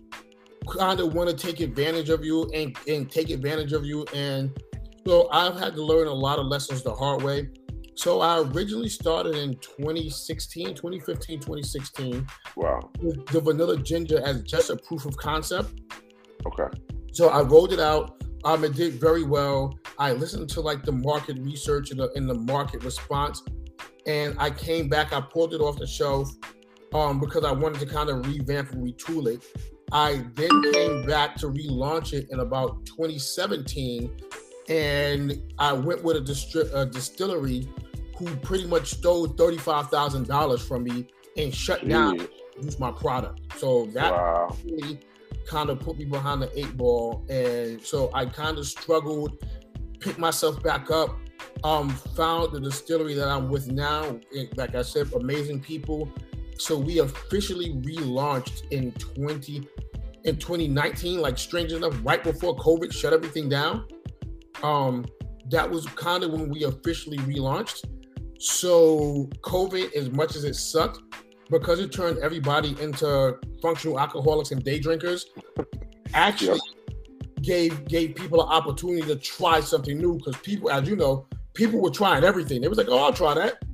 kind 0.78 1.00
of 1.00 1.14
want 1.14 1.28
to 1.28 1.36
take 1.36 1.60
advantage 1.60 2.10
of 2.10 2.24
you 2.24 2.48
and, 2.54 2.76
and 2.88 3.10
take 3.10 3.30
advantage 3.30 3.72
of 3.72 3.84
you. 3.84 4.04
And 4.14 4.56
so 5.06 5.28
I've 5.30 5.58
had 5.58 5.74
to 5.74 5.82
learn 5.82 6.06
a 6.06 6.12
lot 6.12 6.38
of 6.38 6.46
lessons 6.46 6.82
the 6.82 6.94
hard 6.94 7.22
way. 7.22 7.48
So 7.96 8.20
I 8.20 8.40
originally 8.40 8.88
started 8.88 9.36
in 9.36 9.54
2016, 9.56 10.74
2015, 10.74 11.40
2016. 11.40 12.26
Wow. 12.56 12.90
With 13.00 13.26
the 13.26 13.40
vanilla 13.40 13.76
ginger 13.78 14.20
as 14.24 14.42
just 14.42 14.70
a 14.70 14.76
proof 14.76 15.06
of 15.06 15.16
concept. 15.16 15.80
Okay. 16.46 16.76
So 17.12 17.28
I 17.28 17.42
rolled 17.42 17.72
it 17.72 17.80
out. 17.80 18.22
Um, 18.44 18.64
it 18.64 18.74
did 18.74 18.94
very 18.94 19.22
well. 19.22 19.78
I 19.98 20.12
listened 20.12 20.50
to 20.50 20.60
like 20.60 20.82
the 20.82 20.92
market 20.92 21.38
research 21.38 21.90
and 21.92 22.00
the, 22.00 22.10
and 22.14 22.28
the 22.28 22.34
market 22.34 22.84
response, 22.84 23.42
and 24.06 24.36
I 24.38 24.50
came 24.50 24.88
back. 24.88 25.12
I 25.12 25.20
pulled 25.20 25.54
it 25.54 25.60
off 25.60 25.78
the 25.78 25.86
shelf 25.86 26.30
um, 26.92 27.20
because 27.20 27.44
I 27.44 27.52
wanted 27.52 27.80
to 27.80 27.86
kind 27.86 28.10
of 28.10 28.26
revamp 28.26 28.72
and 28.72 28.84
retool 28.84 29.28
it. 29.28 29.44
I 29.92 30.24
then 30.34 30.72
came 30.72 31.06
back 31.06 31.36
to 31.36 31.46
relaunch 31.46 32.12
it 32.12 32.28
in 32.30 32.40
about 32.40 32.84
2017, 32.86 34.10
and 34.68 35.40
I 35.58 35.72
went 35.72 36.02
with 36.02 36.16
a, 36.16 36.20
distri- 36.20 36.72
a 36.74 36.86
distillery 36.86 37.68
who 38.16 38.34
pretty 38.36 38.66
much 38.66 38.90
stole 38.90 39.26
thirty-five 39.26 39.88
thousand 39.90 40.26
dollars 40.26 40.66
from 40.66 40.84
me 40.84 41.08
and 41.36 41.54
shut 41.54 41.82
Jeez. 41.82 41.88
down 41.88 42.28
use 42.60 42.78
my 42.78 42.90
product. 42.90 43.40
So 43.58 43.86
that 43.86 44.12
wow. 44.12 44.56
really 44.64 45.00
kind 45.46 45.70
of 45.70 45.80
put 45.80 45.98
me 45.98 46.04
behind 46.04 46.42
the 46.42 46.58
eight 46.58 46.76
ball, 46.76 47.24
and 47.28 47.82
so 47.82 48.10
I 48.14 48.26
kind 48.26 48.58
of 48.58 48.66
struggled, 48.66 49.44
picked 50.00 50.18
myself 50.18 50.62
back 50.62 50.90
up. 50.90 51.16
Um, 51.62 51.90
found 51.90 52.52
the 52.52 52.60
distillery 52.60 53.14
that 53.14 53.28
I'm 53.28 53.48
with 53.48 53.70
now. 53.70 54.18
Like 54.56 54.74
I 54.74 54.82
said, 54.82 55.12
amazing 55.12 55.60
people. 55.60 56.10
So 56.58 56.78
we 56.78 56.98
officially 56.98 57.74
relaunched 57.74 58.70
in 58.70 58.92
20 58.92 59.66
in 60.24 60.36
2019, 60.36 61.20
like 61.20 61.38
strange 61.38 61.72
enough, 61.72 61.94
right 62.02 62.22
before 62.22 62.56
COVID 62.56 62.92
shut 62.92 63.12
everything 63.12 63.48
down. 63.48 63.86
Um, 64.62 65.04
that 65.50 65.70
was 65.70 65.86
kind 65.86 66.24
of 66.24 66.32
when 66.32 66.48
we 66.48 66.64
officially 66.64 67.18
relaunched. 67.18 67.84
So 68.38 69.28
COVID, 69.42 69.94
as 69.94 70.10
much 70.10 70.36
as 70.36 70.44
it 70.44 70.54
sucked, 70.54 71.00
because 71.50 71.78
it 71.78 71.92
turned 71.92 72.18
everybody 72.18 72.76
into 72.80 73.38
functional 73.62 74.00
alcoholics 74.00 74.50
and 74.50 74.62
day 74.64 74.78
drinkers, 74.78 75.26
actually 76.14 76.60
yep. 76.76 77.42
gave 77.42 77.84
gave 77.88 78.14
people 78.14 78.42
an 78.42 78.48
opportunity 78.48 79.06
to 79.06 79.16
try 79.16 79.60
something 79.60 79.98
new. 79.98 80.16
Because 80.16 80.36
people, 80.38 80.70
as 80.70 80.88
you 80.88 80.96
know, 80.96 81.26
people 81.54 81.80
were 81.80 81.90
trying 81.90 82.24
everything. 82.24 82.60
They 82.60 82.68
was 82.68 82.78
like, 82.78 82.88
"Oh, 82.88 83.04
I'll 83.04 83.12
try 83.12 83.34
that." 83.34 83.58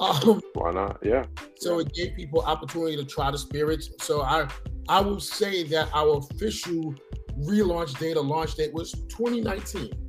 Um, 0.00 0.42
Why 0.54 0.72
not? 0.72 0.98
Yeah. 1.04 1.26
So 1.58 1.78
it 1.78 1.92
gave 1.94 2.16
people 2.16 2.40
opportunity 2.40 2.96
to 2.96 3.04
try 3.04 3.30
the 3.30 3.38
spirits. 3.38 3.90
So 4.00 4.22
I 4.22 4.48
I 4.88 5.00
will 5.00 5.20
say 5.20 5.62
that 5.64 5.90
our 5.94 6.18
official 6.18 6.94
relaunch 7.38 7.96
date 8.00 8.16
or 8.16 8.24
launch 8.24 8.56
date 8.56 8.72
was 8.74 8.90
2019. 8.92 10.01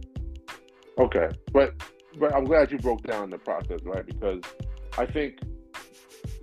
Okay, 0.97 1.29
but 1.51 1.73
but 2.19 2.33
I'm 2.35 2.45
glad 2.45 2.71
you 2.71 2.77
broke 2.77 3.03
down 3.03 3.29
the 3.29 3.37
process, 3.37 3.79
right? 3.83 4.05
Because 4.05 4.41
I 4.97 5.05
think 5.05 5.39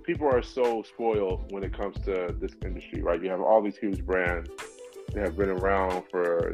people 0.03 0.27
are 0.27 0.41
so 0.41 0.83
spoiled 0.83 1.51
when 1.51 1.63
it 1.63 1.73
comes 1.75 1.95
to 2.05 2.35
this 2.39 2.51
industry, 2.63 3.01
right? 3.01 3.21
You 3.21 3.29
have 3.29 3.41
all 3.41 3.61
these 3.61 3.77
huge 3.77 4.05
brands 4.05 4.49
that 5.13 5.23
have 5.23 5.37
been 5.37 5.49
around 5.49 6.03
for 6.09 6.53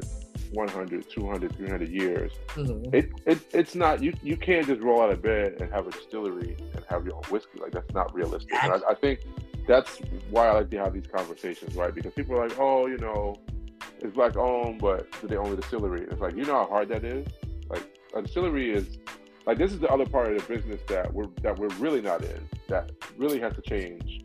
100, 0.53 1.09
200, 1.09 1.55
300 1.55 1.89
years. 1.89 2.31
Mm-hmm. 2.49 2.95
It, 2.95 3.11
it 3.25 3.39
it's 3.51 3.75
not 3.75 4.01
you 4.01 4.13
you 4.21 4.37
can't 4.37 4.65
just 4.67 4.81
roll 4.81 5.01
out 5.01 5.11
of 5.11 5.21
bed 5.21 5.57
and 5.59 5.71
have 5.71 5.87
a 5.87 5.91
distillery 5.91 6.55
and 6.59 6.83
have 6.89 7.05
your 7.05 7.15
own 7.15 7.23
whiskey. 7.23 7.59
Like 7.59 7.71
that's 7.71 7.93
not 7.93 8.13
realistic. 8.13 8.53
I, 8.53 8.79
I 8.89 8.93
think 8.93 9.21
that's 9.67 9.99
why 10.29 10.47
I 10.47 10.53
like 10.53 10.69
to 10.71 10.77
have 10.77 10.93
these 10.93 11.07
conversations, 11.07 11.75
right? 11.75 11.93
Because 11.93 12.13
people 12.13 12.35
are 12.35 12.47
like, 12.47 12.57
oh, 12.59 12.87
you 12.87 12.97
know, 12.97 13.37
it's 13.99 14.13
black 14.13 14.37
owned, 14.37 14.79
but 14.79 15.09
do 15.19 15.27
they 15.27 15.35
own 15.35 15.49
the 15.49 15.57
distillery? 15.57 16.07
It's 16.09 16.21
like 16.21 16.35
you 16.35 16.45
know 16.45 16.53
how 16.53 16.67
hard 16.67 16.89
that 16.89 17.03
is. 17.03 17.27
Like 18.13 18.23
a 18.23 18.27
distillery 18.27 18.71
is 18.71 18.97
like 19.45 19.57
this 19.57 19.71
is 19.71 19.79
the 19.79 19.89
other 19.89 20.05
part 20.05 20.31
of 20.31 20.41
the 20.41 20.53
business 20.53 20.81
that 20.87 21.13
we're 21.13 21.27
that 21.41 21.57
we're 21.57 21.69
really 21.79 22.01
not 22.01 22.23
in. 22.23 22.47
That 22.67 22.91
really 23.17 23.39
has 23.39 23.53
to 23.53 23.61
change 23.61 24.21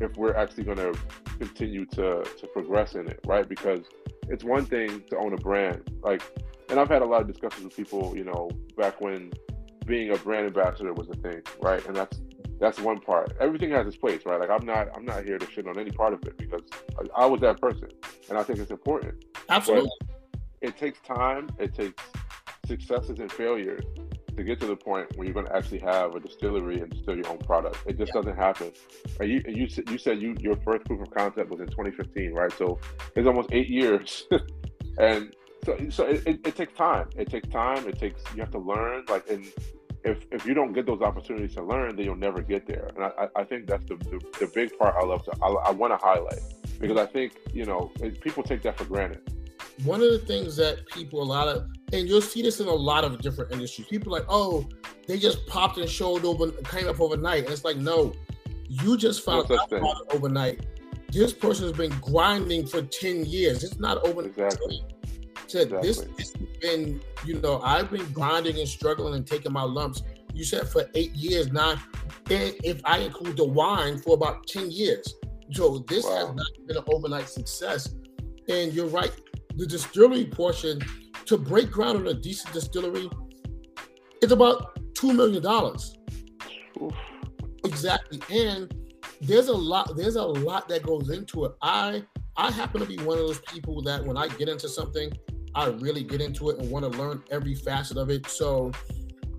if 0.00 0.16
we're 0.16 0.34
actually 0.34 0.64
going 0.64 0.78
to 0.78 0.98
continue 1.38 1.86
to 1.86 2.22
to 2.24 2.46
progress 2.52 2.94
in 2.94 3.08
it, 3.08 3.20
right? 3.26 3.48
Because 3.48 3.80
it's 4.28 4.44
one 4.44 4.66
thing 4.66 5.02
to 5.10 5.16
own 5.18 5.32
a 5.32 5.36
brand, 5.36 5.88
like, 6.02 6.22
and 6.68 6.80
I've 6.80 6.88
had 6.88 7.02
a 7.02 7.04
lot 7.04 7.20
of 7.20 7.28
discussions 7.28 7.64
with 7.64 7.76
people, 7.76 8.16
you 8.16 8.24
know, 8.24 8.50
back 8.76 9.00
when 9.00 9.32
being 9.86 10.10
a 10.10 10.16
brand 10.16 10.46
ambassador 10.46 10.92
was 10.92 11.08
a 11.08 11.14
thing, 11.14 11.42
right? 11.62 11.84
And 11.86 11.94
that's 11.94 12.20
that's 12.58 12.80
one 12.80 13.00
part. 13.00 13.34
Everything 13.40 13.70
has 13.70 13.86
its 13.86 13.96
place, 13.96 14.22
right? 14.26 14.40
Like 14.40 14.50
I'm 14.50 14.66
not 14.66 14.88
I'm 14.94 15.04
not 15.04 15.24
here 15.24 15.38
to 15.38 15.50
shit 15.50 15.66
on 15.66 15.78
any 15.78 15.90
part 15.90 16.12
of 16.12 16.22
it 16.24 16.36
because 16.36 16.62
I, 16.98 17.22
I 17.22 17.26
was 17.26 17.40
that 17.40 17.60
person, 17.60 17.88
and 18.28 18.38
I 18.38 18.42
think 18.42 18.58
it's 18.58 18.70
important. 18.70 19.24
Absolutely. 19.48 19.90
But 20.00 20.16
it 20.60 20.76
takes 20.76 21.00
time. 21.00 21.48
It 21.58 21.74
takes 21.74 22.02
successes 22.66 23.18
and 23.18 23.30
failures 23.30 23.84
to 24.36 24.44
get 24.44 24.60
to 24.60 24.66
the 24.66 24.76
point 24.76 25.16
where 25.16 25.24
you're 25.24 25.34
going 25.34 25.46
to 25.46 25.56
actually 25.56 25.78
have 25.78 26.14
a 26.14 26.20
distillery 26.20 26.80
and 26.80 26.90
distill 26.90 27.16
your 27.16 27.28
own 27.28 27.38
product. 27.38 27.78
It 27.86 27.98
just 27.98 28.12
yeah. 28.14 28.20
doesn't 28.20 28.36
happen. 28.36 28.72
And 29.18 29.30
you 29.30 29.42
you 29.46 29.68
you 29.90 29.98
said 29.98 30.20
you 30.20 30.36
your 30.38 30.56
first 30.56 30.84
proof 30.84 31.00
of 31.00 31.10
concept 31.10 31.50
was 31.50 31.60
in 31.60 31.68
2015, 31.68 32.32
right? 32.32 32.52
So 32.52 32.78
it's 33.14 33.26
almost 33.26 33.48
eight 33.52 33.68
years, 33.68 34.26
and 34.98 35.34
so 35.64 35.76
so 35.88 36.04
it, 36.06 36.26
it, 36.26 36.46
it, 36.46 36.56
takes 36.56 36.74
time. 36.74 37.08
It 37.16 37.30
takes 37.30 37.48
time. 37.48 37.88
It 37.88 37.98
takes 37.98 38.22
you 38.34 38.40
have 38.40 38.52
to 38.52 38.58
learn. 38.58 39.04
Like 39.08 39.28
and 39.30 39.46
if 40.04 40.26
if 40.30 40.44
you 40.44 40.54
don't 40.54 40.72
get 40.72 40.86
those 40.86 41.00
opportunities 41.00 41.54
to 41.54 41.62
learn, 41.62 41.96
then 41.96 42.04
you'll 42.04 42.16
never 42.16 42.42
get 42.42 42.66
there. 42.66 42.90
And 42.94 43.04
I 43.04 43.28
I 43.34 43.44
think 43.44 43.66
that's 43.66 43.86
the 43.86 43.96
the, 43.96 44.20
the 44.38 44.50
big 44.54 44.76
part 44.78 44.94
I 44.96 45.04
love 45.04 45.24
to 45.24 45.32
I, 45.42 45.48
I 45.48 45.70
want 45.70 45.92
to 45.92 45.96
highlight 45.96 46.40
because 46.78 46.98
I 46.98 47.06
think 47.06 47.32
you 47.54 47.64
know 47.64 47.90
people 48.20 48.42
take 48.42 48.62
that 48.62 48.76
for 48.76 48.84
granted 48.84 49.22
one 49.84 50.02
of 50.02 50.10
the 50.10 50.18
things 50.18 50.56
that 50.56 50.86
people 50.88 51.22
a 51.22 51.24
lot 51.24 51.48
of 51.48 51.68
and 51.92 52.08
you'll 52.08 52.20
see 52.20 52.42
this 52.42 52.60
in 52.60 52.66
a 52.66 52.74
lot 52.74 53.04
of 53.04 53.20
different 53.20 53.52
industries. 53.52 53.86
People 53.88 54.12
like 54.12 54.24
oh 54.28 54.66
they 55.06 55.18
just 55.18 55.46
popped 55.46 55.78
and 55.78 55.88
showed 55.88 56.24
over 56.24 56.50
came 56.50 56.88
up 56.88 57.00
overnight. 57.00 57.44
And 57.44 57.52
it's 57.52 57.64
like 57.64 57.76
no 57.76 58.14
you 58.68 58.96
just 58.96 59.24
found 59.24 59.50
out 59.52 59.70
about 59.70 60.02
it 60.02 60.14
overnight. 60.14 60.66
This 61.12 61.32
person 61.32 61.68
has 61.68 61.76
been 61.76 61.94
grinding 62.00 62.66
for 62.66 62.82
10 62.82 63.26
years. 63.26 63.62
It's 63.62 63.78
not 63.78 64.04
over 64.06 64.26
exactly. 64.26 64.82
said 65.46 65.68
exactly. 65.68 65.88
this, 65.88 65.98
this 66.16 66.32
has 66.32 66.58
been 66.60 67.00
you 67.24 67.40
know 67.40 67.60
i've 67.62 67.90
been 67.90 68.04
grinding 68.12 68.58
and 68.58 68.68
struggling 68.68 69.14
and 69.14 69.26
taking 69.26 69.52
my 69.52 69.62
lumps. 69.62 70.02
You 70.32 70.44
said 70.44 70.68
for 70.68 70.84
eight 70.94 71.12
years 71.12 71.52
now 71.52 71.76
and 72.30 72.54
if 72.64 72.80
i 72.84 72.98
include 72.98 73.36
the 73.36 73.44
wine 73.44 73.98
for 73.98 74.14
about 74.14 74.46
10 74.46 74.70
years. 74.70 75.14
So 75.52 75.84
this 75.86 76.04
wow. 76.04 76.16
has 76.16 76.34
not 76.34 76.46
been 76.66 76.76
an 76.78 76.84
overnight 76.88 77.28
success. 77.28 77.94
And 78.48 78.72
you're 78.72 78.86
right 78.86 79.12
the 79.56 79.66
distillery 79.66 80.26
portion 80.26 80.80
to 81.26 81.36
break 81.36 81.70
ground 81.70 81.98
on 81.98 82.06
a 82.06 82.14
decent 82.14 82.52
distillery, 82.54 83.10
it's 84.22 84.32
about 84.32 84.78
two 84.94 85.12
million 85.12 85.42
dollars. 85.42 85.96
Exactly, 87.64 88.20
and 88.30 88.72
there's 89.20 89.48
a 89.48 89.56
lot. 89.56 89.96
There's 89.96 90.16
a 90.16 90.22
lot 90.22 90.68
that 90.68 90.82
goes 90.82 91.10
into 91.10 91.46
it. 91.46 91.52
I 91.62 92.04
I 92.36 92.50
happen 92.50 92.80
to 92.80 92.86
be 92.86 92.98
one 92.98 93.18
of 93.18 93.26
those 93.26 93.40
people 93.40 93.82
that 93.82 94.04
when 94.04 94.16
I 94.16 94.28
get 94.28 94.48
into 94.48 94.68
something, 94.68 95.12
I 95.54 95.68
really 95.68 96.04
get 96.04 96.20
into 96.20 96.50
it 96.50 96.58
and 96.58 96.70
want 96.70 96.90
to 96.90 96.98
learn 96.98 97.22
every 97.30 97.54
facet 97.54 97.96
of 97.96 98.10
it. 98.10 98.26
So 98.26 98.72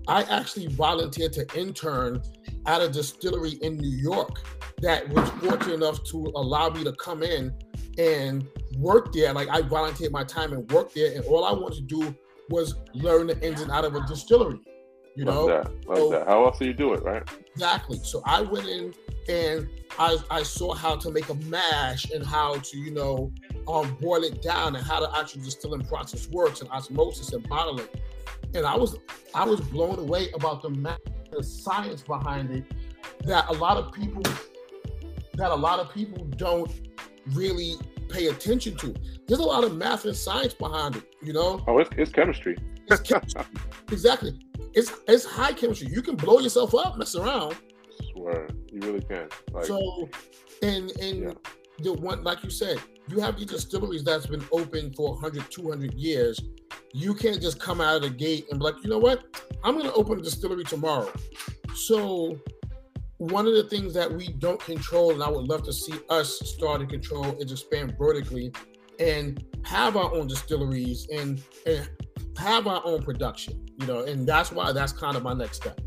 I 0.08 0.22
actually 0.24 0.66
volunteered 0.66 1.32
to 1.34 1.46
intern 1.54 2.20
at 2.66 2.82
a 2.82 2.88
distillery 2.88 3.52
in 3.62 3.76
New 3.76 3.96
York 3.96 4.42
that 4.80 5.08
was 5.10 5.28
fortunate 5.30 5.74
enough 5.74 6.02
to 6.04 6.32
allow 6.34 6.70
me 6.70 6.82
to 6.84 6.92
come 6.92 7.22
in 7.22 7.52
and 7.98 8.48
work 8.78 9.12
there. 9.12 9.32
Like 9.32 9.48
I 9.48 9.62
volunteered 9.62 10.12
my 10.12 10.24
time 10.24 10.52
and 10.52 10.70
worked 10.70 10.94
there, 10.94 11.14
and 11.14 11.24
all 11.24 11.44
I 11.44 11.52
wanted 11.52 11.76
to 11.76 11.82
do 11.82 12.14
was 12.48 12.76
learn 12.94 13.26
the 13.26 13.38
ins 13.46 13.60
and 13.60 13.70
out 13.70 13.84
of 13.84 13.94
a 13.94 14.06
distillery. 14.06 14.58
You 15.16 15.24
Love 15.24 15.34
know, 15.34 15.46
that. 15.48 15.88
Love 15.88 15.98
so, 15.98 16.10
that. 16.10 16.28
How 16.28 16.44
else 16.44 16.58
do 16.58 16.66
you 16.66 16.72
do 16.72 16.92
it, 16.94 17.02
right? 17.02 17.28
Exactly. 17.52 17.98
So 18.04 18.22
I 18.24 18.40
went 18.40 18.68
in 18.68 18.94
and 19.28 19.68
I, 19.98 20.16
I 20.30 20.42
saw 20.44 20.74
how 20.74 20.94
to 20.94 21.10
make 21.10 21.28
a 21.28 21.34
mash 21.34 22.10
and 22.10 22.24
how 22.24 22.54
to, 22.54 22.78
you 22.78 22.92
know, 22.92 23.32
um, 23.66 23.96
boil 24.00 24.22
it 24.22 24.42
down 24.42 24.76
and 24.76 24.84
how 24.84 25.00
the 25.00 25.18
actual 25.18 25.42
distilling 25.42 25.84
process 25.86 26.28
works 26.28 26.60
and 26.60 26.70
osmosis 26.70 27.32
and 27.32 27.46
bottling. 27.48 27.88
And 28.54 28.64
I 28.64 28.76
was 28.76 28.96
I 29.34 29.44
was 29.44 29.60
blown 29.60 29.98
away 29.98 30.30
about 30.34 30.62
the 30.62 30.70
math, 30.70 31.00
the 31.32 31.42
science 31.42 32.02
behind 32.02 32.50
it 32.52 32.64
that 33.24 33.48
a 33.48 33.52
lot 33.52 33.76
of 33.76 33.92
people 33.92 34.22
that 35.34 35.50
a 35.50 35.54
lot 35.54 35.80
of 35.80 35.92
people 35.92 36.24
don't 36.36 36.70
really 37.32 37.74
pay 38.08 38.28
attention 38.28 38.76
to. 38.76 38.94
There's 39.26 39.40
a 39.40 39.44
lot 39.44 39.64
of 39.64 39.76
math 39.76 40.04
and 40.04 40.16
science 40.16 40.54
behind 40.54 40.96
it, 40.96 41.04
you 41.22 41.32
know. 41.32 41.62
Oh, 41.66 41.78
it's, 41.78 41.90
it's 41.96 42.12
chemistry. 42.12 42.56
It's 42.88 43.00
chemistry. 43.00 43.42
exactly. 43.92 44.38
It's 44.74 44.92
it's 45.06 45.24
high 45.24 45.52
chemistry. 45.52 45.88
You 45.88 46.02
can 46.02 46.16
blow 46.16 46.40
yourself 46.40 46.74
up, 46.74 46.98
mess 46.98 47.14
around. 47.14 47.54
I 47.54 48.04
swear, 48.12 48.48
you 48.70 48.80
really 48.80 49.00
can. 49.00 49.28
Like, 49.52 49.64
so, 49.64 50.08
and 50.62 50.90
and 51.00 51.22
yeah. 51.22 51.32
the 51.80 51.94
one 51.94 52.22
like 52.22 52.42
you 52.44 52.50
said, 52.50 52.80
you 53.08 53.20
have 53.20 53.36
these 53.36 53.46
distilleries 53.46 54.04
that's 54.04 54.26
been 54.26 54.44
open 54.52 54.92
for 54.92 55.12
100, 55.14 55.50
200 55.50 55.94
years. 55.94 56.40
You 56.92 57.14
can't 57.14 57.40
just 57.40 57.58
come 57.58 57.80
out 57.80 57.96
of 57.96 58.02
the 58.02 58.10
gate 58.10 58.46
and 58.50 58.60
be 58.60 58.64
like, 58.64 58.76
you 58.82 58.90
know 58.90 58.98
what? 58.98 59.24
I'm 59.64 59.76
going 59.76 59.86
to 59.86 59.92
open 59.94 60.18
a 60.20 60.22
distillery 60.22 60.64
tomorrow. 60.64 61.10
So, 61.74 62.38
one 63.18 63.46
of 63.46 63.54
the 63.54 63.64
things 63.64 63.92
that 63.94 64.10
we 64.10 64.28
don't 64.38 64.60
control, 64.60 65.10
and 65.12 65.22
I 65.22 65.28
would 65.28 65.48
love 65.48 65.64
to 65.64 65.72
see 65.72 65.94
us 66.08 66.38
start 66.40 66.80
to 66.80 66.86
control, 66.86 67.36
is 67.40 67.52
expand 67.52 67.96
vertically 67.98 68.52
and 68.98 69.44
have 69.64 69.96
our 69.96 70.12
own 70.14 70.26
distilleries 70.28 71.06
and, 71.12 71.42
and 71.66 71.88
have 72.38 72.66
our 72.66 72.80
own 72.84 73.02
production. 73.02 73.66
You 73.80 73.86
know, 73.86 74.04
and 74.04 74.26
that's 74.26 74.50
why 74.50 74.72
that's 74.72 74.92
kind 74.92 75.16
of 75.16 75.22
my 75.22 75.34
next 75.34 75.58
step. 75.58 75.80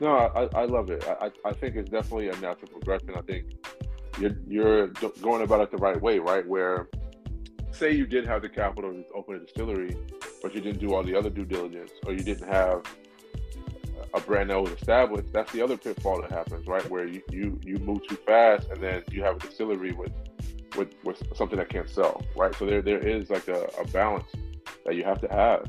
No, 0.00 0.16
I, 0.16 0.48
I 0.54 0.64
love 0.64 0.90
it. 0.90 1.04
I, 1.06 1.30
I 1.44 1.52
think 1.52 1.76
it's 1.76 1.90
definitely 1.90 2.28
a 2.28 2.36
natural 2.36 2.70
progression. 2.70 3.10
I 3.16 3.22
think 3.22 3.46
you're 4.18 4.36
you're 4.46 4.88
going 5.22 5.42
about 5.42 5.60
it 5.62 5.70
the 5.70 5.76
right 5.78 6.00
way, 6.00 6.18
right? 6.18 6.46
Where 6.46 6.88
say 7.70 7.92
you 7.92 8.06
did 8.06 8.26
have 8.26 8.42
the 8.42 8.48
capital 8.48 8.92
to 8.92 9.04
open 9.14 9.36
a 9.36 9.38
distillery, 9.40 9.96
but 10.42 10.54
you 10.54 10.60
didn't 10.60 10.80
do 10.80 10.94
all 10.94 11.02
the 11.02 11.14
other 11.14 11.30
due 11.30 11.44
diligence, 11.44 11.90
or 12.06 12.12
you 12.12 12.22
didn't 12.22 12.48
have 12.48 12.82
a 14.14 14.20
brand 14.20 14.50
that 14.50 14.60
was 14.60 14.72
established. 14.72 15.32
That's 15.32 15.52
the 15.52 15.60
other 15.60 15.76
pitfall 15.76 16.22
that 16.22 16.30
happens, 16.30 16.66
right? 16.66 16.88
Where 16.88 17.06
you 17.06 17.20
you, 17.30 17.58
you 17.62 17.78
move 17.78 18.06
too 18.08 18.16
fast, 18.16 18.70
and 18.70 18.82
then 18.82 19.02
you 19.10 19.22
have 19.22 19.36
a 19.36 19.40
distillery 19.40 19.92
with 19.92 20.12
with, 20.76 20.94
with 21.04 21.22
something 21.36 21.58
that 21.58 21.68
can't 21.68 21.88
sell, 21.88 22.22
right? 22.36 22.54
So 22.54 22.66
there 22.66 22.80
there 22.80 22.98
is 22.98 23.30
like 23.30 23.48
a, 23.48 23.68
a 23.78 23.86
balance 23.88 24.30
that 24.86 24.94
you 24.94 25.04
have 25.04 25.20
to 25.20 25.28
have. 25.28 25.66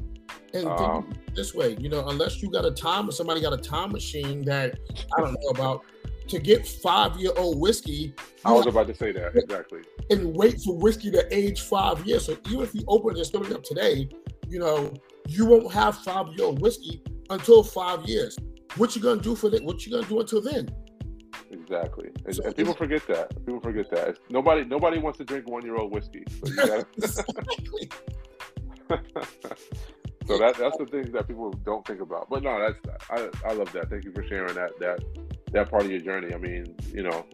And 0.53 0.67
um, 0.67 1.13
this 1.35 1.53
way, 1.53 1.75
you 1.79 1.89
know, 1.89 2.07
unless 2.07 2.41
you 2.41 2.49
got 2.49 2.65
a 2.65 2.71
time 2.71 3.09
or 3.09 3.11
somebody 3.11 3.41
got 3.41 3.53
a 3.53 3.57
time 3.57 3.91
machine 3.91 4.45
that 4.45 4.79
I 5.17 5.21
don't 5.21 5.33
know 5.33 5.49
about, 5.49 5.83
to 6.27 6.39
get 6.39 6.67
five 6.67 7.17
year 7.17 7.31
old 7.35 7.59
whiskey. 7.59 8.13
I 8.45 8.51
was 8.51 8.67
about 8.67 8.87
to 8.87 8.95
say 8.95 9.11
that 9.11 9.35
exactly. 9.35 9.81
And 10.11 10.35
wait 10.35 10.61
for 10.61 10.77
whiskey 10.77 11.11
to 11.11 11.35
age 11.35 11.61
five 11.61 12.05
years. 12.05 12.25
So 12.25 12.37
even 12.47 12.61
if 12.61 12.75
you 12.75 12.83
open 12.87 13.15
this 13.15 13.27
story 13.27 13.53
up 13.53 13.63
today, 13.63 14.09
you 14.47 14.59
know 14.59 14.93
you 15.27 15.45
won't 15.45 15.71
have 15.73 15.97
five 15.99 16.27
year 16.35 16.45
old 16.45 16.61
whiskey 16.61 17.03
until 17.29 17.63
five 17.63 18.05
years. 18.05 18.37
What 18.77 18.95
you 18.95 19.01
gonna 19.01 19.21
do 19.21 19.35
for 19.35 19.49
that? 19.49 19.63
What 19.63 19.85
you 19.85 19.91
gonna 19.91 20.07
do 20.07 20.19
until 20.19 20.41
then? 20.41 20.69
Exactly, 21.51 22.09
and, 22.25 22.35
so, 22.35 22.43
and 22.43 22.55
people 22.55 22.73
forget 22.73 23.05
that. 23.07 23.29
People 23.45 23.61
forget 23.61 23.89
that. 23.91 24.09
It's, 24.09 24.19
nobody, 24.29 24.65
nobody 24.65 24.99
wants 24.99 25.17
to 25.19 25.25
drink 25.25 25.47
one 25.47 25.63
year 25.63 25.75
old 25.77 25.91
whiskey. 25.93 26.23
So, 26.43 26.55
gotta... 26.55 26.85
so 30.27 30.37
that 30.37 30.55
that's 30.57 30.77
the 30.77 30.87
things 30.89 31.11
that 31.11 31.27
people 31.27 31.51
don't 31.51 31.85
think 31.87 32.01
about. 32.01 32.29
But 32.29 32.43
no, 32.43 32.59
that's 32.59 32.77
I, 33.09 33.29
I 33.49 33.53
love 33.53 33.71
that. 33.73 33.89
Thank 33.89 34.03
you 34.03 34.11
for 34.11 34.23
sharing 34.23 34.55
that 34.55 34.77
that 34.79 34.99
that 35.51 35.69
part 35.69 35.83
of 35.83 35.91
your 35.91 36.01
journey. 36.01 36.33
I 36.33 36.37
mean, 36.37 36.75
you 36.91 37.03
know, 37.03 37.25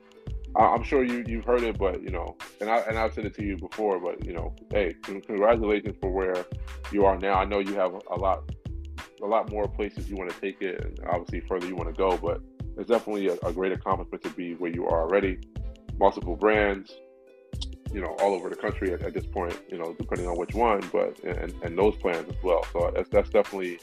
I, 0.56 0.74
am 0.76 0.84
sure 0.84 1.04
you 1.04 1.24
you've 1.28 1.46
heard 1.46 1.64
it, 1.64 1.78
but 1.78 2.02
you 2.02 2.10
know, 2.10 2.38
and 2.60 2.70
I 2.70 2.78
and 2.80 2.98
I've 2.98 3.14
said 3.14 3.26
it 3.26 3.34
to 3.36 3.44
you 3.44 3.58
before, 3.58 4.00
but 4.00 4.26
you 4.26 4.34
know, 4.34 4.56
hey, 4.72 4.94
congratulations 5.04 5.96
for 6.02 6.12
where 6.12 6.46
you 6.92 7.06
are 7.06 7.18
now. 7.18 7.34
I 7.34 7.46
know 7.46 7.60
you 7.60 7.74
have 7.76 7.94
a 8.12 8.16
lot 8.16 8.44
a 9.22 9.26
lot 9.26 9.50
more 9.50 9.68
places 9.68 10.10
you 10.10 10.16
want 10.16 10.30
to 10.32 10.42
take 10.42 10.62
it, 10.62 10.84
and 10.84 11.00
obviously 11.08 11.42
further 11.42 11.68
you 11.68 11.76
want 11.76 11.90
to 11.90 11.98
go, 11.98 12.18
but 12.18 12.42
it's 12.78 12.90
definitely 12.90 13.28
a, 13.28 13.34
a 13.46 13.54
great 13.54 13.72
accomplishment 13.72 14.24
to 14.24 14.30
be 14.30 14.54
where 14.56 14.72
you 14.72 14.86
are 14.88 15.02
already. 15.02 15.40
Multiple 16.00 16.36
brands, 16.36 16.92
you 17.94 18.02
know, 18.02 18.16
all 18.20 18.34
over 18.34 18.50
the 18.50 18.56
country 18.56 18.94
at, 18.94 19.02
at, 19.02 19.14
this 19.14 19.26
point, 19.26 19.58
you 19.70 19.78
know, 19.78 19.94
depending 19.94 20.28
on 20.28 20.38
which 20.38 20.54
one, 20.54 20.82
but 20.92 21.20
and, 21.24 21.54
and 21.64 21.78
those 21.78 21.96
plans 21.98 22.28
as 22.30 22.44
well. 22.44 22.66
So 22.74 22.92
that's 22.96 23.10
that's 23.10 23.30
definitely 23.30 23.80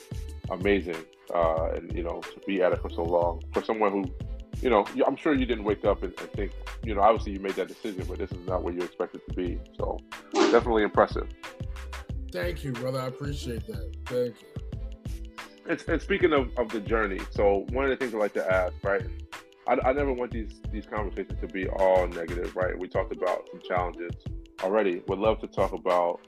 amazing, 0.50 1.04
uh, 1.34 1.70
and 1.72 1.92
you 1.94 2.02
know, 2.02 2.20
to 2.20 2.40
be 2.46 2.62
at 2.62 2.72
it 2.72 2.80
for 2.80 2.90
so 2.90 3.02
long 3.02 3.42
for 3.52 3.62
someone 3.62 3.92
who 3.92 4.12
you 4.62 4.70
know, 4.70 4.84
I'm 5.06 5.16
sure 5.16 5.34
you 5.34 5.46
didn't 5.46 5.64
wake 5.64 5.84
up 5.84 6.02
and, 6.02 6.12
and, 6.18 6.32
think, 6.32 6.52
you 6.82 6.94
know, 6.94 7.00
obviously 7.00 7.32
you 7.32 7.40
made 7.40 7.54
that 7.54 7.68
decision, 7.68 8.04
but 8.08 8.18
this 8.18 8.32
is 8.32 8.44
not 8.46 8.62
what 8.62 8.74
you 8.74 8.80
expected 8.80 9.20
to 9.28 9.34
be. 9.34 9.60
So 9.76 9.98
definitely 10.32 10.82
impressive. 10.82 11.28
Thank 12.32 12.64
you, 12.64 12.72
brother. 12.72 13.00
I 13.00 13.06
appreciate 13.06 13.66
that. 13.66 13.94
Thank 14.06 14.42
you. 14.42 14.57
And, 15.68 15.84
and 15.86 16.00
speaking 16.00 16.32
of, 16.32 16.50
of 16.56 16.70
the 16.70 16.80
journey, 16.80 17.20
so 17.30 17.66
one 17.70 17.84
of 17.84 17.90
the 17.90 17.96
things 17.96 18.14
I 18.14 18.18
like 18.18 18.32
to 18.34 18.52
ask, 18.52 18.72
right? 18.82 19.02
I, 19.66 19.76
I 19.84 19.92
never 19.92 20.12
want 20.12 20.32
these 20.32 20.60
these 20.72 20.86
conversations 20.86 21.38
to 21.40 21.46
be 21.46 21.68
all 21.68 22.08
negative, 22.08 22.56
right? 22.56 22.78
We 22.78 22.88
talked 22.88 23.12
about 23.12 23.48
some 23.50 23.60
challenges 23.60 24.12
already. 24.62 25.02
Would 25.08 25.18
love 25.18 25.40
to 25.40 25.46
talk 25.46 25.72
about 25.72 26.20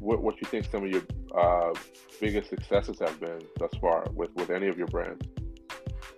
what, 0.00 0.22
what 0.22 0.40
you 0.40 0.48
think 0.48 0.66
some 0.70 0.84
of 0.84 0.90
your 0.90 1.02
uh, 1.36 1.72
biggest 2.20 2.50
successes 2.50 2.98
have 2.98 3.20
been 3.20 3.40
thus 3.58 3.70
far 3.80 4.06
with 4.12 4.34
with 4.34 4.50
any 4.50 4.66
of 4.66 4.76
your 4.76 4.88
brands. 4.88 5.24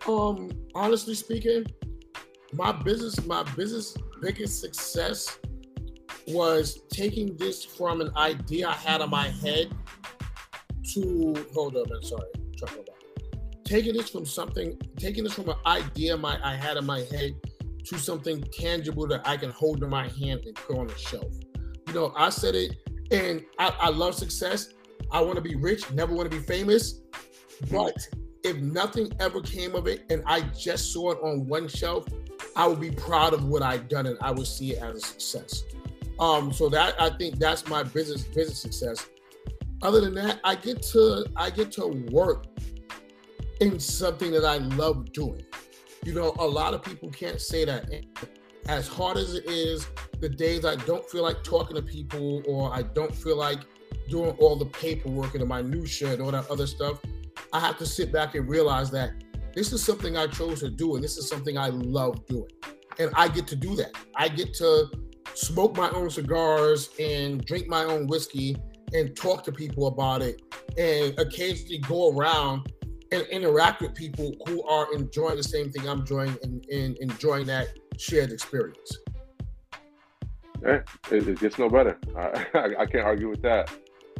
Um, 0.09 0.51
honestly 0.75 1.15
speaking, 1.15 1.67
my 2.55 2.73
business, 2.73 3.25
my 3.27 3.43
business 3.55 3.95
biggest 4.23 4.61
success 4.61 5.39
was 6.29 6.83
taking 6.89 7.37
this 7.37 7.65
from 7.65 8.01
an 8.01 8.17
idea 8.17 8.69
I 8.69 8.73
had 8.75 9.01
in 9.01 9.11
my 9.11 9.29
head 9.29 9.75
to 10.95 11.47
hold 11.53 11.77
up, 11.77 11.89
I'm 11.95 12.03
sorry, 12.03 12.29
taking 13.65 13.95
this 13.95 14.11
from 14.11 14.27
something, 14.27 14.79
taking 14.97 15.25
this 15.25 15.35
from 15.35 15.49
an 15.49 15.57
idea 15.67 16.17
my 16.17 16.39
I 16.45 16.55
had 16.55 16.77
in 16.77 16.85
my 16.85 17.01
head 17.01 17.35
to 17.85 17.99
something 17.99 18.43
tangible 18.53 19.07
that 19.09 19.27
I 19.27 19.37
can 19.37 19.51
hold 19.51 19.83
in 19.83 19.91
my 19.91 20.09
hand 20.09 20.45
and 20.47 20.55
put 20.55 20.79
on 20.79 20.91
a 20.91 20.99
shelf. 20.99 21.33
You 21.89 21.95
know, 21.95 22.13
I 22.17 22.31
said 22.31 22.55
it, 22.55 22.77
and 23.11 23.45
I, 23.59 23.75
I 23.81 23.89
love 23.89 24.15
success. 24.15 24.75
I 25.11 25.21
want 25.21 25.37
to 25.37 25.43
be 25.43 25.55
rich, 25.57 25.91
never 25.91 26.15
want 26.15 26.31
to 26.31 26.37
be 26.37 26.43
famous, 26.43 27.01
but 27.71 27.97
if 28.45 28.57
nothing 28.57 29.13
ever 29.21 29.41
came 29.41 29.75
of 29.75 29.87
it 29.87 30.05
and 30.11 30.23
I 30.27 30.41
just 30.41 30.93
saw 30.93 31.13
it 31.13 31.19
on 31.23 31.47
one 31.47 31.69
shelf, 31.69 32.07
I 32.57 32.67
would 32.67 32.81
be 32.81 32.91
proud 32.91 33.35
of 33.35 33.45
what 33.45 33.63
I've 33.63 33.89
done 33.89 34.07
and 34.07 34.19
I 34.21 34.31
would 34.31 34.47
see 34.47 34.73
it 34.73 34.83
as 34.83 34.97
a 34.97 35.01
success. 35.01 35.65
Um, 36.19 36.53
so 36.53 36.69
that 36.69 37.01
I 37.01 37.11
think 37.11 37.39
that's 37.39 37.67
my 37.69 37.83
business 37.83 38.23
business 38.25 38.59
success. 38.59 39.07
Other 39.83 40.01
than 40.01 40.15
that, 40.15 40.41
I 40.45 40.55
get 40.55 40.81
to 40.93 41.27
I 41.37 41.51
get 41.51 41.73
to 41.73 41.89
work 42.11 42.47
in 43.61 43.81
something 43.81 44.31
that 44.31 44.45
I 44.45 44.59
love 44.59 45.13
doing. 45.13 45.43
You 46.05 46.15
know, 46.15 46.35
a 46.39 46.47
lot 46.47 46.73
of 46.73 46.83
people 46.83 47.11
can't 47.11 47.41
say 47.41 47.65
that. 47.65 47.91
As 48.69 48.87
hard 48.87 49.17
as 49.17 49.35
it 49.35 49.45
is, 49.47 49.89
the 50.21 50.29
days 50.29 50.65
I 50.65 50.77
don't 50.77 51.05
feel 51.11 51.25
like 51.25 51.43
talking 51.43 51.75
to 51.75 51.83
people 51.83 52.43
or 52.47 52.73
I 52.73 52.83
don't 52.83 53.15
feel 53.15 53.37
like 53.37 53.59
doing 54.09 54.31
all 54.39 54.57
the 54.57 54.67
paperwork 54.67 55.35
and 55.35 55.43
the 55.43 55.47
minutia 55.47 56.13
and 56.13 56.23
all 56.23 56.31
that 56.31 56.49
other 56.49 56.67
stuff, 56.69 57.01
I 57.53 57.59
have 57.59 57.77
to 57.79 57.87
sit 57.87 58.13
back 58.13 58.37
and 58.37 58.49
realize 58.49 58.91
that 58.93 59.13
this 59.53 59.73
is 59.73 59.83
something 59.83 60.17
I 60.17 60.29
chose 60.29 60.61
to 60.61 60.71
do 60.71 60.95
and 60.95 61.03
this 61.03 61.19
is 61.19 61.29
something 61.29 61.59
I 61.59 61.69
love 61.69 62.25
doing. 62.27 62.51
And 63.01 63.11
I 63.15 63.27
get 63.27 63.49
to 63.49 63.57
do 63.57 63.75
that. 63.77 63.97
I 64.15 64.29
get 64.29 64.55
to 64.55 64.87
smoke 65.35 65.77
my 65.77 65.91
own 65.91 66.09
cigars 66.09 66.91
and 67.01 67.45
drink 67.45 67.67
my 67.67 67.85
own 67.85 68.07
whiskey 68.07 68.57
and 68.95 69.17
talk 69.17 69.45
to 69.45 69.53
people 69.53 69.87
about 69.87 70.23
it 70.23 70.43
and 70.77 71.19
occasionally 71.19 71.79
go 71.79 72.17
around 72.17 72.73
and 73.11 73.23
interact 73.29 73.83
with 73.83 73.95
people 73.95 74.35
who 74.47 74.63
are 74.65 74.93
enjoying 74.95 75.37
the 75.37 75.43
same 75.43 75.71
thing 75.71 75.89
I'm 75.89 76.01
enjoying 76.01 76.37
and, 76.43 76.65
and 76.67 76.97
enjoying 76.99 77.47
that 77.47 77.69
shared 77.99 78.33
experience. 78.33 78.99
Eh, 80.67 80.81
it, 81.11 81.29
it 81.29 81.41
gets 81.41 81.59
no 81.59 81.69
better. 81.69 81.99
I, 82.17 82.47
I, 82.55 82.83
I 82.83 82.87
can't 82.87 83.05
argue 83.05 83.29
with 83.29 83.43
that. 83.43 83.71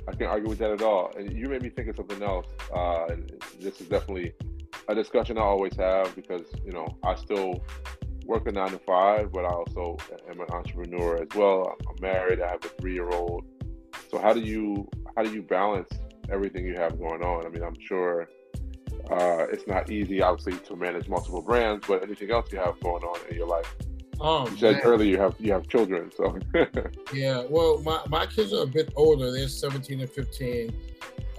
I 0.09 0.13
can't 0.13 0.31
argue 0.31 0.49
with 0.49 0.59
that 0.59 0.71
at 0.71 0.83
all. 0.83 1.13
And 1.17 1.33
you 1.33 1.49
made 1.49 1.63
me 1.63 1.71
think 1.71 1.89
of 1.89 1.97
something 1.97 2.23
else. 2.23 2.47
Uh, 2.75 3.07
this 3.61 3.81
is 3.81 3.89
definitely 3.89 4.35
a 4.89 4.95
discussion 4.95 5.39
I 5.39 5.43
always 5.43 5.77
have 5.77 6.15
because 6.17 6.43
you 6.65 6.73
know 6.73 6.99
I 7.05 7.15
still 7.15 7.63
work 8.27 8.47
a 8.47 8.53
nine 8.53 8.71
to 8.71 8.79
five, 8.79 9.33
but 9.33 9.45
I 9.45 9.51
also 9.51 9.97
am 10.29 10.41
an 10.41 10.47
entrepreneur 10.51 11.23
as 11.23 11.29
well. 11.37 11.77
I'm 11.89 11.97
married. 12.01 12.41
I 12.41 12.51
have 12.51 12.65
a 12.65 12.69
three 12.81 12.95
year 12.95 13.11
old. 13.11 13.45
So 14.13 14.19
how 14.19 14.33
do 14.35 14.41
you 14.41 14.89
how 15.17 15.23
do 15.23 15.33
you 15.33 15.43
balance 15.43 15.89
everything 16.31 16.67
you 16.67 16.75
have 16.75 16.99
going 16.99 17.23
on? 17.23 17.47
I 17.47 17.49
mean, 17.49 17.63
I'm 17.65 17.79
sure 17.81 18.29
Uh, 19.11 19.47
it's 19.51 19.67
not 19.67 19.91
easy, 19.91 20.23
obviously, 20.23 20.57
to 20.69 20.77
manage 20.77 21.09
multiple 21.09 21.43
brands, 21.43 21.85
but 21.89 22.03
anything 22.05 22.31
else 22.31 22.47
you 22.53 22.59
have 22.59 22.79
going 22.81 23.03
on 23.03 23.19
in 23.29 23.37
your 23.37 23.49
life. 23.49 23.69
Oh, 24.21 24.49
You 24.49 24.57
said 24.59 24.75
man. 24.75 24.83
earlier 24.85 25.11
you 25.11 25.19
have 25.19 25.35
you 25.41 25.51
have 25.53 25.67
children, 25.67 26.11
so 26.17 26.25
Yeah, 27.13 27.43
well, 27.51 27.79
my, 27.83 27.99
my 28.09 28.27
kids 28.27 28.53
are 28.53 28.63
a 28.63 28.67
bit 28.67 28.93
older. 28.95 29.33
They're 29.33 29.49
17 29.49 30.01
and 30.01 30.09
15. 30.11 30.73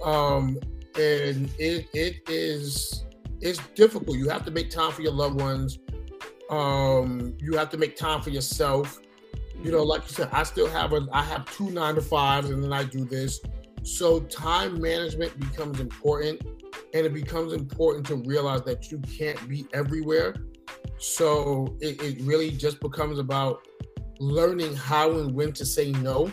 Um, 0.04 0.58
and 0.96 1.48
it 1.58 1.86
it 1.94 2.14
is 2.28 3.04
it's 3.40 3.60
difficult. 3.74 4.18
You 4.18 4.28
have 4.28 4.44
to 4.44 4.50
make 4.50 4.68
time 4.70 4.92
for 4.92 5.02
your 5.02 5.12
loved 5.22 5.40
ones. 5.40 5.78
Um, 6.50 7.34
you 7.40 7.56
have 7.56 7.70
to 7.70 7.78
make 7.78 7.96
time 7.96 8.20
for 8.20 8.30
yourself. 8.30 9.00
You 9.62 9.70
know, 9.70 9.82
like 9.82 10.02
you 10.02 10.10
said, 10.10 10.28
I 10.32 10.42
still 10.42 10.68
have 10.68 10.92
a 10.92 11.06
I 11.12 11.22
have 11.22 11.46
two 11.46 11.70
nine 11.70 11.94
to 11.94 12.02
fives 12.02 12.50
and 12.50 12.62
then 12.62 12.72
I 12.72 12.84
do 12.84 13.04
this. 13.04 13.40
So 13.82 14.20
time 14.20 14.80
management 14.80 15.38
becomes 15.38 15.80
important 15.80 16.42
and 16.94 17.06
it 17.06 17.12
becomes 17.12 17.52
important 17.52 18.06
to 18.06 18.16
realize 18.16 18.62
that 18.62 18.90
you 18.90 18.98
can't 19.00 19.48
be 19.48 19.66
everywhere. 19.72 20.34
So 20.98 21.76
it, 21.80 22.00
it 22.02 22.20
really 22.22 22.50
just 22.50 22.80
becomes 22.80 23.18
about 23.18 23.66
learning 24.20 24.74
how 24.74 25.10
and 25.18 25.34
when 25.34 25.52
to 25.52 25.66
say 25.66 25.92
no 25.92 26.32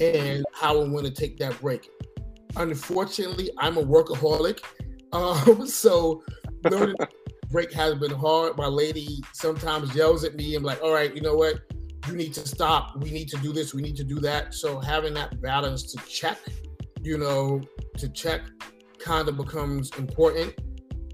and 0.00 0.44
how 0.52 0.82
and 0.82 0.92
when 0.92 1.04
to 1.04 1.10
take 1.10 1.38
that 1.38 1.60
break. 1.60 1.88
Unfortunately, 2.56 3.50
I'm 3.58 3.76
a 3.76 3.84
workaholic. 3.84 4.60
Um, 5.10 5.66
so 5.66 6.22
learning 6.64 6.94
break 7.50 7.72
has 7.72 7.94
been 7.94 8.10
hard. 8.10 8.58
My 8.58 8.66
lady 8.66 9.20
sometimes 9.32 9.94
yells 9.94 10.22
at 10.22 10.34
me 10.34 10.54
and 10.54 10.62
like, 10.62 10.82
all 10.82 10.92
right, 10.92 11.14
you 11.14 11.22
know 11.22 11.34
what? 11.34 11.60
You 12.06 12.14
need 12.16 12.32
to 12.34 12.46
stop. 12.46 12.96
We 13.02 13.10
need 13.10 13.28
to 13.28 13.36
do 13.38 13.52
this. 13.52 13.74
We 13.74 13.82
need 13.82 13.96
to 13.96 14.04
do 14.04 14.20
that. 14.20 14.54
So 14.54 14.78
having 14.80 15.14
that 15.14 15.40
balance 15.40 15.82
to 15.92 15.98
check, 16.06 16.38
you 17.02 17.18
know, 17.18 17.60
to 17.98 18.08
check 18.08 18.42
kind 18.98 19.28
of 19.28 19.36
becomes 19.36 19.90
important. 19.98 20.54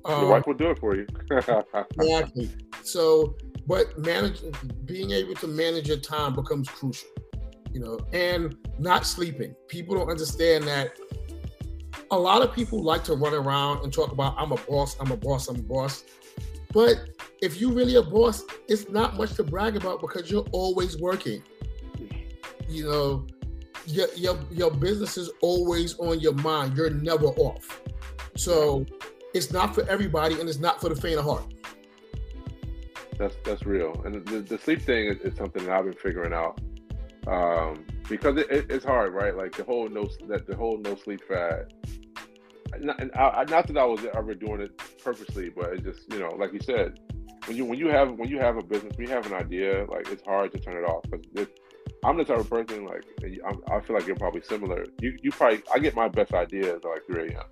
your 0.06 0.16
Um, 0.16 0.28
wife 0.28 0.46
will 0.46 0.54
do 0.54 0.70
it 0.70 0.78
for 0.78 0.96
you. 0.96 1.06
Exactly. 1.30 2.50
So, 2.82 3.36
but 3.66 3.98
manage 3.98 4.40
being 4.84 5.10
able 5.10 5.34
to 5.36 5.46
manage 5.46 5.88
your 5.88 5.96
time 5.96 6.34
becomes 6.34 6.68
crucial, 6.68 7.08
you 7.72 7.80
know, 7.80 7.98
and 8.12 8.56
not 8.78 9.06
sleeping. 9.06 9.54
People 9.68 9.96
don't 9.96 10.10
understand 10.10 10.64
that. 10.64 10.98
A 12.10 12.18
lot 12.18 12.42
of 12.42 12.52
people 12.52 12.82
like 12.82 13.02
to 13.04 13.14
run 13.14 13.32
around 13.32 13.82
and 13.82 13.92
talk 13.92 14.12
about 14.12 14.34
I'm 14.36 14.52
a 14.52 14.56
boss, 14.68 14.96
I'm 15.00 15.10
a 15.10 15.16
boss, 15.16 15.48
I'm 15.48 15.56
a 15.56 15.62
boss. 15.62 16.04
But 16.74 17.10
if 17.40 17.60
you 17.60 17.72
really 17.72 17.94
a 17.94 18.02
boss, 18.02 18.44
it's 18.68 18.88
not 18.90 19.16
much 19.16 19.34
to 19.34 19.44
brag 19.44 19.76
about 19.76 20.00
because 20.00 20.30
you're 20.30 20.46
always 20.52 20.98
working. 20.98 21.42
You 22.68 22.90
know, 22.90 23.26
your 23.86 24.08
your, 24.16 24.38
your 24.50 24.70
business 24.70 25.16
is 25.16 25.30
always 25.40 25.98
on 25.98 26.20
your 26.20 26.34
mind. 26.34 26.76
You're 26.76 26.90
never 26.90 27.26
off. 27.26 27.80
So 28.36 28.84
it's 29.32 29.52
not 29.52 29.74
for 29.74 29.88
everybody 29.88 30.40
and 30.40 30.48
it's 30.48 30.58
not 30.58 30.80
for 30.80 30.88
the 30.88 30.96
faint 30.96 31.18
of 31.18 31.24
heart. 31.24 31.54
That's 33.16 33.36
that's 33.44 33.64
real, 33.64 34.02
and 34.04 34.26
the, 34.26 34.40
the 34.40 34.58
sleep 34.58 34.82
thing 34.82 35.06
is, 35.06 35.18
is 35.20 35.36
something 35.36 35.64
that 35.66 35.72
I've 35.72 35.84
been 35.84 35.94
figuring 35.94 36.32
out 36.32 36.60
um, 37.26 37.84
because 38.08 38.36
it, 38.36 38.50
it, 38.50 38.66
it's 38.70 38.84
hard, 38.84 39.14
right? 39.14 39.36
Like 39.36 39.56
the 39.56 39.64
whole 39.64 39.88
no 39.88 40.08
that 40.26 40.46
the 40.46 40.56
whole 40.56 40.78
no 40.78 40.96
sleep 40.96 41.20
fad. 41.26 41.72
Not, 42.80 43.50
not 43.50 43.66
that 43.66 43.76
I 43.76 43.84
was 43.84 44.04
ever 44.14 44.34
doing 44.34 44.60
it 44.60 44.80
purposely, 45.02 45.50
but 45.50 45.74
it 45.74 45.84
just 45.84 46.12
you 46.12 46.20
know, 46.20 46.34
like 46.36 46.52
you 46.52 46.60
said, 46.60 46.98
when 47.46 47.56
you 47.56 47.64
when 47.64 47.78
you 47.78 47.88
have 47.88 48.12
when 48.12 48.28
you 48.28 48.38
have 48.38 48.56
a 48.56 48.62
business, 48.62 48.96
when 48.96 49.08
you 49.08 49.12
have 49.12 49.26
an 49.26 49.34
idea, 49.34 49.86
like 49.90 50.08
it's 50.08 50.22
hard 50.24 50.52
to 50.52 50.58
turn 50.58 50.76
it 50.76 50.86
off. 50.88 51.04
Because 51.10 51.48
I'm 52.04 52.16
the 52.16 52.24
type 52.24 52.38
of 52.38 52.50
person 52.50 52.84
like 52.86 53.04
I'm, 53.46 53.60
I 53.70 53.80
feel 53.80 53.96
like 53.96 54.06
you're 54.06 54.16
probably 54.16 54.42
similar. 54.42 54.84
You 55.00 55.16
you 55.22 55.30
probably 55.30 55.62
I 55.72 55.78
get 55.78 55.94
my 55.94 56.08
best 56.08 56.32
ideas 56.32 56.80
at 56.84 56.90
like 56.90 57.06
3 57.06 57.28
a.m. 57.28 57.44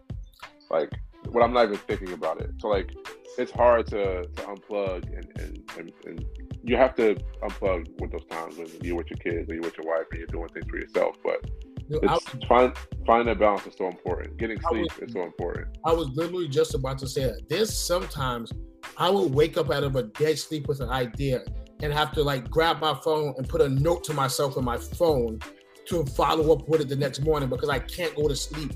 Like 0.70 0.92
when 1.30 1.42
I'm 1.42 1.52
not 1.52 1.66
even 1.66 1.78
thinking 1.78 2.12
about 2.12 2.40
it. 2.40 2.50
So 2.58 2.68
like 2.68 2.92
it's 3.38 3.52
hard 3.52 3.86
to, 3.86 4.22
to 4.22 4.42
unplug 4.42 5.04
and, 5.04 5.26
and, 5.40 5.70
and, 5.78 5.92
and 6.04 6.26
you 6.62 6.76
have 6.76 6.94
to 6.96 7.16
unplug 7.42 7.88
with 8.00 8.12
those 8.12 8.26
times 8.26 8.58
when 8.58 8.68
you're 8.82 8.96
with 8.96 9.10
your 9.10 9.18
kids 9.18 9.50
or 9.50 9.54
you're 9.54 9.62
with 9.62 9.76
your 9.78 9.86
wife 9.86 10.06
and 10.10 10.18
you're 10.18 10.26
doing 10.26 10.48
things 10.48 10.66
for 10.68 10.76
yourself. 10.76 11.16
But 11.24 11.50
You 11.92 12.08
I, 12.08 12.14
it's 12.14 12.46
find 12.46 12.72
finding 13.06 13.26
that 13.26 13.38
balance 13.38 13.66
is 13.66 13.74
so 13.76 13.86
important. 13.86 14.36
Getting 14.38 14.58
sleep 14.68 14.88
was- 14.98 15.08
is 15.08 15.12
so 15.12 15.22
important. 15.22 15.76
I 15.84 15.92
was 15.92 16.08
literally 16.14 16.48
just 16.48 16.74
about 16.74 16.98
to 16.98 17.06
say 17.06 17.24
that. 17.24 17.48
There's 17.48 17.76
sometimes 17.76 18.50
I 18.96 19.10
will 19.10 19.28
wake 19.28 19.56
up 19.58 19.70
out 19.70 19.84
of 19.84 19.96
a 19.96 20.04
dead 20.04 20.38
sleep 20.38 20.68
with 20.68 20.80
an 20.80 20.88
idea 20.88 21.42
and 21.82 21.92
have 21.92 22.12
to 22.12 22.22
like 22.22 22.50
grab 22.50 22.80
my 22.80 22.98
phone 23.04 23.34
and 23.36 23.48
put 23.48 23.60
a 23.60 23.68
note 23.68 24.04
to 24.04 24.14
myself 24.14 24.56
on 24.56 24.64
my 24.64 24.78
phone 24.78 25.38
to 25.86 26.04
follow 26.06 26.52
up 26.52 26.68
with 26.68 26.80
it 26.80 26.88
the 26.88 26.96
next 26.96 27.20
morning 27.20 27.48
because 27.48 27.68
I 27.68 27.80
can't 27.80 28.14
go 28.14 28.28
to 28.28 28.36
sleep 28.36 28.72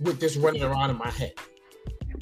with 0.00 0.20
this 0.20 0.36
running 0.36 0.62
around 0.62 0.90
in 0.90 0.98
my 0.98 1.10
head. 1.10 1.32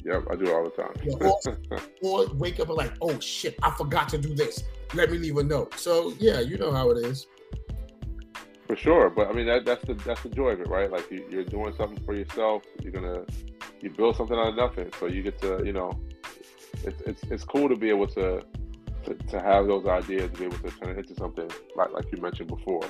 Yep, 0.03 0.23
I 0.31 0.35
do 0.35 0.45
it 0.45 0.53
all 0.53 0.63
the 0.63 0.69
time. 0.71 0.93
Yeah, 1.03 1.77
Or 2.01 2.25
wake 2.33 2.59
up 2.59 2.69
and 2.69 2.77
like, 2.77 2.93
oh 3.01 3.19
shit, 3.19 3.59
I 3.61 3.69
forgot 3.71 4.09
to 4.09 4.17
do 4.17 4.33
this. 4.33 4.63
Let 4.95 5.11
me 5.11 5.19
leave 5.19 5.37
a 5.37 5.43
note. 5.43 5.77
So 5.77 6.13
yeah, 6.17 6.39
you 6.39 6.57
know 6.57 6.71
how 6.71 6.89
it 6.89 7.05
is. 7.05 7.27
For 8.71 8.77
sure, 8.77 9.09
but 9.09 9.27
I 9.27 9.33
mean 9.33 9.47
that, 9.47 9.65
that's 9.65 9.83
the 9.83 9.95
that's 9.95 10.23
the 10.23 10.29
joy 10.29 10.51
of 10.51 10.61
it, 10.61 10.69
right? 10.69 10.89
Like 10.89 11.11
you, 11.11 11.27
you're 11.29 11.43
doing 11.43 11.75
something 11.75 12.01
for 12.05 12.13
yourself. 12.13 12.63
You're 12.81 12.93
gonna 12.93 13.25
you 13.81 13.89
build 13.89 14.15
something 14.15 14.37
out 14.37 14.47
of 14.47 14.55
nothing, 14.55 14.89
so 14.97 15.07
you 15.07 15.21
get 15.23 15.41
to 15.41 15.61
you 15.65 15.73
know, 15.73 15.99
it's 16.85 17.01
it's 17.01 17.21
it's 17.23 17.43
cool 17.43 17.67
to 17.67 17.75
be 17.75 17.89
able 17.89 18.07
to 18.07 18.41
to, 19.03 19.13
to 19.13 19.41
have 19.41 19.67
those 19.67 19.85
ideas, 19.87 20.31
to 20.31 20.37
be 20.37 20.45
able 20.45 20.57
to 20.59 20.71
turn 20.77 20.91
it 20.91 20.99
into 20.99 21.13
something 21.15 21.51
like 21.75 21.91
like 21.91 22.05
you 22.13 22.21
mentioned 22.21 22.47
before, 22.47 22.85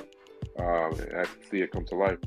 um, 0.60 0.92
and 1.00 1.14
actually 1.14 1.44
see 1.50 1.60
it 1.62 1.72
come 1.72 1.84
to 1.86 1.96
life. 1.96 2.18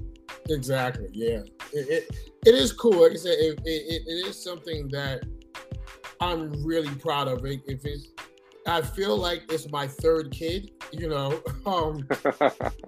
Exactly. 0.50 1.08
Yeah. 1.14 1.40
It, 1.72 1.90
it, 1.90 2.16
it 2.46 2.56
is 2.56 2.74
cool. 2.74 3.04
Like 3.04 3.14
I 3.14 3.16
said, 3.16 3.38
it, 3.38 3.62
it, 3.64 4.02
it 4.06 4.28
is 4.28 4.44
something 4.44 4.90
that 4.90 5.24
I'm 6.20 6.52
really 6.62 6.94
proud 6.96 7.30
of. 7.30 7.46
It, 7.46 7.62
if 7.68 7.86
it's, 7.86 8.10
I 8.68 8.82
feel 8.82 9.16
like 9.16 9.44
it's 9.50 9.72
my 9.72 9.88
third 9.88 10.32
kid. 10.32 10.72
You 10.92 11.08
know, 11.08 11.42
um, 11.66 12.06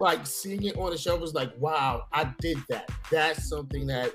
like 0.00 0.26
seeing 0.26 0.64
it 0.64 0.76
on 0.76 0.90
the 0.90 0.98
shelf 0.98 1.20
was 1.20 1.34
like, 1.34 1.52
wow, 1.58 2.06
I 2.12 2.32
did 2.40 2.58
that. 2.70 2.90
That's 3.10 3.48
something 3.48 3.86
that 3.88 4.12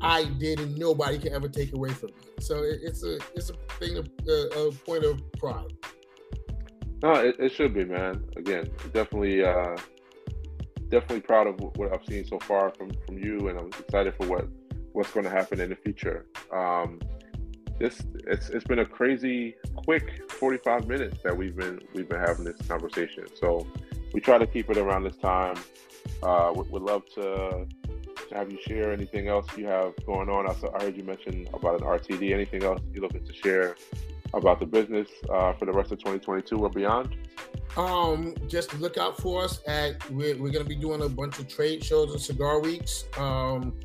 I 0.00 0.24
did, 0.24 0.58
and 0.58 0.76
nobody 0.76 1.18
can 1.18 1.32
ever 1.32 1.48
take 1.48 1.72
away 1.74 1.90
from 1.90 2.08
me. 2.08 2.32
So 2.40 2.62
it, 2.64 2.80
it's 2.82 3.04
a 3.04 3.18
it's 3.34 3.50
a 3.50 3.54
thing 3.78 3.96
of 3.96 4.08
a, 4.28 4.68
a 4.68 4.72
point 4.72 5.04
of 5.04 5.20
pride. 5.34 5.72
No, 7.02 7.12
it, 7.14 7.36
it 7.38 7.52
should 7.52 7.74
be, 7.74 7.84
man. 7.84 8.24
Again, 8.36 8.70
definitely, 8.92 9.44
uh, 9.44 9.76
definitely 10.88 11.20
proud 11.20 11.48
of 11.48 11.60
what 11.76 11.92
I've 11.92 12.04
seen 12.06 12.24
so 12.24 12.38
far 12.40 12.70
from 12.70 12.90
from 13.06 13.18
you, 13.18 13.48
and 13.48 13.58
I'm 13.58 13.68
excited 13.68 14.14
for 14.16 14.26
what 14.26 14.48
what's 14.92 15.12
going 15.12 15.24
to 15.24 15.30
happen 15.30 15.60
in 15.60 15.70
the 15.70 15.76
future. 15.76 16.26
Um, 16.52 17.00
this 17.78 18.02
it's 18.26 18.50
it's 18.50 18.64
been 18.64 18.80
a 18.80 18.86
crazy 18.86 19.54
quick 19.74 20.30
45 20.30 20.86
minutes 20.86 21.22
that 21.22 21.36
we've 21.36 21.56
been 21.56 21.80
we've 21.94 22.08
been 22.08 22.20
having 22.20 22.44
this 22.44 22.60
conversation. 22.68 23.26
So 23.34 23.66
we 24.12 24.20
try 24.20 24.38
to 24.38 24.46
keep 24.46 24.70
it 24.70 24.76
around 24.76 25.04
this 25.04 25.16
time. 25.16 25.56
Uh, 26.22 26.52
would, 26.54 26.70
would 26.70 26.82
love 26.82 27.02
to 27.14 27.66
to 28.28 28.34
have 28.38 28.50
you 28.50 28.58
share 28.66 28.92
anything 28.92 29.28
else 29.28 29.46
you 29.56 29.66
have 29.66 29.94
going 30.06 30.28
on. 30.28 30.48
I, 30.48 30.54
saw, 30.54 30.74
I 30.76 30.84
heard 30.84 30.96
you 30.96 31.04
mention 31.04 31.48
about 31.52 31.80
an 31.80 31.86
RTD. 31.86 32.32
Anything 32.32 32.64
else 32.64 32.80
you're 32.92 33.02
looking 33.02 33.24
to 33.24 33.34
share 33.34 33.76
about 34.34 34.60
the 34.60 34.66
business 34.66 35.08
uh, 35.30 35.52
for 35.54 35.66
the 35.66 35.72
rest 35.72 35.92
of 35.92 35.98
2022 35.98 36.56
or 36.56 36.70
beyond? 36.70 37.16
Um, 37.76 38.34
just 38.48 38.78
look 38.80 38.96
out 38.98 39.18
for 39.18 39.44
us 39.44 39.60
at 39.66 40.08
we're, 40.10 40.36
we're 40.36 40.50
gonna 40.50 40.64
be 40.64 40.76
doing 40.76 41.02
a 41.02 41.08
bunch 41.08 41.38
of 41.38 41.48
trade 41.48 41.84
shows 41.84 42.12
and 42.12 42.20
cigar 42.20 42.60
weeks. 42.60 43.04
Um, 43.18 43.78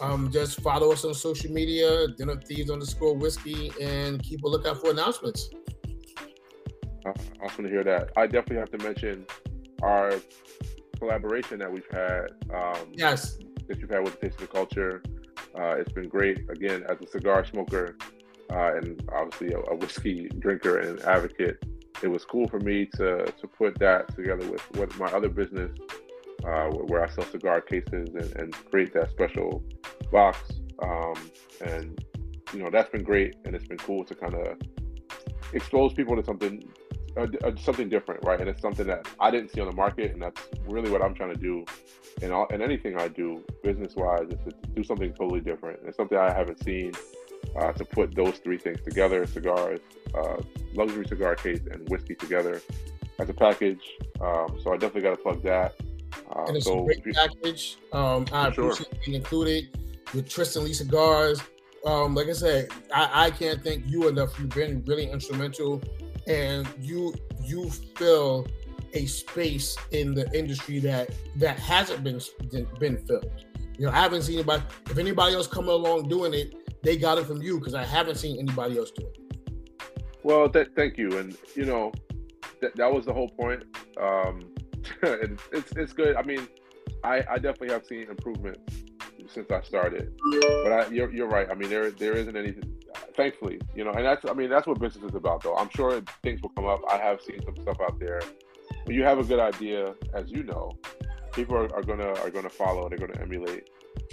um, 0.00 0.30
just 0.30 0.60
follow 0.60 0.92
us 0.92 1.04
on 1.04 1.14
social 1.14 1.50
media, 1.50 2.08
Den 2.08 2.28
of 2.28 2.44
Thieves 2.44 2.70
underscore 2.70 3.14
whiskey, 3.14 3.72
and 3.80 4.22
keep 4.22 4.42
a 4.44 4.48
lookout 4.48 4.78
for 4.78 4.90
announcements. 4.90 5.48
Awesome 7.42 7.64
to 7.64 7.70
hear 7.70 7.84
that. 7.84 8.10
I 8.16 8.26
definitely 8.26 8.56
have 8.56 8.70
to 8.72 8.78
mention 8.78 9.26
our 9.82 10.14
collaboration 10.98 11.58
that 11.58 11.70
we've 11.70 11.90
had. 11.90 12.28
Um, 12.52 12.92
Yes, 12.92 13.38
that 13.68 13.78
you've 13.80 13.90
had 13.90 14.04
with 14.04 14.20
Taste 14.20 14.34
of 14.34 14.42
the 14.42 14.46
Culture. 14.46 15.02
Uh, 15.58 15.76
it's 15.76 15.92
been 15.92 16.08
great. 16.08 16.48
Again, 16.50 16.84
as 16.88 17.00
a 17.00 17.06
cigar 17.06 17.44
smoker 17.44 17.96
uh, 18.52 18.76
and 18.76 19.02
obviously 19.12 19.52
a, 19.52 19.58
a 19.58 19.74
whiskey 19.76 20.28
drinker 20.38 20.78
and 20.78 21.00
advocate, 21.00 21.62
it 22.02 22.08
was 22.08 22.24
cool 22.24 22.46
for 22.48 22.60
me 22.60 22.86
to 22.96 23.24
to 23.24 23.46
put 23.46 23.78
that 23.78 24.14
together 24.14 24.48
with, 24.50 24.70
with 24.72 24.98
my 24.98 25.06
other 25.06 25.28
business 25.28 25.70
uh, 26.44 26.68
where 26.68 27.02
I 27.02 27.08
sell 27.08 27.24
cigar 27.24 27.60
cases 27.60 28.08
and, 28.14 28.36
and 28.36 28.52
create 28.70 28.92
that 28.94 29.10
special 29.10 29.64
box. 30.12 30.38
Um, 30.82 31.14
and 31.64 32.04
you 32.52 32.60
know 32.62 32.70
that's 32.70 32.90
been 32.90 33.02
great, 33.02 33.36
and 33.44 33.54
it's 33.54 33.66
been 33.66 33.78
cool 33.78 34.04
to 34.04 34.14
kind 34.14 34.34
of 34.34 34.58
expose 35.52 35.94
people 35.94 36.16
to 36.16 36.24
something 36.24 36.62
something 37.58 37.88
different, 37.88 38.24
right? 38.24 38.40
And 38.40 38.48
it's 38.48 38.60
something 38.60 38.86
that 38.86 39.06
I 39.20 39.30
didn't 39.30 39.50
see 39.50 39.60
on 39.60 39.68
the 39.68 39.74
market, 39.74 40.12
and 40.12 40.22
that's 40.22 40.40
really 40.66 40.90
what 40.90 41.02
I'm 41.02 41.14
trying 41.14 41.32
to 41.32 41.40
do 41.40 41.64
in 42.22 42.32
all 42.32 42.46
in 42.46 42.62
anything 42.62 42.98
I 42.98 43.08
do 43.08 43.44
business 43.62 43.94
wise 43.94 44.28
is 44.28 44.38
to 44.44 44.68
do 44.74 44.82
something 44.84 45.12
totally 45.12 45.40
different. 45.40 45.80
It's 45.86 45.96
something 45.96 46.18
I 46.18 46.32
haven't 46.32 46.62
seen. 46.62 46.92
Uh, 47.56 47.72
to 47.72 47.84
put 47.84 48.14
those 48.14 48.38
three 48.38 48.58
things 48.58 48.80
together: 48.82 49.24
cigars, 49.26 49.80
uh, 50.14 50.36
luxury 50.74 51.06
cigar 51.06 51.36
case, 51.36 51.60
and 51.70 51.88
whiskey 51.88 52.14
together 52.14 52.60
as 53.18 53.28
a 53.28 53.34
package. 53.34 53.80
Um, 54.20 54.58
so 54.62 54.72
I 54.72 54.76
definitely 54.76 55.02
got 55.02 55.10
to 55.10 55.22
plug 55.22 55.42
that. 55.44 55.74
Uh, 56.34 56.44
and 56.48 56.56
it's 56.56 56.66
so 56.66 56.82
a 56.82 56.84
great 56.84 57.14
package. 57.14 57.78
Um, 57.92 58.26
I 58.32 58.50
sure. 58.50 58.72
appreciate 58.72 59.04
being 59.04 59.16
included 59.16 59.78
with 60.12 60.28
Tristan 60.28 60.64
Lee 60.64 60.72
cigars. 60.72 61.40
Um, 61.84 62.14
like 62.14 62.28
I 62.28 62.32
said, 62.32 62.68
I, 62.94 63.26
I 63.26 63.30
can't 63.30 63.62
thank 63.62 63.86
you 63.86 64.08
enough. 64.08 64.38
You've 64.38 64.50
been 64.50 64.82
really 64.86 65.10
instrumental, 65.10 65.82
and 66.26 66.66
you 66.80 67.14
you 67.44 67.70
fill 67.96 68.46
a 68.92 69.06
space 69.06 69.76
in 69.90 70.14
the 70.14 70.30
industry 70.36 70.78
that 70.80 71.10
that 71.36 71.58
hasn't 71.58 72.02
been 72.02 72.20
been 72.80 72.98
filled. 73.06 73.30
You 73.78 73.86
know, 73.86 73.92
I 73.92 73.96
haven't 73.96 74.22
seen 74.22 74.36
anybody. 74.36 74.62
If 74.90 74.98
anybody 74.98 75.34
else 75.34 75.46
coming 75.46 75.70
along 75.70 76.08
doing 76.08 76.34
it, 76.34 76.82
they 76.82 76.96
got 76.96 77.18
it 77.18 77.26
from 77.26 77.42
you 77.42 77.58
because 77.58 77.74
I 77.74 77.84
haven't 77.84 78.16
seen 78.16 78.38
anybody 78.38 78.78
else 78.78 78.90
do 78.90 79.06
it. 79.06 79.18
Well, 80.22 80.48
th- 80.48 80.70
thank 80.74 80.98
you, 80.98 81.18
and 81.18 81.36
you 81.54 81.66
know, 81.66 81.92
th- 82.60 82.72
that 82.74 82.92
was 82.92 83.04
the 83.04 83.12
whole 83.12 83.28
point. 83.28 83.64
Um, 84.00 84.52
it's, 85.02 85.42
it's 85.52 85.72
it's 85.72 85.92
good. 85.92 86.16
I 86.16 86.22
mean, 86.22 86.48
I 87.04 87.22
I 87.30 87.34
definitely 87.38 87.70
have 87.70 87.84
seen 87.86 88.08
improvement 88.08 88.58
since 89.28 89.50
I 89.50 89.62
started, 89.62 90.12
but 90.62 90.72
I, 90.72 90.86
you're 90.88 91.12
you're 91.12 91.28
right. 91.28 91.48
I 91.50 91.54
mean, 91.54 91.68
there 91.68 91.90
there 91.90 92.12
isn't 92.12 92.36
anything. 92.36 92.72
Thankfully, 93.14 93.60
you 93.74 93.84
know, 93.84 93.90
and 93.92 94.04
that's 94.04 94.24
I 94.28 94.32
mean 94.32 94.50
that's 94.50 94.66
what 94.66 94.78
business 94.80 95.10
is 95.10 95.14
about, 95.14 95.42
though. 95.42 95.56
I'm 95.56 95.70
sure 95.70 96.00
things 96.22 96.40
will 96.42 96.50
come 96.50 96.66
up. 96.66 96.80
I 96.90 96.98
have 96.98 97.20
seen 97.20 97.42
some 97.44 97.56
stuff 97.62 97.78
out 97.80 97.98
there. 97.98 98.20
When 98.84 98.96
you 98.96 99.04
have 99.04 99.18
a 99.18 99.24
good 99.24 99.40
idea, 99.40 99.94
as 100.14 100.30
you 100.30 100.42
know, 100.42 100.78
people 101.32 101.56
are, 101.56 101.72
are 101.74 101.82
gonna 101.82 102.12
are 102.20 102.30
gonna 102.30 102.50
follow. 102.50 102.88
They're 102.88 102.98
gonna 102.98 103.20
emulate. 103.20 103.68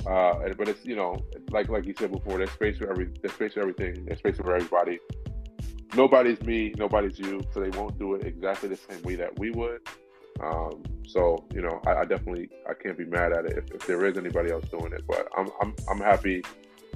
Uh, 0.06 0.50
but 0.58 0.68
it's 0.68 0.86
you 0.86 0.96
know, 0.96 1.18
like 1.50 1.70
like 1.70 1.86
you 1.86 1.94
said 1.98 2.12
before, 2.12 2.38
there's 2.38 2.52
space 2.52 2.78
for 2.78 2.90
every 2.90 3.10
there's 3.22 3.34
space 3.34 3.54
for 3.54 3.62
everything. 3.62 4.06
There's 4.06 4.20
space 4.20 4.38
for 4.38 4.56
everybody. 4.56 5.00
Nobody's 5.96 6.42
me, 6.42 6.74
nobody's 6.78 7.20
you, 7.20 7.42
so 7.54 7.60
they 7.60 7.70
won't 7.78 8.00
do 8.00 8.16
it 8.16 8.26
exactly 8.26 8.68
the 8.70 8.78
same 8.78 9.02
way 9.04 9.16
that 9.16 9.38
we 9.38 9.52
would. 9.52 9.82
Um, 10.40 10.84
so 11.08 11.44
you 11.54 11.62
know, 11.62 11.82
I, 11.86 11.96
I, 11.96 12.06
definitely 12.06 12.50
I 12.70 12.74
can't 12.74 12.98
be 12.98 13.06
mad 13.06 13.34
at 13.34 13.46
it 13.46 13.58
if, 13.58 13.72
if, 13.72 13.88
there 13.88 14.06
is 14.06 14.18
anybody 14.18 14.52
else 14.52 14.66
doing 14.70 14.92
it. 14.94 15.04
But 15.08 15.28
I'm 15.38 15.50
I'm 15.62 15.76
I'm 15.90 16.00
happy. 16.00 16.44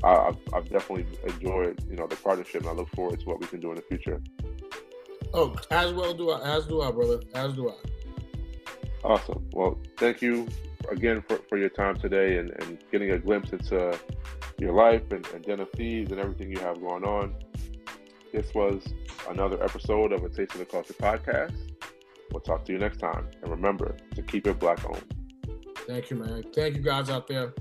I, 0.04 0.10
I've, 0.10 0.38
I've 0.54 0.70
definitely 0.70 1.06
enjoyed 1.24 1.84
you 1.90 1.96
know 1.96 2.08
the 2.08 2.16
partnership, 2.16 2.62
and 2.62 2.70
I 2.70 2.74
look 2.74 2.90
forward 2.90 3.20
to 3.20 3.26
what 3.26 3.40
we 3.40 3.48
can 3.48 3.60
do 3.60 3.70
in 3.70 3.76
the 3.76 3.84
future. 3.84 4.22
Oh, 5.34 5.56
as 5.72 5.94
well 5.94 6.14
do 6.14 6.32
I. 6.32 6.58
As 6.58 6.66
do 6.66 6.82
I, 6.82 6.92
brother. 6.92 7.20
As 7.34 7.54
do 7.54 7.70
I. 7.70 7.76
Awesome. 9.04 9.48
Well, 9.54 9.78
thank 9.98 10.22
you 10.22 10.48
again 10.90 11.24
for, 11.28 11.40
for 11.50 11.58
your 11.58 11.70
time 11.70 11.98
today 11.98 12.38
and, 12.38 12.50
and 12.62 12.78
getting 12.92 13.12
a 13.12 13.20
glimpse 13.20 13.52
into 13.52 13.98
your 14.58 14.74
life 14.74 15.04
and, 15.12 15.26
and 15.28 15.44
Den 15.44 15.60
of 15.60 15.70
Thieves 15.72 16.12
and 16.12 16.20
everything 16.20 16.52
you 16.52 16.60
have 16.60 16.82
going 16.82 17.04
on. 17.04 17.36
This 18.34 18.54
was 18.54 18.84
another 19.30 19.62
episode 19.64 20.12
of 20.12 20.24
A 20.24 20.30
Taste 20.30 20.54
of 20.54 20.60
the 20.60 20.66
Culture 20.66 20.94
podcast. 20.94 21.56
We'll 22.32 22.42
talk 22.42 22.66
to 22.66 22.74
you 22.74 22.80
next 22.80 22.98
time. 22.98 23.30
And 23.42 23.52
remember 23.52 23.98
to 24.16 24.22
keep 24.22 24.48
it 24.48 24.60
black 24.60 24.86
owned. 24.86 25.14
Thank 25.88 26.10
you, 26.10 26.18
man. 26.18 26.44
Thank 26.54 26.76
you 26.76 26.82
guys 26.82 27.10
out 27.10 27.28
there. 27.28 27.54